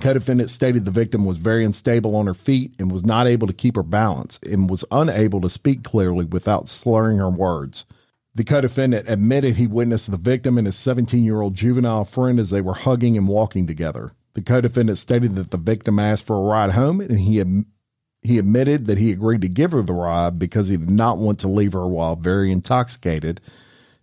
Co-defendant 0.00 0.50
stated 0.50 0.84
the 0.84 0.90
victim 0.90 1.24
was 1.24 1.36
very 1.36 1.64
unstable 1.64 2.16
on 2.16 2.26
her 2.26 2.34
feet 2.34 2.74
and 2.78 2.90
was 2.90 3.04
not 3.04 3.26
able 3.26 3.46
to 3.46 3.52
keep 3.52 3.76
her 3.76 3.82
balance 3.82 4.40
and 4.48 4.68
was 4.68 4.84
unable 4.90 5.40
to 5.42 5.50
speak 5.50 5.84
clearly 5.84 6.24
without 6.24 6.68
slurring 6.68 7.18
her 7.18 7.28
words. 7.28 7.84
The 8.34 8.44
co-defendant 8.44 9.08
admitted 9.08 9.56
he 9.56 9.66
witnessed 9.66 10.10
the 10.10 10.16
victim 10.16 10.56
and 10.56 10.66
his 10.66 10.76
17-year-old 10.76 11.54
juvenile 11.54 12.04
friend 12.04 12.40
as 12.40 12.50
they 12.50 12.62
were 12.62 12.74
hugging 12.74 13.16
and 13.18 13.28
walking 13.28 13.66
together. 13.66 14.12
The 14.34 14.40
co-defendant 14.40 14.96
stated 14.96 15.36
that 15.36 15.50
the 15.50 15.58
victim 15.58 15.98
asked 15.98 16.26
for 16.26 16.36
a 16.36 16.40
ride 16.40 16.72
home 16.72 17.00
and 17.00 17.20
he 17.20 17.44
he 18.22 18.38
admitted 18.38 18.86
that 18.86 18.98
he 18.98 19.10
agreed 19.10 19.42
to 19.42 19.48
give 19.48 19.72
her 19.72 19.82
the 19.82 19.92
ride 19.92 20.38
because 20.38 20.68
he 20.68 20.76
did 20.76 20.88
not 20.88 21.18
want 21.18 21.40
to 21.40 21.48
leave 21.48 21.72
her 21.72 21.86
while 21.86 22.14
very 22.16 22.50
intoxicated 22.50 23.40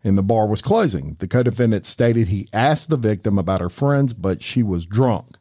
and 0.04 0.18
the 0.18 0.24
bar 0.24 0.46
was 0.46 0.62
closing. 0.62 1.16
The 1.20 1.28
co-defendant 1.28 1.86
stated 1.86 2.28
he 2.28 2.48
asked 2.54 2.90
the 2.90 2.98
victim 2.98 3.40
about 3.40 3.62
her 3.62 3.70
friends, 3.70 4.14
but 4.14 4.44
she 4.44 4.62
was 4.62 4.86
drunk 4.86 5.39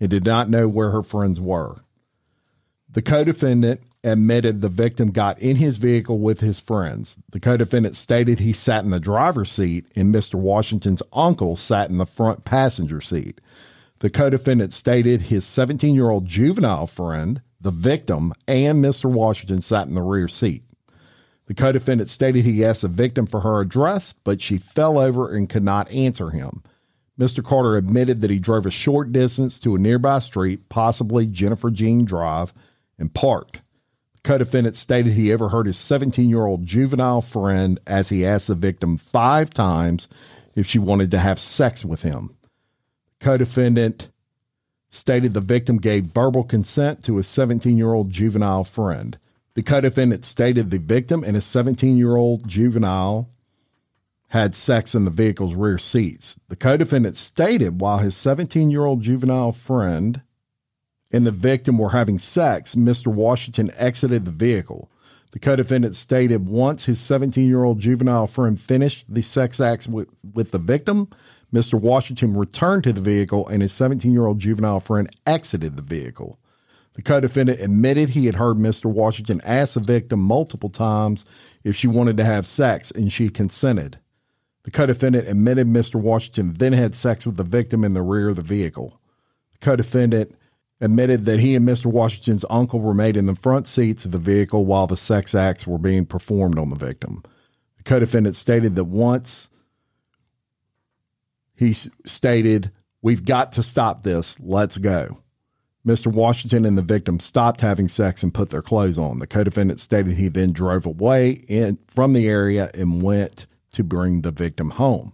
and 0.00 0.10
did 0.10 0.24
not 0.24 0.48
know 0.48 0.66
where 0.66 0.90
her 0.90 1.02
friends 1.02 1.40
were. 1.40 1.82
The 2.88 3.02
co-defendant 3.02 3.80
admitted 4.02 4.60
the 4.60 4.68
victim 4.68 5.10
got 5.10 5.38
in 5.38 5.56
his 5.56 5.76
vehicle 5.76 6.18
with 6.18 6.40
his 6.40 6.58
friends. 6.58 7.18
The 7.30 7.40
co-defendant 7.40 7.94
stated 7.94 8.40
he 8.40 8.52
sat 8.52 8.82
in 8.82 8.90
the 8.90 8.98
driver's 8.98 9.52
seat 9.52 9.86
and 9.94 10.12
Mr. 10.12 10.34
Washington's 10.34 11.02
uncle 11.12 11.54
sat 11.54 11.90
in 11.90 11.98
the 11.98 12.06
front 12.06 12.44
passenger 12.44 13.00
seat. 13.00 13.40
The 14.00 14.10
co 14.10 14.30
defendant 14.30 14.72
stated 14.72 15.22
his 15.22 15.44
17 15.44 15.94
year 15.94 16.08
old 16.08 16.24
juvenile 16.24 16.86
friend, 16.86 17.42
the 17.60 17.70
victim, 17.70 18.32
and 18.48 18.82
Mr. 18.82 19.10
Washington 19.10 19.60
sat 19.60 19.86
in 19.86 19.94
the 19.94 20.02
rear 20.02 20.26
seat. 20.26 20.64
The 21.46 21.54
co 21.54 21.70
defendant 21.70 22.08
stated 22.08 22.44
he 22.44 22.64
asked 22.64 22.82
the 22.82 22.88
victim 22.88 23.26
for 23.26 23.40
her 23.40 23.60
address, 23.60 24.14
but 24.24 24.40
she 24.40 24.56
fell 24.56 24.98
over 24.98 25.34
and 25.34 25.50
could 25.50 25.64
not 25.64 25.90
answer 25.90 26.30
him. 26.30 26.62
Mr. 27.20 27.44
Carter 27.44 27.76
admitted 27.76 28.20
that 28.20 28.30
he 28.30 28.38
drove 28.38 28.64
a 28.64 28.70
short 28.70 29.12
distance 29.12 29.58
to 29.58 29.74
a 29.74 29.78
nearby 29.78 30.18
street, 30.18 30.68
possibly 30.68 31.26
Jennifer 31.26 31.70
Jean 31.70 32.04
Drive, 32.04 32.54
and 32.98 33.12
parked. 33.12 33.60
The 34.14 34.20
co 34.22 34.38
defendant 34.38 34.74
stated 34.74 35.12
he 35.12 35.32
overheard 35.32 35.66
his 35.66 35.76
17 35.76 36.28
year 36.28 36.46
old 36.46 36.64
juvenile 36.64 37.20
friend 37.20 37.78
as 37.86 38.08
he 38.08 38.24
asked 38.24 38.48
the 38.48 38.54
victim 38.54 38.96
five 38.96 39.50
times 39.50 40.08
if 40.54 40.66
she 40.66 40.78
wanted 40.78 41.10
to 41.10 41.18
have 41.18 41.38
sex 41.38 41.84
with 41.84 42.02
him 42.02 42.36
co 43.20 43.36
defendant 43.36 44.08
stated 44.88 45.34
the 45.34 45.40
victim 45.40 45.76
gave 45.76 46.06
verbal 46.06 46.42
consent 46.42 47.04
to 47.04 47.18
his 47.18 47.28
17 47.28 47.76
year 47.76 47.92
old 47.92 48.10
juvenile 48.10 48.64
friend. 48.64 49.18
The 49.54 49.62
co 49.62 49.80
defendant 49.80 50.24
stated 50.24 50.70
the 50.70 50.78
victim 50.78 51.22
and 51.22 51.36
his 51.36 51.44
17 51.44 51.96
year 51.96 52.16
old 52.16 52.48
juvenile 52.48 53.30
had 54.30 54.54
sex 54.54 54.94
in 54.94 55.04
the 55.04 55.10
vehicle's 55.10 55.56
rear 55.56 55.76
seats. 55.76 56.38
The 56.48 56.56
co 56.56 56.76
defendant 56.76 57.16
stated 57.16 57.80
while 57.80 57.98
his 57.98 58.16
17 58.16 58.70
year 58.70 58.84
old 58.84 59.02
juvenile 59.02 59.52
friend 59.52 60.22
and 61.12 61.26
the 61.26 61.32
victim 61.32 61.78
were 61.78 61.90
having 61.90 62.18
sex, 62.18 62.76
Mr. 62.76 63.08
Washington 63.08 63.70
exited 63.76 64.24
the 64.24 64.30
vehicle. 64.30 64.90
The 65.32 65.40
co 65.40 65.56
defendant 65.56 65.96
stated 65.96 66.46
once 66.48 66.84
his 66.84 67.00
17 67.00 67.46
year 67.48 67.64
old 67.64 67.80
juvenile 67.80 68.28
friend 68.28 68.60
finished 68.60 69.12
the 69.12 69.22
sex 69.22 69.60
acts 69.60 69.88
with, 69.88 70.08
with 70.32 70.52
the 70.52 70.58
victim, 70.58 71.08
Mr. 71.52 71.80
Washington 71.80 72.34
returned 72.34 72.84
to 72.84 72.92
the 72.92 73.00
vehicle 73.00 73.48
and 73.48 73.62
his 73.62 73.72
17 73.72 74.12
year 74.12 74.26
old 74.26 74.38
juvenile 74.38 74.80
friend 74.80 75.08
exited 75.26 75.74
the 75.74 75.82
vehicle. 75.82 76.38
The 76.94 77.02
co 77.02 77.18
defendant 77.18 77.60
admitted 77.60 78.10
he 78.10 78.26
had 78.26 78.36
heard 78.36 78.58
Mr. 78.58 78.86
Washington 78.86 79.40
ask 79.44 79.74
the 79.74 79.80
victim 79.80 80.20
multiple 80.20 80.70
times 80.70 81.24
if 81.64 81.74
she 81.74 81.88
wanted 81.88 82.16
to 82.18 82.24
have 82.24 82.46
sex, 82.46 82.90
and 82.90 83.12
she 83.12 83.28
consented. 83.28 83.98
The 84.64 84.70
co 84.70 84.86
defendant 84.86 85.28
admitted 85.28 85.66
Mr. 85.66 86.00
Washington 86.00 86.52
then 86.54 86.72
had 86.72 86.94
sex 86.94 87.26
with 87.26 87.36
the 87.36 87.44
victim 87.44 87.84
in 87.84 87.94
the 87.94 88.02
rear 88.02 88.28
of 88.28 88.36
the 88.36 88.42
vehicle. 88.42 89.00
The 89.52 89.58
co 89.58 89.76
defendant 89.76 90.36
admitted 90.80 91.24
that 91.26 91.40
he 91.40 91.54
and 91.54 91.66
Mr. 91.66 91.86
Washington's 91.86 92.44
uncle 92.48 92.80
remained 92.80 93.16
in 93.16 93.26
the 93.26 93.34
front 93.34 93.66
seats 93.66 94.04
of 94.04 94.12
the 94.12 94.18
vehicle 94.18 94.64
while 94.64 94.86
the 94.86 94.96
sex 94.96 95.34
acts 95.34 95.66
were 95.66 95.78
being 95.78 96.06
performed 96.06 96.58
on 96.58 96.68
the 96.68 96.76
victim. 96.76 97.22
The 97.78 97.84
co 97.84 97.98
defendant 97.98 98.36
stated 98.36 98.76
that 98.76 98.84
once 98.84 99.48
he 101.56 101.72
stated 101.72 102.70
We've 103.02 103.24
got 103.24 103.52
to 103.52 103.62
stop 103.62 104.02
this. 104.02 104.38
Let's 104.40 104.78
go. 104.78 105.18
Mr. 105.86 106.12
Washington 106.12 106.66
and 106.66 106.76
the 106.76 106.82
victim 106.82 107.18
stopped 107.18 107.62
having 107.62 107.88
sex 107.88 108.22
and 108.22 108.34
put 108.34 108.50
their 108.50 108.60
clothes 108.60 108.98
on. 108.98 109.18
The 109.18 109.26
co-defendant 109.26 109.80
stated 109.80 110.16
he 110.16 110.28
then 110.28 110.52
drove 110.52 110.84
away 110.84 111.30
in, 111.30 111.78
from 111.86 112.12
the 112.12 112.28
area 112.28 112.70
and 112.74 113.02
went 113.02 113.46
to 113.72 113.84
bring 113.84 114.22
the 114.22 114.30
victim 114.30 114.70
home. 114.70 115.12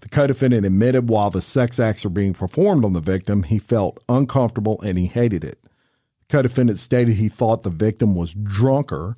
The 0.00 0.08
co-defendant 0.08 0.66
admitted 0.66 1.08
while 1.08 1.30
the 1.30 1.40
sex 1.40 1.80
acts 1.80 2.04
were 2.04 2.10
being 2.10 2.34
performed 2.34 2.84
on 2.84 2.92
the 2.92 3.00
victim, 3.00 3.44
he 3.44 3.58
felt 3.58 4.02
uncomfortable 4.08 4.80
and 4.82 4.98
he 4.98 5.06
hated 5.06 5.44
it. 5.44 5.62
The 5.62 6.36
co-defendant 6.36 6.78
stated 6.78 7.14
he 7.14 7.28
thought 7.28 7.62
the 7.62 7.70
victim 7.70 8.14
was 8.14 8.34
drunker 8.34 9.16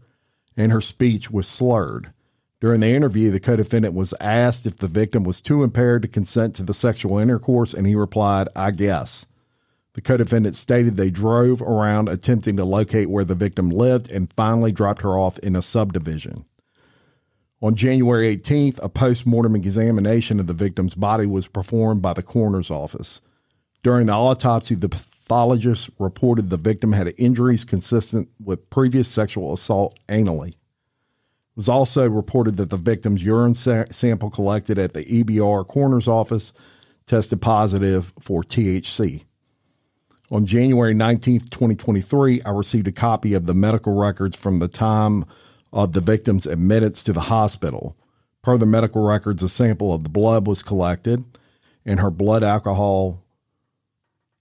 and 0.57 0.71
her 0.73 0.81
speech 0.81 1.31
was 1.31 1.49
slurred. 1.49 2.13
During 2.61 2.81
the 2.81 2.95
interview, 2.95 3.31
the 3.31 3.41
co-defendant 3.41 3.95
was 3.95 4.15
asked 4.21 4.67
if 4.67 4.79
the 4.79 4.89
victim 4.89 5.25
was 5.25 5.41
too 5.41 5.63
impaired 5.63 6.03
to 6.03 6.09
consent 6.09 6.55
to 6.55 6.63
the 6.63 6.73
sexual 6.73 7.19
intercourse, 7.19 7.75
and 7.75 7.87
he 7.87 7.95
replied, 7.95 8.49
I 8.57 8.71
guess. 8.71 9.27
The 9.93 10.01
co 10.01 10.17
defendant 10.17 10.57
stated 10.57 10.97
they 10.97 11.11
drove 11.11 11.61
around 11.61 12.09
attempting 12.09 12.57
to 12.57 12.65
locate 12.65 13.11
where 13.11 13.25
the 13.25 13.35
victim 13.35 13.71
lived 13.71 14.11
and 14.11 14.33
finally 14.33 14.73
dropped 14.73 15.03
her 15.03 15.19
off 15.19 15.39
in 15.41 15.57
a 15.57 15.63
subdivision. 15.63 16.45
On 17.63 17.75
January 17.75 18.37
18th, 18.37 18.79
a 18.83 18.89
post 18.89 19.27
mortem 19.27 19.57
examination 19.57 20.39
of 20.39 20.47
the 20.47 20.53
victim's 20.53 20.95
body 20.95 21.25
was 21.25 21.47
performed 21.47 22.03
by 22.03 22.13
the 22.13 22.23
coroner's 22.23 22.71
office. 22.71 23.23
During 23.83 24.07
the 24.07 24.13
autopsy, 24.13 24.75
the 24.75 24.91
pathologist 24.91 25.91
reported 25.99 26.51
the 26.51 26.59
victim 26.59 26.93
had 26.93 27.15
injuries 27.17 27.65
consistent 27.65 28.29
with 28.43 28.69
previous 28.69 29.09
sexual 29.09 29.55
assault 29.55 29.99
anally. 30.09 30.49
It 30.49 30.57
was 31.57 31.69
also 31.69 32.09
reported 32.09 32.59
that 32.59 32.69
the 32.69 32.77
victim's 32.77 33.25
urine 33.25 33.55
sa- 33.55 33.85
sample 33.91 34.29
collected 34.29 34.79
at 34.79 34.93
the 34.93 35.05
EBR 35.05 35.67
coroner's 35.67 36.09
office 36.09 36.53
tested 37.07 37.41
positive 37.41 38.13
for 38.21 38.43
THC. 38.43 39.25
On 40.31 40.45
January 40.45 40.93
19th, 40.93 41.49
2023, 41.51 42.43
I 42.43 42.51
received 42.51 42.89
a 42.89 42.93
copy 42.93 43.33
of 43.33 43.47
the 43.47 43.55
medical 43.55 43.95
records 43.95 44.37
from 44.37 44.59
the 44.59 44.69
time 44.69 45.25
of 45.73 45.93
the 45.93 46.01
victim's 46.01 46.47
admittance 46.47 47.03
to 47.03 47.13
the 47.13 47.23
hospital. 47.23 47.97
Per 48.43 48.57
the 48.59 48.67
medical 48.67 49.05
records, 49.05 49.43
a 49.43 49.49
sample 49.49 49.93
of 49.93 50.03
the 50.03 50.09
blood 50.09 50.47
was 50.47 50.63
collected, 50.63 51.25
and 51.85 52.01
her 52.01 52.11
blood 52.11 52.43
alcohol 52.43 53.23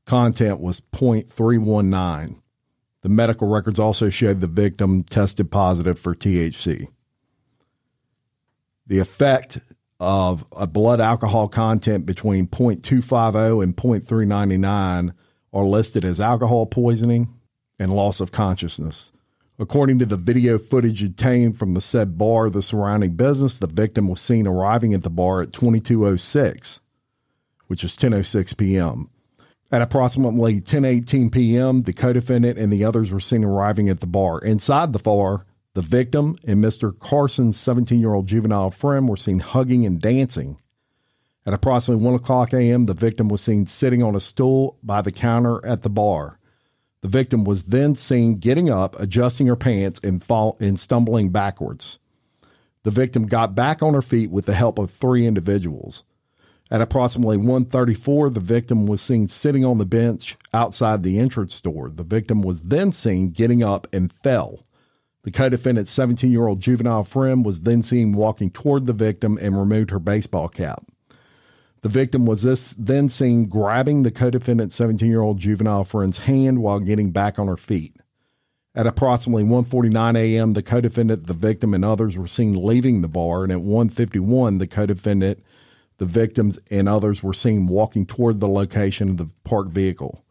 content 0.06 0.60
was 0.60 0.80
0.319. 0.80 2.42
The 3.02 3.10
medical 3.10 3.48
records 3.48 3.80
also 3.80 4.10
showed 4.10 4.42
the 4.42 4.48
victim 4.48 5.04
tested 5.04 5.52
positive 5.52 6.00
for 6.00 6.16
THC. 6.16 6.88
The 8.88 9.00
effect 9.00 9.60
of 10.00 10.46
a 10.56 10.68
blood 10.68 11.00
alcohol 11.00 11.48
content 11.48 12.06
between 12.06 12.48
0.250 12.48 13.64
and 13.64 13.76
0.399 13.76 15.14
are 15.54 15.64
listed 15.64 16.04
as 16.04 16.20
alcohol 16.20 16.66
poisoning 16.66 17.34
and 17.80 17.94
loss 17.94 18.20
of 18.20 18.32
consciousness. 18.32 19.12
According 19.58 20.00
to 20.00 20.06
the 20.06 20.18
video 20.18 20.58
footage 20.58 21.02
obtained 21.02 21.58
from 21.58 21.74
the 21.74 21.82
said 21.82 22.18
bar, 22.18 22.50
the 22.50 22.62
surrounding 22.62 23.16
business, 23.16 23.58
the 23.58 23.68
victim 23.68 24.10
was 24.10 24.20
seen 24.20 24.48
arriving 24.48 24.94
at 24.94 25.04
the 25.04 25.10
bar 25.10 25.42
at 25.42 25.54
2206, 25.54 26.82
which 27.68 27.84
is 27.84 27.96
10:06 27.96 28.58
p.m. 28.58 29.10
At 29.72 29.82
approximately 29.82 30.60
10:18 30.60 31.32
p.m., 31.32 31.84
the 31.84 31.94
co-defendant 31.94 32.58
and 32.60 32.72
the 32.72 32.84
others 32.84 33.12
were 33.12 33.22
seen 33.22 33.46
arriving 33.46 33.88
at 33.88 34.02
the 34.02 34.08
bar. 34.08 34.40
Inside 34.40 34.92
the 34.92 35.00
bar, 35.00 35.46
the 35.74 35.82
victim 35.82 36.36
and 36.46 36.62
Mr. 36.62 36.98
Carson's 36.98 37.58
17-year-old 37.58 38.28
juvenile 38.28 38.72
friend 38.72 39.08
were 39.08 39.18
seen 39.18 39.40
hugging 39.40 39.86
and 39.86 40.02
dancing. 40.02 40.58
At 41.46 41.54
approximately 41.54 42.04
1 42.04 42.16
o'clock 42.16 42.54
a.m., 42.54 42.88
the 42.88 42.94
victim 42.94 43.30
was 43.30 43.42
seen 43.42 43.66
sitting 43.66 44.04
on 44.04 44.16
a 44.16 44.20
stool 44.20 44.80
by 44.84 45.02
the 45.02 45.12
counter 45.12 45.66
at 45.66 45.84
the 45.84 45.90
bar. 45.90 46.40
The 47.06 47.12
victim 47.12 47.44
was 47.44 47.66
then 47.66 47.94
seen 47.94 48.40
getting 48.40 48.72
up, 48.72 49.00
adjusting 49.00 49.46
her 49.46 49.56
pants, 49.56 50.00
and, 50.04 50.24
fall, 50.24 50.58
and 50.60 50.80
stumbling 50.80 51.30
backwards. 51.30 52.00
The 52.82 52.90
victim 52.90 53.28
got 53.28 53.54
back 53.54 53.84
on 53.84 53.94
her 53.94 54.02
feet 54.02 54.32
with 54.32 54.48
the 54.48 54.56
help 54.56 54.80
of 54.80 54.90
three 54.90 55.28
individuals. 55.28 56.02
At 56.72 56.82
approximately 56.82 57.38
1:34, 57.38 58.32
the 58.32 58.40
victim 58.40 58.88
was 58.88 59.02
seen 59.02 59.28
sitting 59.28 59.64
on 59.64 59.78
the 59.78 59.86
bench 59.86 60.36
outside 60.52 61.04
the 61.04 61.20
entrance 61.20 61.62
door. 61.62 61.92
The 61.94 62.04
victim 62.04 62.42
was 62.42 62.62
then 62.62 62.92
seen 62.92 63.30
getting 63.30 63.62
up 63.62 63.86
and 63.94 64.12
fell. 64.12 64.64
The 65.22 65.32
co-defendant's 65.32 65.96
17-year-old 65.96 66.60
juvenile 66.60 67.04
friend 67.04 67.46
was 67.46 67.62
then 67.62 67.84
seen 67.84 68.14
walking 68.14 68.50
toward 68.50 68.88
the 68.88 68.94
victim 68.94 69.38
and 69.40 69.56
removed 69.56 69.92
her 69.92 70.00
baseball 70.00 70.50
cap. 70.50 70.90
The 71.86 71.90
victim 71.90 72.26
was 72.26 72.42
this 72.42 72.74
then 72.80 73.10
seen 73.10 73.46
grabbing 73.46 74.02
the 74.02 74.10
co-defendant's 74.10 74.76
17-year-old 74.80 75.38
juvenile 75.38 75.84
friend's 75.84 76.22
hand 76.22 76.64
while 76.64 76.80
getting 76.80 77.12
back 77.12 77.38
on 77.38 77.46
her 77.46 77.56
feet. 77.56 77.96
At 78.74 78.88
approximately 78.88 79.44
1:49 79.44 80.18
a.m., 80.18 80.54
the 80.54 80.64
co-defendant, 80.64 81.28
the 81.28 81.36
victim, 81.36 81.76
and 81.76 81.86
others 81.86 82.18
were 82.18 82.26
seen 82.26 82.56
leaving 82.56 83.02
the 83.04 83.08
bar, 83.08 83.44
and 83.44 83.52
at 83.52 83.60
1:51, 83.60 84.58
the 84.58 84.66
co-defendant, 84.66 85.44
the 86.00 86.08
victims, 86.08 86.58
and 86.72 86.90
others 86.90 87.22
were 87.22 87.36
seen 87.36 87.68
walking 87.68 88.08
toward 88.08 88.40
the 88.40 88.50
location 88.50 89.12
of 89.12 89.18
the 89.18 89.30
parked 89.44 89.72
vehicle. 89.72 90.24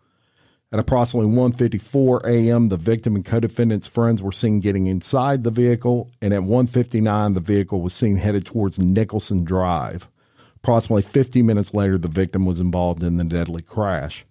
At 0.73 0.81
approximately 0.81 1.31
1:54 1.31 2.25
a.m., 2.25 2.69
the 2.69 2.77
victim 2.77 3.15
and 3.15 3.25
co-defendant's 3.25 3.87
friends 3.87 4.21
were 4.21 4.33
seen 4.33 4.59
getting 4.59 4.89
inside 4.89 5.45
the 5.45 5.53
vehicle, 5.53 6.11
and 6.21 6.35
at 6.35 6.43
1:59, 6.43 7.35
the 7.35 7.41
vehicle 7.41 7.81
was 7.81 7.95
seen 7.95 8.17
headed 8.17 8.45
towards 8.45 8.81
Nicholson 8.81 9.45
Drive. 9.45 10.09
Approximately 10.65 11.03
50 11.03 11.43
minutes 11.43 11.75
later, 11.75 11.99
the 11.99 12.09
victim 12.09 12.47
was 12.47 12.59
involved 12.59 13.03
in 13.03 13.19
the 13.19 13.25
deadly 13.25 13.61
crash. 13.61 14.25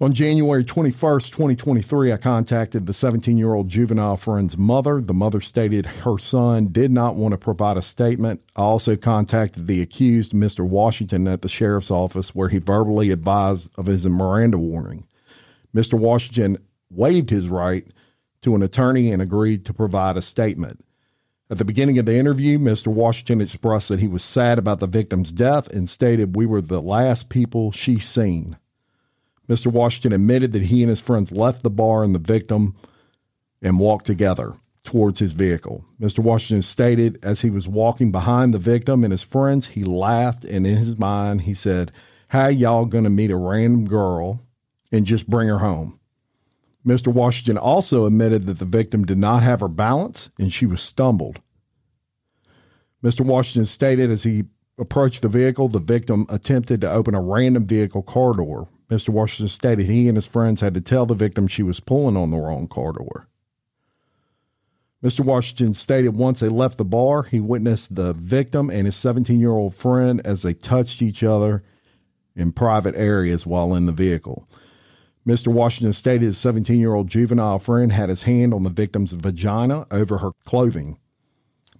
On 0.00 0.12
January 0.12 0.64
21st, 0.64 1.32
2023, 1.32 2.12
I 2.12 2.16
contacted 2.16 2.86
the 2.86 2.92
17 2.92 3.36
year 3.36 3.54
old 3.54 3.68
juvenile 3.68 4.16
friend's 4.16 4.56
mother. 4.56 5.00
The 5.00 5.12
mother 5.12 5.40
stated 5.40 5.84
her 5.84 6.16
son 6.18 6.68
did 6.68 6.92
not 6.92 7.16
want 7.16 7.32
to 7.32 7.38
provide 7.38 7.76
a 7.76 7.82
statement. 7.82 8.40
I 8.54 8.62
also 8.62 8.94
contacted 8.94 9.66
the 9.66 9.82
accused, 9.82 10.30
Mr. 10.30 10.64
Washington, 10.64 11.26
at 11.26 11.42
the 11.42 11.48
sheriff's 11.48 11.90
office, 11.90 12.32
where 12.32 12.48
he 12.48 12.58
verbally 12.58 13.10
advised 13.10 13.70
of 13.76 13.86
his 13.86 14.06
Miranda 14.06 14.58
warning. 14.58 15.08
Mr. 15.74 15.98
Washington 15.98 16.56
waived 16.88 17.30
his 17.30 17.48
right 17.48 17.84
to 18.42 18.54
an 18.54 18.62
attorney 18.62 19.10
and 19.10 19.20
agreed 19.20 19.64
to 19.64 19.74
provide 19.74 20.16
a 20.16 20.22
statement. 20.22 20.84
At 21.50 21.58
the 21.58 21.64
beginning 21.64 21.98
of 21.98 22.06
the 22.06 22.16
interview, 22.16 22.58
Mr. 22.58 22.86
Washington 22.86 23.42
expressed 23.42 23.90
that 23.90 24.00
he 24.00 24.08
was 24.08 24.24
sad 24.24 24.58
about 24.58 24.80
the 24.80 24.86
victim's 24.86 25.30
death 25.30 25.68
and 25.68 25.88
stated 25.88 26.36
we 26.36 26.46
were 26.46 26.62
the 26.62 26.80
last 26.80 27.28
people 27.28 27.70
she 27.70 27.98
seen. 27.98 28.56
Mr. 29.48 29.70
Washington 29.70 30.14
admitted 30.14 30.52
that 30.52 30.62
he 30.62 30.82
and 30.82 30.88
his 30.88 31.00
friends 31.00 31.30
left 31.30 31.62
the 31.62 31.70
bar 31.70 32.02
and 32.02 32.14
the 32.14 32.18
victim 32.18 32.74
and 33.60 33.78
walked 33.78 34.06
together 34.06 34.54
towards 34.84 35.18
his 35.18 35.32
vehicle. 35.32 35.84
Mr. 36.00 36.20
Washington 36.20 36.62
stated 36.62 37.18
as 37.22 37.42
he 37.42 37.50
was 37.50 37.68
walking 37.68 38.10
behind 38.10 38.54
the 38.54 38.58
victim 38.58 39.04
and 39.04 39.12
his 39.12 39.22
friends, 39.22 39.66
he 39.66 39.84
laughed 39.84 40.44
and 40.44 40.66
in 40.66 40.78
his 40.78 40.98
mind 40.98 41.42
he 41.42 41.52
said, 41.52 41.92
How 42.28 42.48
y'all 42.48 42.86
gonna 42.86 43.10
meet 43.10 43.30
a 43.30 43.36
random 43.36 43.86
girl 43.86 44.40
and 44.90 45.04
just 45.04 45.28
bring 45.28 45.48
her 45.48 45.58
home? 45.58 46.00
Mr. 46.86 47.12
Washington 47.12 47.56
also 47.56 48.04
admitted 48.04 48.46
that 48.46 48.58
the 48.58 48.64
victim 48.64 49.04
did 49.04 49.18
not 49.18 49.42
have 49.42 49.60
her 49.60 49.68
balance 49.68 50.30
and 50.38 50.52
she 50.52 50.66
was 50.66 50.82
stumbled. 50.82 51.40
Mr. 53.02 53.20
Washington 53.20 53.66
stated 53.66 54.10
as 54.10 54.22
he 54.22 54.44
approached 54.78 55.22
the 55.22 55.28
vehicle, 55.28 55.68
the 55.68 55.78
victim 55.78 56.26
attempted 56.28 56.80
to 56.80 56.90
open 56.90 57.14
a 57.14 57.20
random 57.20 57.66
vehicle 57.66 58.02
car 58.02 58.34
door. 58.34 58.68
Mr. 58.90 59.08
Washington 59.08 59.48
stated 59.48 59.86
he 59.86 60.08
and 60.08 60.16
his 60.16 60.26
friends 60.26 60.60
had 60.60 60.74
to 60.74 60.80
tell 60.80 61.06
the 61.06 61.14
victim 61.14 61.46
she 61.46 61.62
was 61.62 61.80
pulling 61.80 62.16
on 62.16 62.30
the 62.30 62.38
wrong 62.38 62.68
car 62.68 62.92
door. 62.92 63.28
Mr. 65.02 65.24
Washington 65.24 65.74
stated 65.74 66.16
once 66.16 66.40
they 66.40 66.48
left 66.48 66.78
the 66.78 66.84
bar, 66.84 67.24
he 67.24 67.40
witnessed 67.40 67.94
the 67.94 68.14
victim 68.14 68.70
and 68.70 68.86
his 68.86 68.96
17 68.96 69.38
year 69.38 69.52
old 69.52 69.74
friend 69.74 70.20
as 70.24 70.42
they 70.42 70.54
touched 70.54 71.02
each 71.02 71.22
other 71.22 71.62
in 72.34 72.52
private 72.52 72.94
areas 72.94 73.46
while 73.46 73.74
in 73.74 73.86
the 73.86 73.92
vehicle. 73.92 74.48
Mr. 75.26 75.48
Washington 75.48 75.92
stated 75.92 76.22
his 76.22 76.38
17 76.38 76.78
year 76.78 76.94
old 76.94 77.08
juvenile 77.08 77.58
friend 77.58 77.92
had 77.92 78.08
his 78.08 78.24
hand 78.24 78.52
on 78.52 78.62
the 78.62 78.70
victim's 78.70 79.12
vagina 79.12 79.86
over 79.90 80.18
her 80.18 80.32
clothing. 80.44 80.98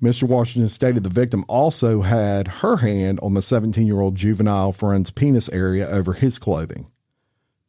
Mr. 0.03 0.25
Washington 0.25 0.69
stated 0.69 1.03
the 1.03 1.09
victim 1.11 1.45
also 1.49 2.03
had 2.03 2.49
her 2.49 2.79
hand 2.79 3.21
on 3.21 3.35
the 3.35 3.43
17 3.43 3.87
year 3.87 4.01
old 4.01 4.15
juvenile 4.15 4.73
friend's 4.73 5.11
penis 5.11 5.49
area 5.51 5.87
over 5.89 6.15
his 6.15 6.39
clothing. 6.39 6.91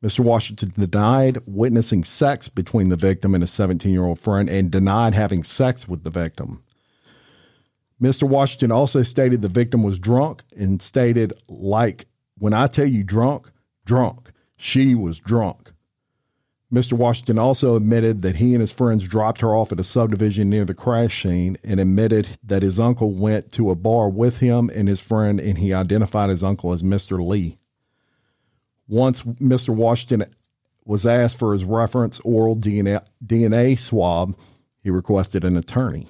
Mr. 0.04 0.20
Washington 0.20 0.72
denied 0.78 1.40
witnessing 1.46 2.04
sex 2.04 2.48
between 2.48 2.90
the 2.90 2.96
victim 2.96 3.34
and 3.34 3.44
a 3.44 3.48
17 3.48 3.92
year 3.92 4.06
old 4.06 4.20
friend 4.20 4.50
and 4.50 4.72
denied 4.72 5.14
having 5.14 5.44
sex 5.44 5.88
with 5.88 6.04
the 6.04 6.10
victim. 6.10 6.64
Mr. 8.02 8.24
Washington 8.24 8.72
also 8.72 9.04
stated 9.04 9.42
the 9.42 9.48
victim 9.48 9.82
was 9.82 10.00
drunk 10.00 10.44
and 10.58 10.82
stated, 10.82 11.34
like, 11.50 12.08
when 12.38 12.54
I 12.54 12.68
tell 12.68 12.86
you 12.86 13.04
drunk, 13.04 13.50
drunk, 13.86 14.32
she 14.58 14.96
was 14.96 15.18
drunk. 15.20 15.65
Mr. 16.74 16.94
Washington 16.94 17.38
also 17.38 17.76
admitted 17.76 18.22
that 18.24 18.38
he 18.38 18.54
and 18.54 18.62
his 18.62 18.72
friends 18.72 19.08
dropped 19.08 19.42
her 19.42 19.56
off 19.56 19.72
at 19.72 19.80
a 19.80 19.84
subdivision 19.84 20.50
near 20.50 20.66
the 20.66 20.74
crash 20.74 21.24
scene 21.24 21.58
and 21.64 21.80
admitted 21.80 22.28
that 22.44 22.64
his 22.64 22.80
uncle 22.80 23.12
went 23.12 23.52
to 23.52 23.70
a 23.70 23.76
bar 23.76 24.10
with 24.10 24.40
him 24.40 24.72
and 24.74 24.88
his 24.88 25.00
friend 25.00 25.40
and 25.40 25.60
he 25.60 25.74
identified 25.74 26.30
his 26.30 26.44
uncle 26.44 26.74
as 26.74 26.82
Mr. 26.82 27.24
Lee. 27.24 27.58
once 28.88 29.22
Mr. 29.24 29.70
Washington 29.70 30.26
was 30.86 31.06
asked 31.06 31.38
for 31.38 31.54
his 31.54 31.66
reference 31.66 32.20
oral 32.22 32.56
DNA, 32.56 33.04
DNA 33.26 33.78
swab, 33.78 34.38
he 34.82 34.90
requested 34.90 35.44
an 35.44 35.58
attorney. 35.58 36.08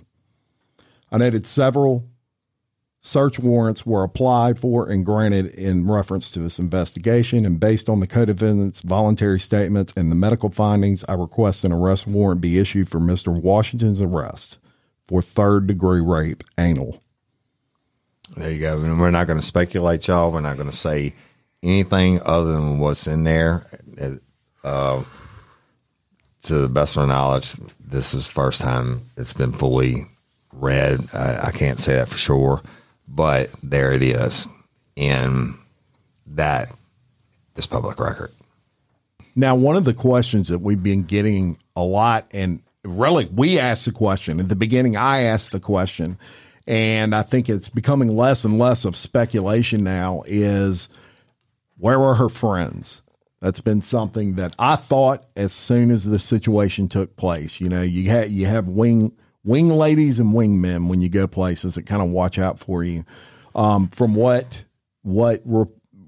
I 1.12 1.18
noted 1.18 1.46
several 1.46 2.10
search 3.06 3.38
warrants 3.38 3.86
were 3.86 4.04
applied 4.04 4.60
for 4.60 4.90
and 4.90 5.06
granted 5.06 5.46
in 5.54 5.86
reference 5.86 6.32
to 6.32 6.40
this 6.40 6.58
investigation. 6.58 7.46
And 7.46 7.60
based 7.60 7.88
on 7.88 8.00
the 8.00 8.08
co-defendant's 8.08 8.82
voluntary 8.82 9.40
statements 9.40 9.94
and 9.96 10.10
the 10.10 10.16
medical 10.16 10.50
findings, 10.50 11.06
I 11.08 11.14
request 11.14 11.64
an 11.64 11.72
arrest 11.72 12.08
warrant 12.08 12.42
be 12.42 12.58
issued 12.58 12.90
for 12.90 13.00
Mr. 13.00 13.28
Washington's 13.32 14.02
arrest 14.02 14.58
for 15.06 15.22
third 15.22 15.68
degree 15.68 16.02
rape, 16.02 16.44
anal. 16.58 17.00
There 18.36 18.52
you 18.52 18.60
go. 18.60 18.82
And 18.82 19.00
we're 19.00 19.12
not 19.12 19.28
going 19.28 19.40
to 19.40 19.46
speculate, 19.46 20.08
y'all. 20.08 20.32
We're 20.32 20.42
not 20.42 20.58
going 20.58 20.72
to 20.72 20.76
say 20.76 21.14
anything 21.62 22.22
other 22.26 22.54
than 22.54 22.80
what's 22.80 23.06
in 23.06 23.24
there. 23.24 23.68
Uh, 24.64 25.04
to 26.42 26.56
the 26.56 26.70
best 26.70 26.98
of 26.98 27.08
my 27.08 27.14
knowledge, 27.14 27.54
this 27.80 28.16
is 28.16 28.28
first 28.28 28.62
time 28.62 29.12
it's 29.16 29.34
been 29.34 29.52
fully 29.52 30.06
read. 30.52 31.08
I, 31.14 31.48
I 31.48 31.52
can't 31.52 31.80
say 31.80 31.94
that 31.94 32.08
for 32.08 32.18
sure, 32.18 32.64
but 33.08 33.54
there 33.64 33.92
it 33.92 34.04
is. 34.04 34.48
And 34.98 35.56
that 36.28 36.70
is 37.56 37.68
public 37.68 38.00
record. 38.00 38.32
Now, 39.36 39.56
one 39.56 39.76
of 39.76 39.84
the 39.84 39.94
questions 39.94 40.48
that 40.48 40.60
we've 40.60 40.82
been 40.82 41.04
getting 41.04 41.58
a 41.76 41.84
lot, 41.84 42.28
and 42.32 42.62
really, 42.84 43.26
we 43.26 43.60
asked 43.60 43.86
the 43.86 43.92
question 43.92 44.40
at 44.40 44.48
the 44.48 44.56
beginning. 44.56 44.96
I 44.96 45.24
asked 45.24 45.52
the 45.52 45.60
question, 45.60 46.18
and 46.66 47.14
I 47.14 47.22
think 47.22 47.50
it's 47.50 47.68
becoming 47.68 48.16
less 48.16 48.46
and 48.46 48.58
less 48.58 48.86
of 48.86 48.96
speculation 48.96 49.84
now. 49.84 50.24
Is 50.26 50.88
where 51.78 52.00
were 52.00 52.16
her 52.16 52.30
friends? 52.30 53.02
That's 53.42 53.60
been 53.60 53.82
something 53.82 54.36
that 54.36 54.56
I 54.58 54.78
thought 54.78 55.26
as 55.36 55.52
soon 55.52 55.92
as 55.92 56.06
the 56.06 56.18
situation 56.18 56.88
took 56.88 57.18
place. 57.18 57.60
You 57.60 57.68
know, 57.68 57.82
you 57.82 58.10
have 58.10 58.32
you 58.32 58.46
have 58.46 58.70
wing 58.70 59.12
wing 59.46 59.70
ladies 59.70 60.20
and 60.20 60.34
wing 60.34 60.60
men 60.60 60.90
when 60.90 61.00
you 61.02 61.08
go 61.08 61.28
places 61.28 61.76
that 61.76 61.84
kind 61.84 62.02
of 62.02 62.10
watch 62.10 62.38
out 62.38 62.60
for 62.60 62.84
you. 62.84 63.06
Um, 63.54 63.88
from 63.88 64.16
what 64.16 64.66
what 65.04 65.42
re- 65.46 65.66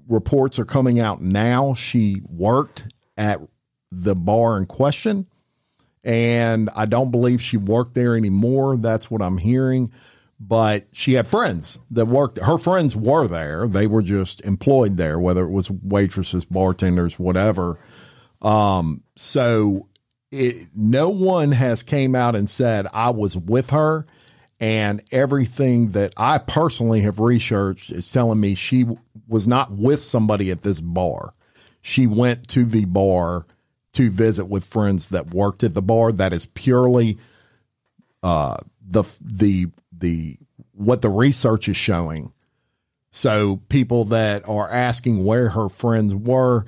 reports 0.08 0.58
are 0.58 0.66
coming 0.66 1.00
out 1.00 1.22
now, 1.22 1.72
she 1.72 2.20
worked 2.28 2.84
at 3.16 3.40
the 3.90 4.14
bar 4.14 4.58
in 4.58 4.66
question, 4.66 5.26
and 6.04 6.68
I 6.76 6.84
don't 6.84 7.10
believe 7.10 7.40
she 7.40 7.56
worked 7.56 7.94
there 7.94 8.16
anymore. 8.16 8.76
That's 8.76 9.10
what 9.10 9.22
I'm 9.22 9.38
hearing. 9.38 9.92
But 10.40 10.86
she 10.92 11.14
had 11.14 11.26
friends 11.26 11.80
that 11.90 12.06
worked. 12.06 12.38
Her 12.38 12.58
friends 12.58 12.94
were 12.94 13.26
there. 13.26 13.66
They 13.66 13.88
were 13.88 14.02
just 14.02 14.40
employed 14.42 14.96
there, 14.96 15.18
whether 15.18 15.44
it 15.44 15.50
was 15.50 15.68
waitresses, 15.68 16.44
bartenders, 16.44 17.18
whatever. 17.18 17.78
Um, 18.40 19.02
so 19.16 19.87
it, 20.30 20.68
no 20.74 21.08
one 21.08 21.52
has 21.52 21.82
came 21.82 22.14
out 22.14 22.34
and 22.34 22.48
said 22.48 22.86
I 22.92 23.10
was 23.10 23.36
with 23.36 23.70
her 23.70 24.06
and 24.60 25.02
everything 25.12 25.92
that 25.92 26.12
I 26.16 26.38
personally 26.38 27.02
have 27.02 27.20
researched 27.20 27.92
is 27.92 28.10
telling 28.10 28.40
me 28.40 28.54
she 28.54 28.86
was 29.28 29.46
not 29.46 29.70
with 29.70 30.02
somebody 30.02 30.50
at 30.50 30.62
this 30.62 30.80
bar. 30.80 31.32
She 31.80 32.06
went 32.06 32.48
to 32.48 32.64
the 32.64 32.84
bar 32.84 33.46
to 33.92 34.10
visit 34.10 34.46
with 34.46 34.64
friends 34.64 35.08
that 35.08 35.32
worked 35.32 35.62
at 35.62 35.74
the 35.74 35.82
bar. 35.82 36.12
That 36.12 36.32
is 36.32 36.46
purely 36.46 37.18
uh, 38.22 38.56
the 38.84 39.04
the 39.20 39.68
the 39.92 40.38
what 40.72 41.02
the 41.02 41.10
research 41.10 41.68
is 41.68 41.76
showing. 41.76 42.32
So 43.10 43.60
people 43.68 44.04
that 44.06 44.46
are 44.48 44.70
asking 44.70 45.24
where 45.24 45.50
her 45.50 45.68
friends 45.68 46.14
were, 46.14 46.66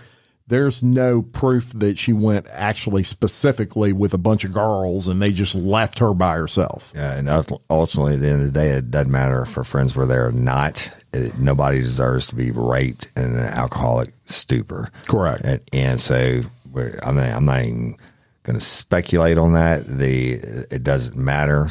there's 0.51 0.83
no 0.83 1.23
proof 1.23 1.73
that 1.75 1.97
she 1.97 2.13
went 2.13 2.47
actually 2.51 3.05
specifically 3.05 3.93
with 3.93 4.13
a 4.13 4.19
bunch 4.19 4.45
of 4.45 4.53
girls 4.53 5.07
and 5.07 5.23
they 5.23 5.31
just 5.31 5.55
left 5.55 6.01
her 6.01 6.13
by 6.13 6.35
herself. 6.35 6.93
Yeah, 6.95 7.17
and 7.17 7.29
ultimately, 7.71 8.15
at 8.15 8.21
the 8.21 8.29
end 8.29 8.43
of 8.43 8.53
the 8.53 8.61
day, 8.61 8.71
it 8.71 8.91
doesn't 8.91 9.13
matter 9.13 9.43
if 9.43 9.55
her 9.55 9.63
friends 9.63 9.95
were 9.95 10.07
there 10.07 10.27
or 10.27 10.33
not. 10.33 10.89
It, 11.13 11.39
nobody 11.39 11.81
deserves 11.81 12.27
to 12.27 12.35
be 12.35 12.51
raped 12.51 13.13
in 13.17 13.37
an 13.37 13.39
alcoholic 13.39 14.11
stupor. 14.25 14.91
Correct. 15.07 15.43
And, 15.45 15.61
and 15.73 16.01
so, 16.01 16.41
I 16.77 17.13
mean, 17.13 17.33
I'm 17.33 17.45
not 17.45 17.61
even 17.63 17.97
going 18.43 18.59
to 18.59 18.65
speculate 18.65 19.39
on 19.39 19.53
that. 19.53 19.87
The 19.87 20.33
it 20.73 20.83
doesn't 20.83 21.17
matter 21.17 21.69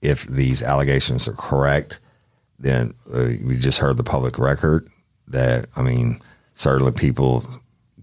if 0.00 0.26
these 0.26 0.62
allegations 0.62 1.28
are 1.28 1.34
correct. 1.34 2.00
Then 2.58 2.94
uh, 3.12 3.28
we 3.44 3.56
just 3.56 3.78
heard 3.78 3.98
the 3.98 4.04
public 4.04 4.38
record 4.38 4.88
that 5.28 5.68
I 5.76 5.82
mean 5.82 6.22
certainly 6.58 6.90
people 6.90 7.44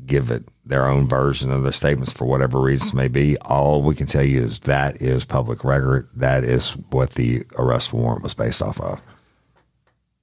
give 0.05 0.31
it 0.31 0.47
their 0.65 0.87
own 0.87 1.07
version 1.07 1.51
of 1.51 1.63
their 1.63 1.73
statements 1.73 2.13
for 2.13 2.25
whatever 2.25 2.59
reasons 2.59 2.93
may 2.93 3.09
be. 3.09 3.37
All 3.39 3.81
we 3.81 3.95
can 3.95 4.07
tell 4.07 4.23
you 4.23 4.41
is 4.41 4.59
that 4.61 5.01
is 5.01 5.25
public 5.25 5.63
record. 5.63 6.07
That 6.15 6.43
is 6.43 6.71
what 6.89 7.11
the 7.11 7.43
arrest 7.59 7.91
warrant 7.91 8.23
was 8.23 8.33
based 8.33 8.61
off 8.61 8.79
of. 8.79 9.01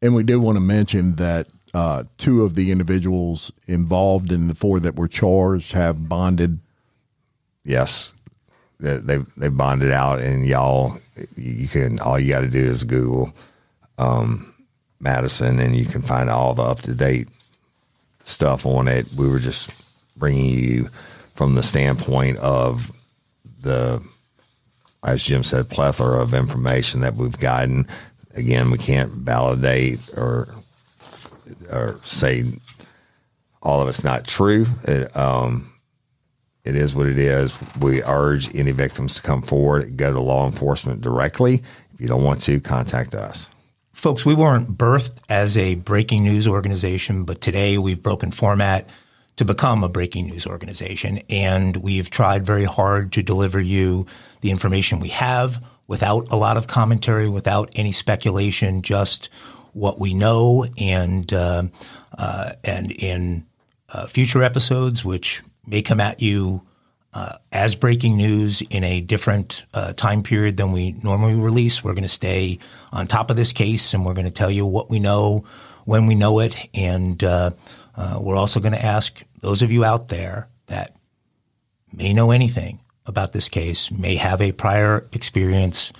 And 0.00 0.14
we 0.14 0.22
do 0.22 0.40
want 0.40 0.56
to 0.56 0.60
mention 0.60 1.16
that 1.16 1.46
uh, 1.74 2.04
two 2.16 2.42
of 2.42 2.54
the 2.54 2.70
individuals 2.72 3.52
involved 3.66 4.32
in 4.32 4.48
the 4.48 4.54
four 4.54 4.80
that 4.80 4.96
were 4.96 5.08
charged 5.08 5.72
have 5.72 6.08
bonded. 6.08 6.58
Yes, 7.64 8.12
they 8.80 9.18
they 9.36 9.48
bonded 9.48 9.92
out, 9.92 10.20
and 10.20 10.44
y'all, 10.44 10.98
you 11.36 11.68
can 11.68 12.00
all 12.00 12.18
you 12.18 12.30
got 12.30 12.40
to 12.40 12.48
do 12.48 12.58
is 12.58 12.82
Google 12.82 13.32
um, 13.96 14.52
Madison, 14.98 15.60
and 15.60 15.76
you 15.76 15.86
can 15.86 16.02
find 16.02 16.28
all 16.28 16.54
the 16.54 16.62
up 16.62 16.80
to 16.80 16.94
date 16.94 17.28
stuff 18.24 18.66
on 18.66 18.88
it. 18.88 19.06
We 19.16 19.28
were 19.28 19.38
just 19.38 19.70
bringing 20.16 20.46
you 20.46 20.88
from 21.34 21.54
the 21.54 21.62
standpoint 21.62 22.38
of 22.38 22.92
the, 23.60 24.02
as 25.04 25.22
Jim 25.22 25.42
said, 25.42 25.68
plethora 25.68 26.20
of 26.20 26.34
information 26.34 27.00
that 27.00 27.14
we've 27.14 27.38
gotten. 27.38 27.86
Again, 28.34 28.70
we 28.70 28.78
can't 28.78 29.12
validate 29.12 30.00
or 30.16 30.48
or 31.70 32.00
say 32.04 32.44
all 33.62 33.80
of 33.80 33.88
it's 33.88 34.04
not 34.04 34.26
true. 34.26 34.66
It, 34.84 35.14
um, 35.16 35.72
it 36.64 36.76
is 36.76 36.94
what 36.94 37.06
it 37.06 37.18
is. 37.18 37.52
We 37.80 38.02
urge 38.02 38.54
any 38.56 38.72
victims 38.72 39.14
to 39.14 39.22
come 39.22 39.42
forward, 39.42 39.96
go 39.96 40.12
to 40.12 40.20
law 40.20 40.46
enforcement 40.46 41.00
directly. 41.00 41.62
If 41.94 42.00
you 42.00 42.08
don't 42.08 42.24
want 42.24 42.40
to, 42.42 42.60
contact 42.60 43.14
us. 43.14 43.48
Folks, 44.02 44.26
we 44.26 44.34
weren't 44.34 44.76
birthed 44.76 45.18
as 45.28 45.56
a 45.56 45.76
breaking 45.76 46.24
news 46.24 46.48
organization, 46.48 47.22
but 47.22 47.40
today 47.40 47.78
we've 47.78 48.02
broken 48.02 48.32
format 48.32 48.88
to 49.36 49.44
become 49.44 49.84
a 49.84 49.88
breaking 49.88 50.26
news 50.26 50.44
organization. 50.44 51.20
And 51.30 51.76
we've 51.76 52.10
tried 52.10 52.44
very 52.44 52.64
hard 52.64 53.12
to 53.12 53.22
deliver 53.22 53.60
you 53.60 54.06
the 54.40 54.50
information 54.50 54.98
we 54.98 55.10
have 55.10 55.64
without 55.86 56.26
a 56.32 56.36
lot 56.36 56.56
of 56.56 56.66
commentary, 56.66 57.28
without 57.28 57.70
any 57.76 57.92
speculation, 57.92 58.82
just 58.82 59.30
what 59.72 60.00
we 60.00 60.14
know. 60.14 60.66
And, 60.76 61.32
uh, 61.32 61.66
uh, 62.18 62.54
and 62.64 62.90
in 62.90 63.46
uh, 63.88 64.08
future 64.08 64.42
episodes, 64.42 65.04
which 65.04 65.44
may 65.64 65.80
come 65.80 66.00
at 66.00 66.20
you 66.20 66.62
uh, 67.14 67.36
as 67.50 67.74
breaking 67.74 68.16
news 68.16 68.62
in 68.70 68.84
a 68.84 69.00
different 69.00 69.64
uh, 69.74 69.92
time 69.92 70.22
period 70.22 70.56
than 70.56 70.72
we 70.72 70.92
normally 71.02 71.34
release. 71.34 71.84
We're 71.84 71.92
going 71.92 72.02
to 72.04 72.08
stay 72.08 72.58
on 72.92 73.06
top 73.06 73.30
of 73.30 73.36
this 73.36 73.52
case 73.52 73.92
and 73.92 74.04
we're 74.04 74.14
going 74.14 74.26
to 74.26 74.30
tell 74.30 74.50
you 74.50 74.64
what 74.64 74.88
we 74.90 74.98
know 74.98 75.44
when 75.84 76.06
we 76.06 76.14
know 76.14 76.40
it. 76.40 76.54
And 76.74 77.22
uh, 77.22 77.50
uh 77.96 78.18
we're 78.22 78.36
also 78.36 78.60
going 78.60 78.72
to 78.72 78.84
ask 78.84 79.22
those 79.40 79.62
of 79.62 79.70
you 79.70 79.84
out 79.84 80.08
there 80.08 80.48
that 80.66 80.96
may 81.92 82.14
know 82.14 82.30
anything 82.30 82.80
about 83.04 83.32
this 83.32 83.48
case, 83.48 83.90
may 83.90 84.16
have 84.16 84.40
a 84.40 84.52
prior 84.52 85.06
experience 85.12 85.92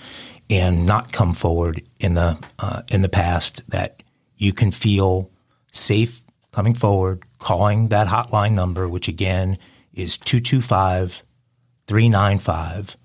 and 0.49 0.87
not 0.87 1.13
come 1.13 1.35
forward 1.35 1.83
in 2.01 2.15
the 2.15 2.39
uh, 2.59 2.83
in 2.89 3.03
the 3.03 3.09
past 3.09 3.63
that 3.69 4.03
you 4.37 4.53
can 4.53 4.71
feel 4.71 5.31
safe 5.73 6.23
coming 6.53 6.75
forward, 6.75 7.23
calling 7.39 7.89
that 7.89 8.07
hotline 8.07 8.53
number, 8.53 8.89
which 8.89 9.09
again 9.09 9.59
is 9.95 10.19
225 10.19 11.23
395 11.87 12.97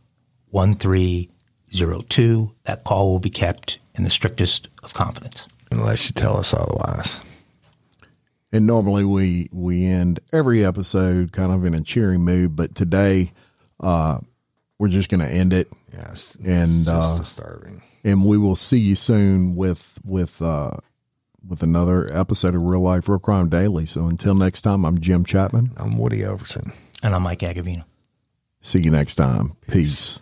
1302. 0.49 2.51
That 2.63 2.83
call 2.83 3.11
will 3.11 3.19
be 3.19 3.29
kept 3.29 3.79
in 3.95 4.03
the 4.03 4.09
strictest 4.09 4.67
of 4.83 4.93
confidence. 4.93 5.47
Unless 5.71 6.09
you 6.09 6.13
tell 6.13 6.37
us 6.37 6.53
otherwise. 6.53 7.21
And 8.51 8.65
normally 8.65 9.03
we 9.03 9.49
we 9.51 9.85
end 9.85 10.19
every 10.31 10.65
episode 10.65 11.33
kind 11.33 11.51
of 11.51 11.65
in 11.65 11.73
a 11.73 11.81
cheery 11.81 12.17
mood, 12.17 12.55
but 12.55 12.75
today 12.75 13.33
uh, 13.79 14.19
we're 14.79 14.87
just 14.87 15.09
going 15.09 15.19
to 15.19 15.27
end 15.27 15.51
it. 15.51 15.69
Yes, 15.91 16.35
and 16.35 16.69
just 16.69 17.15
uh, 17.15 17.17
disturbing. 17.17 17.81
And 18.05 18.25
we 18.25 18.37
will 18.37 18.55
see 18.55 18.79
you 18.79 18.95
soon 18.95 19.57
with 19.57 19.99
with 20.05 20.41
uh, 20.41 20.77
with 21.47 21.63
another 21.63 22.11
episode 22.13 22.55
of 22.55 22.61
Real 22.61 22.81
Life 22.81 23.07
Real 23.09 23.19
Crime 23.19 23.49
Daily. 23.49 23.85
So 23.85 24.05
until 24.05 24.35
next 24.35 24.61
time, 24.61 24.85
I'm 24.85 24.99
Jim 24.99 25.23
Chapman. 25.23 25.71
I'm 25.77 25.97
Woody 25.97 26.23
Overton. 26.23 26.73
And 27.03 27.15
I'm 27.15 27.23
Mike 27.23 27.39
Agavino. 27.39 27.85
See 28.61 28.81
you 28.81 28.91
next 28.91 29.15
time. 29.15 29.55
Peace. 29.69 30.21